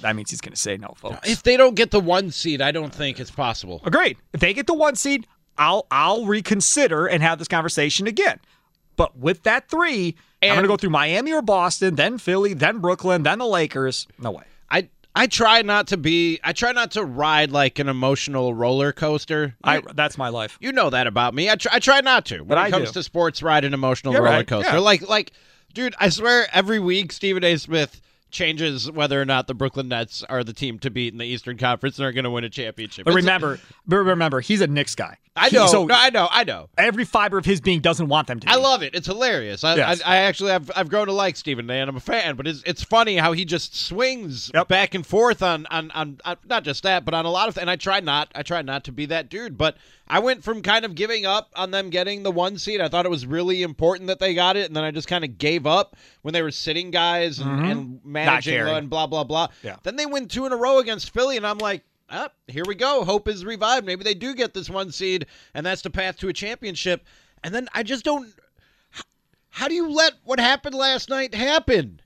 That 0.00 0.16
means 0.16 0.30
he's 0.30 0.40
going 0.40 0.52
to 0.52 0.60
say 0.60 0.76
no, 0.76 0.94
folks. 0.96 1.28
If 1.28 1.44
they 1.44 1.56
don't 1.56 1.76
get 1.76 1.92
the 1.92 2.00
one 2.00 2.32
seed, 2.32 2.60
I 2.60 2.72
don't 2.72 2.92
think 2.92 3.20
it's 3.20 3.30
possible. 3.30 3.80
Agreed. 3.84 4.16
If 4.32 4.40
they 4.40 4.52
get 4.52 4.66
the 4.66 4.74
one 4.74 4.96
seed, 4.96 5.26
I'll 5.56 5.86
I'll 5.90 6.24
reconsider 6.26 7.06
and 7.06 7.22
have 7.22 7.38
this 7.38 7.46
conversation 7.48 8.06
again. 8.08 8.40
But 8.96 9.16
with 9.16 9.44
that 9.44 9.68
three, 9.68 10.16
I'm 10.42 10.50
going 10.50 10.62
to 10.62 10.68
go 10.68 10.76
through 10.76 10.90
Miami 10.90 11.32
or 11.32 11.40
Boston, 11.40 11.94
then 11.94 12.18
Philly, 12.18 12.52
then 12.52 12.78
Brooklyn, 12.80 13.22
then 13.22 13.38
the 13.38 13.46
Lakers. 13.46 14.06
No 14.18 14.32
way. 14.32 14.42
I 15.14 15.22
I 15.22 15.26
try 15.26 15.62
not 15.62 15.88
to 15.88 15.96
be. 15.96 16.40
I 16.42 16.52
try 16.52 16.72
not 16.72 16.92
to 16.92 17.04
ride 17.04 17.50
like 17.50 17.78
an 17.78 17.88
emotional 17.88 18.54
roller 18.54 18.92
coaster. 18.92 19.54
I 19.62 19.76
You- 19.76 19.86
that's 19.94 20.16
my 20.18 20.28
life. 20.28 20.56
You 20.60 20.72
know 20.72 20.90
that 20.90 21.06
about 21.06 21.34
me. 21.34 21.50
I 21.50 21.56
try, 21.56 21.72
I 21.74 21.78
try 21.78 22.00
not 22.00 22.24
to. 22.26 22.38
When 22.38 22.48
But 22.48 22.58
it 22.58 22.60
I 22.62 22.70
comes 22.70 22.88
do. 22.88 22.94
to 22.94 23.02
sports, 23.02 23.42
ride 23.42 23.64
an 23.64 23.74
emotional 23.74 24.14
roller 24.14 24.24
right, 24.24 24.46
coaster. 24.46 24.72
yeah. 24.72 24.78
Like, 24.78 25.08
like, 25.08 25.32
dude, 25.74 25.94
I 25.98 26.08
swear 26.08 26.46
every 26.52 26.78
week 26.78 27.12
Stephen 27.12 27.44
A. 27.44 27.56
Smith 27.56 28.00
changes 28.32 28.90
whether 28.90 29.20
or 29.20 29.24
not 29.24 29.46
the 29.46 29.54
Brooklyn 29.54 29.88
Nets 29.88 30.22
are 30.28 30.42
the 30.42 30.52
team 30.52 30.78
to 30.80 30.90
beat 30.90 31.12
in 31.12 31.18
the 31.18 31.24
Eastern 31.26 31.56
Conference 31.58 31.98
and 31.98 32.06
are 32.06 32.12
going 32.12 32.24
to 32.24 32.30
win 32.30 32.42
a 32.44 32.50
championship. 32.50 33.04
But 33.04 33.14
remember, 33.14 33.60
but 33.86 33.96
remember, 33.98 34.40
he's 34.40 34.60
a 34.60 34.66
Knicks 34.66 34.94
guy. 34.94 35.18
I 35.36 35.48
He- 35.48 35.56
know, 35.56 35.66
So 35.66 35.86
no, 35.86 35.94
I 35.96 36.10
know, 36.10 36.28
I 36.30 36.44
know. 36.44 36.68
every 36.76 37.04
fiber 37.06 37.38
of 37.38 37.44
his 37.46 37.60
being 37.60 37.80
doesn't 37.80 38.08
want 38.08 38.26
them 38.26 38.40
to. 38.40 38.50
I 38.50 38.56
be. 38.56 38.62
love 38.62 38.82
it. 38.82 38.94
It's 38.94 39.06
hilarious. 39.06 39.64
I, 39.64 39.76
Yes. 39.76 40.02
I, 40.04 40.14
I 40.14 40.16
actually 40.18 40.50
have 40.50 40.70
I've 40.76 40.88
grown 40.90 41.06
to 41.06 41.12
like 41.12 41.36
Stephen 41.36 41.70
A. 41.70 41.74
and 41.74 41.88
I'm 41.88 41.96
a 41.96 42.00
fan. 42.00 42.36
But 42.36 42.46
it's 42.46 42.62
it's 42.66 42.82
funny 42.82 43.16
how 43.16 43.32
he 43.32 43.44
just 43.44 43.74
swings 43.76 44.50
Yep. 44.54 44.68
back 44.68 44.94
and 44.94 45.06
forth 45.06 45.42
on, 45.42 45.66
on 45.70 45.90
on 45.92 46.18
on 46.24 46.36
not 46.48 46.64
just 46.64 46.82
that, 46.82 47.04
but 47.04 47.14
on 47.14 47.24
a 47.24 47.30
lot 47.30 47.48
of. 47.48 47.56
And 47.56 47.70
I 47.70 47.76
try 47.76 48.00
not 48.00 48.30
I 48.34 48.42
try 48.42 48.60
not 48.62 48.84
to 48.84 48.92
be 48.92 49.06
that 49.06 49.30
dude. 49.30 49.56
But 49.56 49.76
I 50.12 50.18
went 50.18 50.44
from 50.44 50.60
kind 50.60 50.84
of 50.84 50.94
giving 50.94 51.24
up 51.24 51.50
on 51.56 51.70
them 51.70 51.88
getting 51.88 52.22
the 52.22 52.30
one 52.30 52.58
seed. 52.58 52.82
I 52.82 52.88
thought 52.88 53.06
it 53.06 53.10
was 53.10 53.24
really 53.24 53.62
important 53.62 54.08
that 54.08 54.18
they 54.18 54.34
got 54.34 54.58
it, 54.58 54.66
and 54.66 54.76
then 54.76 54.84
I 54.84 54.90
just 54.90 55.08
kind 55.08 55.24
of 55.24 55.38
gave 55.38 55.66
up 55.66 55.96
when 56.20 56.34
they 56.34 56.42
were 56.42 56.50
sitting 56.50 56.90
guys 56.90 57.38
and, 57.38 57.64
and 57.64 58.00
managing 58.04 58.60
and 58.60 58.90
blah 58.90 59.06
blah 59.06 59.24
blah. 59.24 59.48
Yeah. 59.62 59.76
Then 59.82 59.96
they 59.96 60.04
win 60.04 60.28
two 60.28 60.44
in 60.44 60.52
a 60.52 60.56
row 60.56 60.80
against 60.80 61.14
Philly, 61.14 61.36
and 61.36 61.46
I'm 61.46 61.58
like. 61.58 61.82
Ah, 62.14 62.28
here 62.46 62.64
we 62.68 62.74
go. 62.74 63.04
Hope 63.04 63.26
is 63.26 63.42
revived. 63.42 63.86
Maybe 63.86 64.04
they 64.04 64.12
do 64.12 64.34
get 64.34 64.52
this 64.52 64.68
one 64.68 64.92
seed, 64.92 65.24
and 65.54 65.64
that's 65.64 65.80
the 65.80 65.88
path 65.88 66.18
to 66.18 66.28
a 66.28 66.32
championship. 66.34 67.06
And 67.42 67.54
then 67.54 67.68
I 67.72 67.82
just 67.82 68.04
don't. 68.04 68.30
How 69.48 69.66
do 69.66 69.74
you 69.74 69.90
let 69.90 70.12
what 70.24 70.38
happened 70.38 70.74
last 70.74 71.08
night 71.08 71.34
happen? 71.34 72.01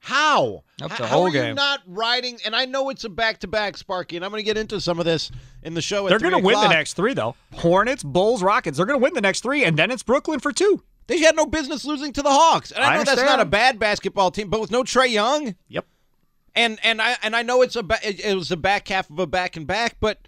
How? 0.00 0.64
H- 0.82 0.88
the 0.88 0.94
How 0.94 1.06
whole 1.06 1.26
are 1.26 1.30
you 1.48 1.54
not 1.54 1.80
riding? 1.86 2.38
And 2.44 2.56
I 2.56 2.64
know 2.64 2.88
it's 2.88 3.04
a 3.04 3.08
back-to-back, 3.08 3.76
Sparky, 3.76 4.16
and 4.16 4.24
I'm 4.24 4.30
going 4.30 4.40
to 4.40 4.44
get 4.46 4.56
into 4.56 4.80
some 4.80 4.98
of 4.98 5.04
this 5.04 5.30
in 5.62 5.74
the 5.74 5.82
show. 5.82 6.06
At 6.06 6.10
They're 6.10 6.18
going 6.18 6.32
to 6.42 6.44
win 6.46 6.58
the 6.60 6.68
next 6.68 6.94
three, 6.94 7.12
though. 7.14 7.36
Hornets, 7.54 8.02
Bulls, 8.02 8.42
Rockets. 8.42 8.78
They're 8.78 8.86
going 8.86 8.98
to 8.98 9.02
win 9.02 9.12
the 9.14 9.20
next 9.20 9.42
three, 9.42 9.62
and 9.64 9.78
then 9.78 9.90
it's 9.90 10.02
Brooklyn 10.02 10.40
for 10.40 10.52
two. 10.52 10.82
They 11.06 11.18
had 11.20 11.36
no 11.36 11.44
business 11.44 11.84
losing 11.84 12.12
to 12.14 12.22
the 12.22 12.30
Hawks, 12.30 12.70
and 12.72 12.82
I, 12.84 12.94
I 12.94 12.96
know 12.96 13.04
that's 13.04 13.20
not 13.22 13.40
a 13.40 13.44
bad 13.44 13.78
basketball 13.78 14.30
team, 14.30 14.48
but 14.48 14.60
with 14.60 14.70
no 14.70 14.82
Trae 14.84 15.10
Young, 15.10 15.54
Yep. 15.68 15.84
and 16.54 16.78
and 16.84 17.02
I 17.02 17.16
and 17.22 17.34
I 17.34 17.42
know 17.42 17.62
it's 17.62 17.74
a 17.76 17.82
ba- 17.82 17.98
it, 18.04 18.24
it 18.24 18.34
was 18.36 18.48
the 18.48 18.56
back 18.56 18.86
half 18.88 19.10
of 19.10 19.18
a 19.18 19.26
back 19.26 19.56
and 19.56 19.66
back, 19.66 19.96
but 19.98 20.18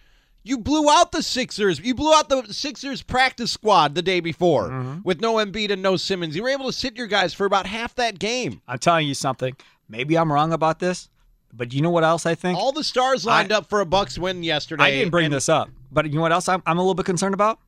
you 0.44 0.58
blew 0.58 0.90
out 0.90 1.12
the 1.12 1.22
Sixers. 1.22 1.78
You 1.80 1.94
blew 1.94 2.12
out 2.12 2.28
the 2.28 2.52
Sixers 2.52 3.02
practice 3.02 3.52
squad 3.52 3.94
the 3.94 4.02
day 4.02 4.20
before 4.20 4.68
Mm-hmm. 4.68 4.98
with 5.04 5.20
no 5.20 5.34
Embiid 5.34 5.70
and 5.70 5.82
no 5.82 5.96
Simmons. 5.96 6.34
You 6.36 6.42
were 6.42 6.48
able 6.48 6.66
to 6.66 6.72
sit 6.72 6.96
your 6.96 7.06
guys 7.06 7.32
for 7.34 7.44
about 7.46 7.66
half 7.66 7.94
that 7.96 8.18
game. 8.18 8.60
I'm 8.66 8.78
telling 8.78 9.06
you 9.06 9.14
something. 9.14 9.56
Maybe 9.88 10.16
I'm 10.18 10.32
wrong 10.32 10.52
about 10.52 10.78
this, 10.78 11.08
but 11.52 11.72
you 11.72 11.80
know 11.82 11.90
what 11.90 12.04
else 12.04 12.26
I 12.26 12.34
think? 12.34 12.58
All 12.58 12.72
the 12.72 12.84
stars 12.84 13.24
lined 13.24 13.52
I- 13.52 13.56
up 13.58 13.68
for 13.68 13.80
a 13.80 13.86
Bucks 13.86 14.18
win 14.18 14.42
yesterday. 14.42 14.84
I 14.84 14.90
didn't 14.90 15.10
bring 15.10 15.26
and 15.26 15.34
this 15.34 15.48
up, 15.48 15.68
but 15.90 16.06
you 16.06 16.14
know 16.14 16.22
what 16.22 16.32
else 16.32 16.48
I'm, 16.48 16.62
I'm 16.66 16.78
a 16.78 16.80
little 16.80 16.94
bit 16.94 17.06
concerned 17.06 17.34
about? 17.34 17.58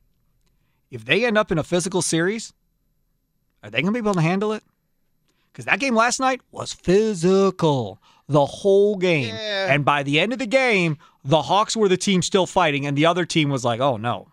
If 0.91 1.05
they 1.05 1.25
end 1.25 1.37
up 1.37 1.51
in 1.51 1.57
a 1.57 1.63
physical 1.63 2.01
series, 2.01 2.53
are 3.63 3.69
they 3.69 3.81
going 3.81 3.93
to 3.93 4.01
be 4.01 4.05
able 4.07 4.13
to 4.15 4.21
handle 4.21 4.53
it? 4.53 4.63
Because 5.51 5.65
that 5.65 5.79
game 5.79 5.95
last 5.95 6.19
night 6.19 6.41
was 6.51 6.73
physical 6.73 7.99
the 8.27 8.45
whole 8.45 8.95
game. 8.95 9.33
Yeah. 9.35 9.73
And 9.73 9.85
by 9.85 10.03
the 10.03 10.19
end 10.19 10.33
of 10.33 10.39
the 10.39 10.47
game, 10.47 10.97
the 11.23 11.41
Hawks 11.41 11.75
were 11.75 11.87
the 11.87 11.97
team 11.97 12.21
still 12.21 12.45
fighting, 12.45 12.85
and 12.85 12.97
the 12.97 13.05
other 13.05 13.25
team 13.25 13.49
was 13.49 13.63
like, 13.63 13.79
oh 13.79 13.97
no. 13.97 14.27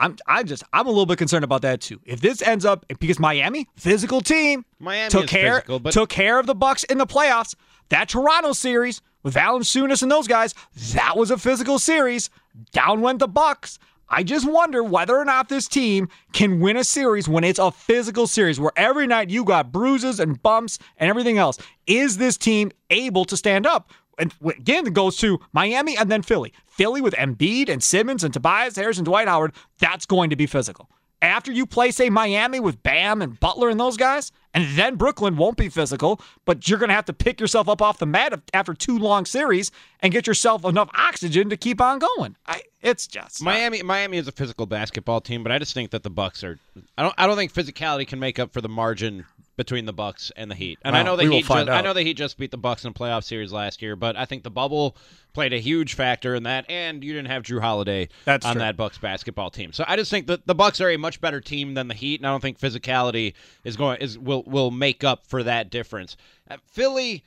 I'm 0.00 0.16
I 0.26 0.44
just 0.44 0.62
I'm 0.72 0.86
a 0.86 0.90
little 0.90 1.06
bit 1.06 1.18
concerned 1.18 1.42
about 1.42 1.62
that 1.62 1.80
too. 1.80 2.00
If 2.04 2.20
this 2.20 2.40
ends 2.40 2.64
up 2.64 2.86
because 3.00 3.18
Miami, 3.18 3.66
physical 3.76 4.20
team, 4.20 4.64
Miami 4.78 5.10
took 5.10 5.26
care 5.26 5.54
physical, 5.54 5.80
but 5.80 5.92
took 5.92 6.08
care 6.08 6.38
of 6.38 6.46
the 6.46 6.54
Bucks 6.54 6.84
in 6.84 6.98
the 6.98 7.06
playoffs. 7.06 7.56
That 7.88 8.08
Toronto 8.08 8.52
series 8.52 9.02
with 9.24 9.34
Valanciunas 9.34 10.02
and 10.02 10.12
those 10.12 10.28
guys, 10.28 10.54
that 10.92 11.16
was 11.16 11.30
a 11.32 11.38
physical 11.38 11.78
series. 11.80 12.30
Down 12.70 13.00
went 13.00 13.18
the 13.18 13.26
Bucks. 13.28 13.78
I 14.10 14.22
just 14.22 14.50
wonder 14.50 14.82
whether 14.82 15.16
or 15.16 15.24
not 15.24 15.48
this 15.48 15.68
team 15.68 16.08
can 16.32 16.60
win 16.60 16.76
a 16.76 16.84
series 16.84 17.28
when 17.28 17.44
it's 17.44 17.58
a 17.58 17.70
physical 17.70 18.26
series 18.26 18.58
where 18.58 18.72
every 18.74 19.06
night 19.06 19.28
you 19.28 19.44
got 19.44 19.70
bruises 19.70 20.18
and 20.18 20.42
bumps 20.42 20.78
and 20.96 21.10
everything 21.10 21.36
else. 21.36 21.58
Is 21.86 22.16
this 22.16 22.36
team 22.36 22.72
able 22.90 23.24
to 23.26 23.36
stand 23.36 23.66
up? 23.66 23.90
And 24.18 24.34
again, 24.44 24.86
it 24.86 24.94
goes 24.94 25.16
to 25.18 25.38
Miami 25.52 25.96
and 25.96 26.10
then 26.10 26.22
Philly. 26.22 26.52
Philly 26.66 27.00
with 27.00 27.14
Embiid 27.14 27.68
and 27.68 27.82
Simmons 27.82 28.24
and 28.24 28.32
Tobias 28.32 28.76
Harris 28.76 28.96
and 28.98 29.04
Dwight 29.04 29.28
Howard, 29.28 29.52
that's 29.78 30.06
going 30.06 30.30
to 30.30 30.36
be 30.36 30.46
physical. 30.46 30.88
After 31.20 31.50
you 31.50 31.66
play, 31.66 31.90
say, 31.90 32.10
Miami 32.10 32.60
with 32.60 32.82
Bam 32.82 33.22
and 33.22 33.38
Butler 33.40 33.68
and 33.68 33.80
those 33.80 33.96
guys, 33.96 34.30
and 34.54 34.76
then 34.76 34.94
Brooklyn 34.96 35.36
won't 35.36 35.56
be 35.56 35.68
physical, 35.68 36.20
but 36.44 36.68
you're 36.68 36.78
going 36.78 36.90
to 36.90 36.94
have 36.94 37.06
to 37.06 37.12
pick 37.12 37.40
yourself 37.40 37.68
up 37.68 37.82
off 37.82 37.98
the 37.98 38.06
mat 38.06 38.40
after 38.54 38.72
two 38.72 38.98
long 38.98 39.24
series 39.24 39.72
and 40.00 40.12
get 40.12 40.26
yourself 40.26 40.64
enough 40.64 40.88
oxygen 40.94 41.50
to 41.50 41.56
keep 41.56 41.80
on 41.80 41.98
going. 41.98 42.36
I, 42.46 42.62
it's 42.82 43.06
just 43.06 43.42
Miami 43.42 43.82
Miami 43.82 44.18
is 44.18 44.28
a 44.28 44.32
physical 44.32 44.66
basketball 44.66 45.20
team, 45.20 45.42
but 45.42 45.50
I 45.50 45.58
just 45.58 45.74
think 45.74 45.90
that 45.90 46.04
the 46.04 46.10
Bucks 46.10 46.44
are 46.44 46.58
I 46.96 47.02
don't 47.02 47.14
I 47.18 47.26
don't 47.26 47.36
think 47.36 47.52
physicality 47.52 48.06
can 48.06 48.20
make 48.20 48.38
up 48.38 48.52
for 48.52 48.60
the 48.60 48.68
margin 48.68 49.24
between 49.58 49.86
the 49.86 49.92
Bucks 49.92 50.30
and 50.36 50.48
the 50.48 50.54
Heat. 50.54 50.78
And 50.84 50.96
I 50.96 51.02
know 51.02 51.16
the 51.16 51.28
Heat 51.28 51.44
just, 51.44 51.68
I 51.68 51.80
know 51.82 51.92
the 51.92 52.04
Heat 52.04 52.14
just 52.14 52.38
beat 52.38 52.52
the 52.52 52.56
Bucks 52.56 52.84
in 52.84 52.92
a 52.92 52.94
playoff 52.94 53.24
series 53.24 53.52
last 53.52 53.82
year, 53.82 53.96
but 53.96 54.16
I 54.16 54.24
think 54.24 54.44
the 54.44 54.52
bubble 54.52 54.96
played 55.34 55.52
a 55.52 55.58
huge 55.58 55.94
factor 55.94 56.36
in 56.36 56.44
that 56.44 56.64
and 56.70 57.02
you 57.02 57.12
didn't 57.12 57.26
have 57.26 57.42
Jrue 57.42 57.60
Holiday 57.60 58.08
That's 58.24 58.46
on 58.46 58.52
true. 58.52 58.60
that 58.60 58.76
Bucks 58.76 58.98
basketball 58.98 59.50
team. 59.50 59.72
So 59.72 59.84
I 59.88 59.96
just 59.96 60.12
think 60.12 60.28
that 60.28 60.46
the 60.46 60.54
Bucks 60.54 60.80
are 60.80 60.90
a 60.90 60.96
much 60.96 61.20
better 61.20 61.40
team 61.40 61.74
than 61.74 61.88
the 61.88 61.94
Heat, 61.94 62.20
and 62.20 62.26
I 62.26 62.30
don't 62.30 62.40
think 62.40 62.60
physicality 62.60 63.34
is 63.64 63.76
going 63.76 64.00
is 64.00 64.16
will 64.16 64.44
will 64.44 64.70
make 64.70 65.02
up 65.02 65.26
for 65.26 65.42
that 65.42 65.70
difference. 65.70 66.16
Uh, 66.48 66.58
Philly 66.64 67.24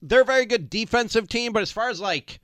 they're 0.00 0.22
a 0.22 0.24
very 0.24 0.46
good 0.46 0.70
defensive 0.70 1.28
team, 1.28 1.52
but 1.52 1.60
as 1.60 1.70
far 1.70 1.90
as 1.90 2.00
like 2.00 2.40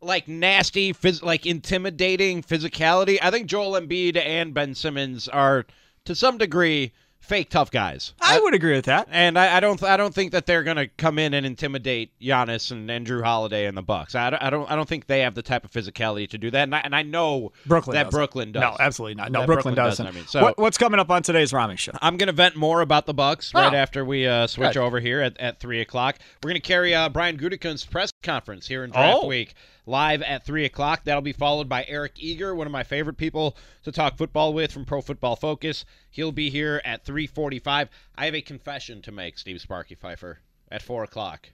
like 0.00 0.28
nasty, 0.28 0.92
phys- 0.92 1.24
like 1.24 1.44
intimidating 1.44 2.40
physicality. 2.40 3.18
I 3.20 3.32
think 3.32 3.48
Joel 3.48 3.80
Embiid 3.80 4.16
and 4.16 4.54
Ben 4.54 4.76
Simmons 4.76 5.26
are 5.26 5.66
to 6.04 6.14
some 6.14 6.38
degree 6.38 6.92
fake 7.22 7.48
tough 7.48 7.70
guys. 7.70 8.12
I 8.20 8.38
would 8.40 8.52
agree 8.52 8.74
with 8.74 8.84
that. 8.86 9.08
And 9.10 9.38
I, 9.38 9.56
I 9.56 9.60
don't, 9.60 9.82
I 9.82 9.96
don't 9.96 10.12
think 10.14 10.32
that 10.32 10.44
they're 10.44 10.62
going 10.64 10.76
to 10.76 10.88
come 10.88 11.18
in 11.18 11.32
and 11.32 11.46
intimidate 11.46 12.10
Giannis 12.20 12.70
and, 12.70 12.90
and 12.90 13.06
Jrue 13.06 13.22
Holiday 13.22 13.64
and 13.66 13.76
the 13.76 13.82
Bucks. 13.82 14.14
I, 14.14 14.28
don't- 14.30 14.42
I 14.42 14.50
don't, 14.50 14.70
I 14.70 14.76
don't 14.76 14.88
think 14.88 15.06
they 15.06 15.20
have 15.20 15.34
the 15.34 15.42
type 15.42 15.64
of 15.64 15.70
physicality 15.70 16.28
to 16.30 16.36
do 16.38 16.50
that. 16.50 16.64
And 16.64 16.74
I, 16.74 16.80
and 16.80 16.94
I 16.94 17.02
know 17.02 17.52
Brooklyn 17.64 17.94
that 17.94 18.04
doesn't. 18.04 18.18
Brooklyn 18.18 18.52
does. 18.52 18.60
No, 18.60 18.76
absolutely 18.78 19.14
not. 19.14 19.32
No, 19.32 19.40
That 19.40 19.46
Brooklyn, 19.46 19.74
Brooklyn 19.74 19.84
doesn't. 19.90 20.06
doesn't, 20.06 20.18
I 20.18 20.20
mean, 20.20 20.28
so- 20.28 20.42
what, 20.42 20.58
what's 20.58 20.76
coming 20.78 21.00
up 21.00 21.10
on 21.10 21.22
today's 21.22 21.52
Rami 21.52 21.76
show? 21.76 21.92
I'm 22.02 22.16
going 22.18 22.26
to 22.26 22.32
vent 22.32 22.56
more 22.56 22.80
about 22.82 23.06
the 23.06 23.14
Bucks 23.14 23.54
right 23.54 23.72
Oh. 23.72 23.76
after 23.76 24.04
we 24.04 24.26
uh, 24.26 24.46
switch 24.46 24.74
Good. 24.74 24.82
over 24.82 25.00
here 25.00 25.20
at, 25.20 25.38
at 25.38 25.60
3 25.60 25.80
o'clock. 25.80 26.18
We're 26.42 26.48
going 26.50 26.60
to 26.60 26.66
carry 26.66 26.94
uh, 26.94 27.08
Brian 27.08 27.38
Gutekunst's 27.38 27.86
press 27.86 28.10
conference 28.22 28.66
here 28.66 28.84
in 28.84 28.90
Draft 28.90 29.20
Oh. 29.22 29.26
Week 29.26 29.54
live 29.86 30.22
at 30.22 30.44
3 30.44 30.64
o'clock. 30.64 31.04
That'll 31.04 31.20
be 31.22 31.32
followed 31.32 31.68
by 31.68 31.84
Eric 31.88 32.12
Eager, 32.16 32.54
one 32.54 32.66
of 32.66 32.72
my 32.72 32.82
favorite 32.84 33.16
people 33.16 33.56
to 33.84 33.92
talk 33.92 34.16
football 34.16 34.52
with 34.54 34.72
from 34.72 34.84
Pro 34.84 35.00
Football 35.00 35.36
Focus. 35.36 35.84
He'll 36.10 36.32
be 36.32 36.50
here 36.50 36.80
at 36.84 37.04
345. 37.04 37.88
I 38.16 38.24
have 38.26 38.34
a 38.34 38.42
confession 38.42 39.02
to 39.02 39.12
make, 39.12 39.38
Steve 39.38 39.60
Sparky 39.60 39.94
Pfeiffer, 39.94 40.38
at 40.70 40.82
4 40.82 41.04
o'clock. 41.04 41.48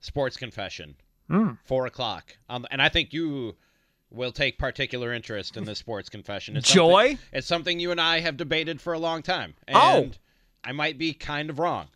Sports 0.00 0.36
confession. 0.36 0.96
Hmm. 1.28 1.52
4 1.64 1.86
o'clock. 1.86 2.36
Um, 2.48 2.66
and 2.70 2.80
I 2.80 2.88
think 2.88 3.12
you 3.12 3.56
will 4.10 4.32
take 4.32 4.58
particular 4.58 5.12
interest 5.12 5.56
in 5.56 5.64
this 5.64 5.78
sports 5.78 6.08
confession. 6.08 6.56
It's 6.56 6.72
Joy? 6.72 7.08
something- 7.10 7.18
It's 7.32 7.46
something 7.46 7.78
you 7.80 7.90
and 7.92 8.00
I 8.00 8.20
have 8.20 8.36
debated 8.36 8.80
for 8.80 8.92
a 8.92 8.98
long 8.98 9.22
time. 9.22 9.54
Oh. 9.72 10.02
And 10.02 10.18
I 10.64 10.72
might 10.72 10.98
be 10.98 11.12
kind 11.12 11.48
of 11.50 11.58
wrong. 11.58 11.88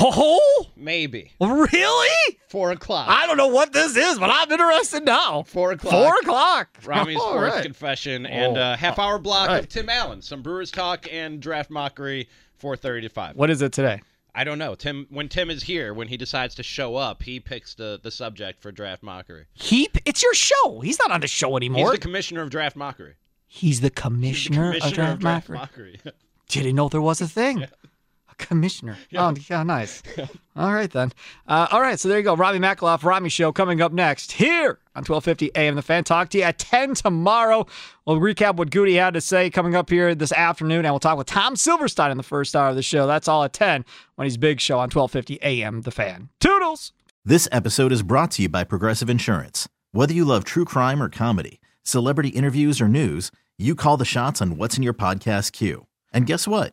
Oh, 0.00 0.66
Maybe. 0.76 1.32
really? 1.40 2.36
Four 2.48 2.70
o'clock. 2.70 3.08
I 3.08 3.26
don't 3.26 3.36
know 3.36 3.48
what 3.48 3.72
this 3.72 3.96
is, 3.96 4.18
but 4.18 4.30
I'm 4.32 4.50
interested 4.50 5.04
now. 5.04 5.42
Four 5.42 5.72
o'clock. 5.72 5.92
Four 5.92 6.16
o'clock. 6.20 6.68
Rami's 6.84 7.16
All 7.20 7.38
right. 7.40 7.62
confession 7.62 8.24
and 8.26 8.56
Oh. 8.56 8.72
a 8.72 8.76
half 8.76 8.98
hour 8.98 9.18
block 9.18 9.50
All 9.50 9.56
of. 9.56 9.68
Tim 9.68 9.88
Allen, 9.88 10.22
some 10.22 10.42
Brewers 10.42 10.70
talk 10.70 11.06
and 11.12 11.40
draft 11.40 11.70
mockery, 11.70 12.28
four 12.56 12.76
thirty 12.76 13.08
to 13.08 13.12
five. 13.12 13.36
What 13.36 13.50
is 13.50 13.60
it 13.62 13.72
today? 13.72 14.00
I 14.34 14.44
don't 14.44 14.58
know. 14.58 14.76
Tim, 14.76 15.06
when 15.10 15.28
Tim 15.28 15.50
is 15.50 15.64
here, 15.64 15.92
when 15.92 16.06
he 16.06 16.16
decides 16.16 16.54
to 16.56 16.62
show 16.62 16.94
up, 16.94 17.22
he 17.22 17.40
picks 17.40 17.74
the 17.74 17.98
the 18.02 18.10
subject 18.10 18.62
for 18.62 18.70
draft 18.70 19.02
mockery. 19.02 19.46
He, 19.54 19.88
it's 20.04 20.22
your 20.22 20.34
show. 20.34 20.80
He's 20.80 20.98
not 21.00 21.10
on 21.10 21.20
the 21.22 21.26
show 21.28 21.56
anymore. 21.56 21.86
He's 21.90 21.92
the 21.92 21.98
commissioner 21.98 22.42
of 22.42 22.50
draft 22.50 22.76
mockery. 22.76 23.14
He's 23.46 23.80
the 23.80 23.90
commissioner, 23.90 24.72
He's 24.72 24.82
the 24.82 24.88
of 24.88 24.94
draft, 24.94 25.22
mockery. 25.22 25.56
mockery. 25.56 26.00
Didn't 26.48 26.76
know 26.76 26.88
there 26.88 27.00
was 27.02 27.20
a 27.20 27.26
thing. 27.26 27.62
A 27.64 27.68
commissioner. 28.38 28.96
Oh, 29.16 29.34
yeah, 29.50 29.62
nice. 29.62 30.02
All 30.56 30.72
right, 30.72 30.90
then. 30.90 31.12
Uh, 31.46 31.68
all 31.70 31.80
right, 31.80 31.98
so 31.98 32.08
there 32.08 32.18
you 32.18 32.24
go. 32.24 32.34
Robbie 32.34 32.58
McElroth, 32.58 33.04
Robbie 33.04 33.28
Show 33.28 33.52
coming 33.52 33.80
up 33.80 33.92
next 33.92 34.32
here 34.32 34.80
on 34.96 35.04
1250 35.04 35.52
AM. 35.54 35.76
The 35.76 35.82
Fan 35.82 36.02
Talk 36.04 36.30
to 36.30 36.38
you 36.38 36.44
at 36.44 36.58
10 36.58 36.94
tomorrow. 36.94 37.66
We'll 38.06 38.18
recap 38.18 38.56
what 38.56 38.70
Goody 38.70 38.94
had 38.94 39.14
to 39.14 39.20
say 39.20 39.50
coming 39.50 39.76
up 39.76 39.88
here 39.90 40.14
this 40.16 40.32
afternoon, 40.32 40.84
and 40.84 40.92
we'll 40.92 40.98
talk 40.98 41.16
with 41.16 41.28
Tom 41.28 41.54
Silverstein 41.54 42.10
in 42.10 42.16
the 42.16 42.22
first 42.24 42.56
hour 42.56 42.68
of 42.70 42.76
the 42.76 42.82
show. 42.82 43.06
That's 43.06 43.28
all 43.28 43.44
at 43.44 43.52
10 43.52 43.84
when 44.16 44.26
he's 44.26 44.36
Big 44.36 44.60
Show 44.60 44.76
on 44.78 44.90
1250 44.90 45.38
AM. 45.42 45.82
The 45.82 45.90
Fan. 45.92 46.28
Toodles! 46.40 46.92
This 47.24 47.48
episode 47.52 47.92
is 47.92 48.02
brought 48.02 48.32
to 48.32 48.42
you 48.42 48.48
by 48.48 48.64
Progressive 48.64 49.08
Insurance. 49.10 49.68
Whether 49.92 50.14
you 50.14 50.24
love 50.24 50.44
true 50.44 50.64
crime 50.64 51.02
or 51.02 51.08
comedy, 51.08 51.60
celebrity 51.82 52.30
interviews 52.30 52.80
or 52.80 52.88
news, 52.88 53.30
you 53.58 53.74
call 53.74 53.96
the 53.96 54.04
shots 54.04 54.42
on 54.42 54.56
what's 54.56 54.76
in 54.76 54.82
your 54.82 54.94
podcast 54.94 55.52
queue. 55.52 55.86
And 56.12 56.26
guess 56.26 56.48
what? 56.48 56.72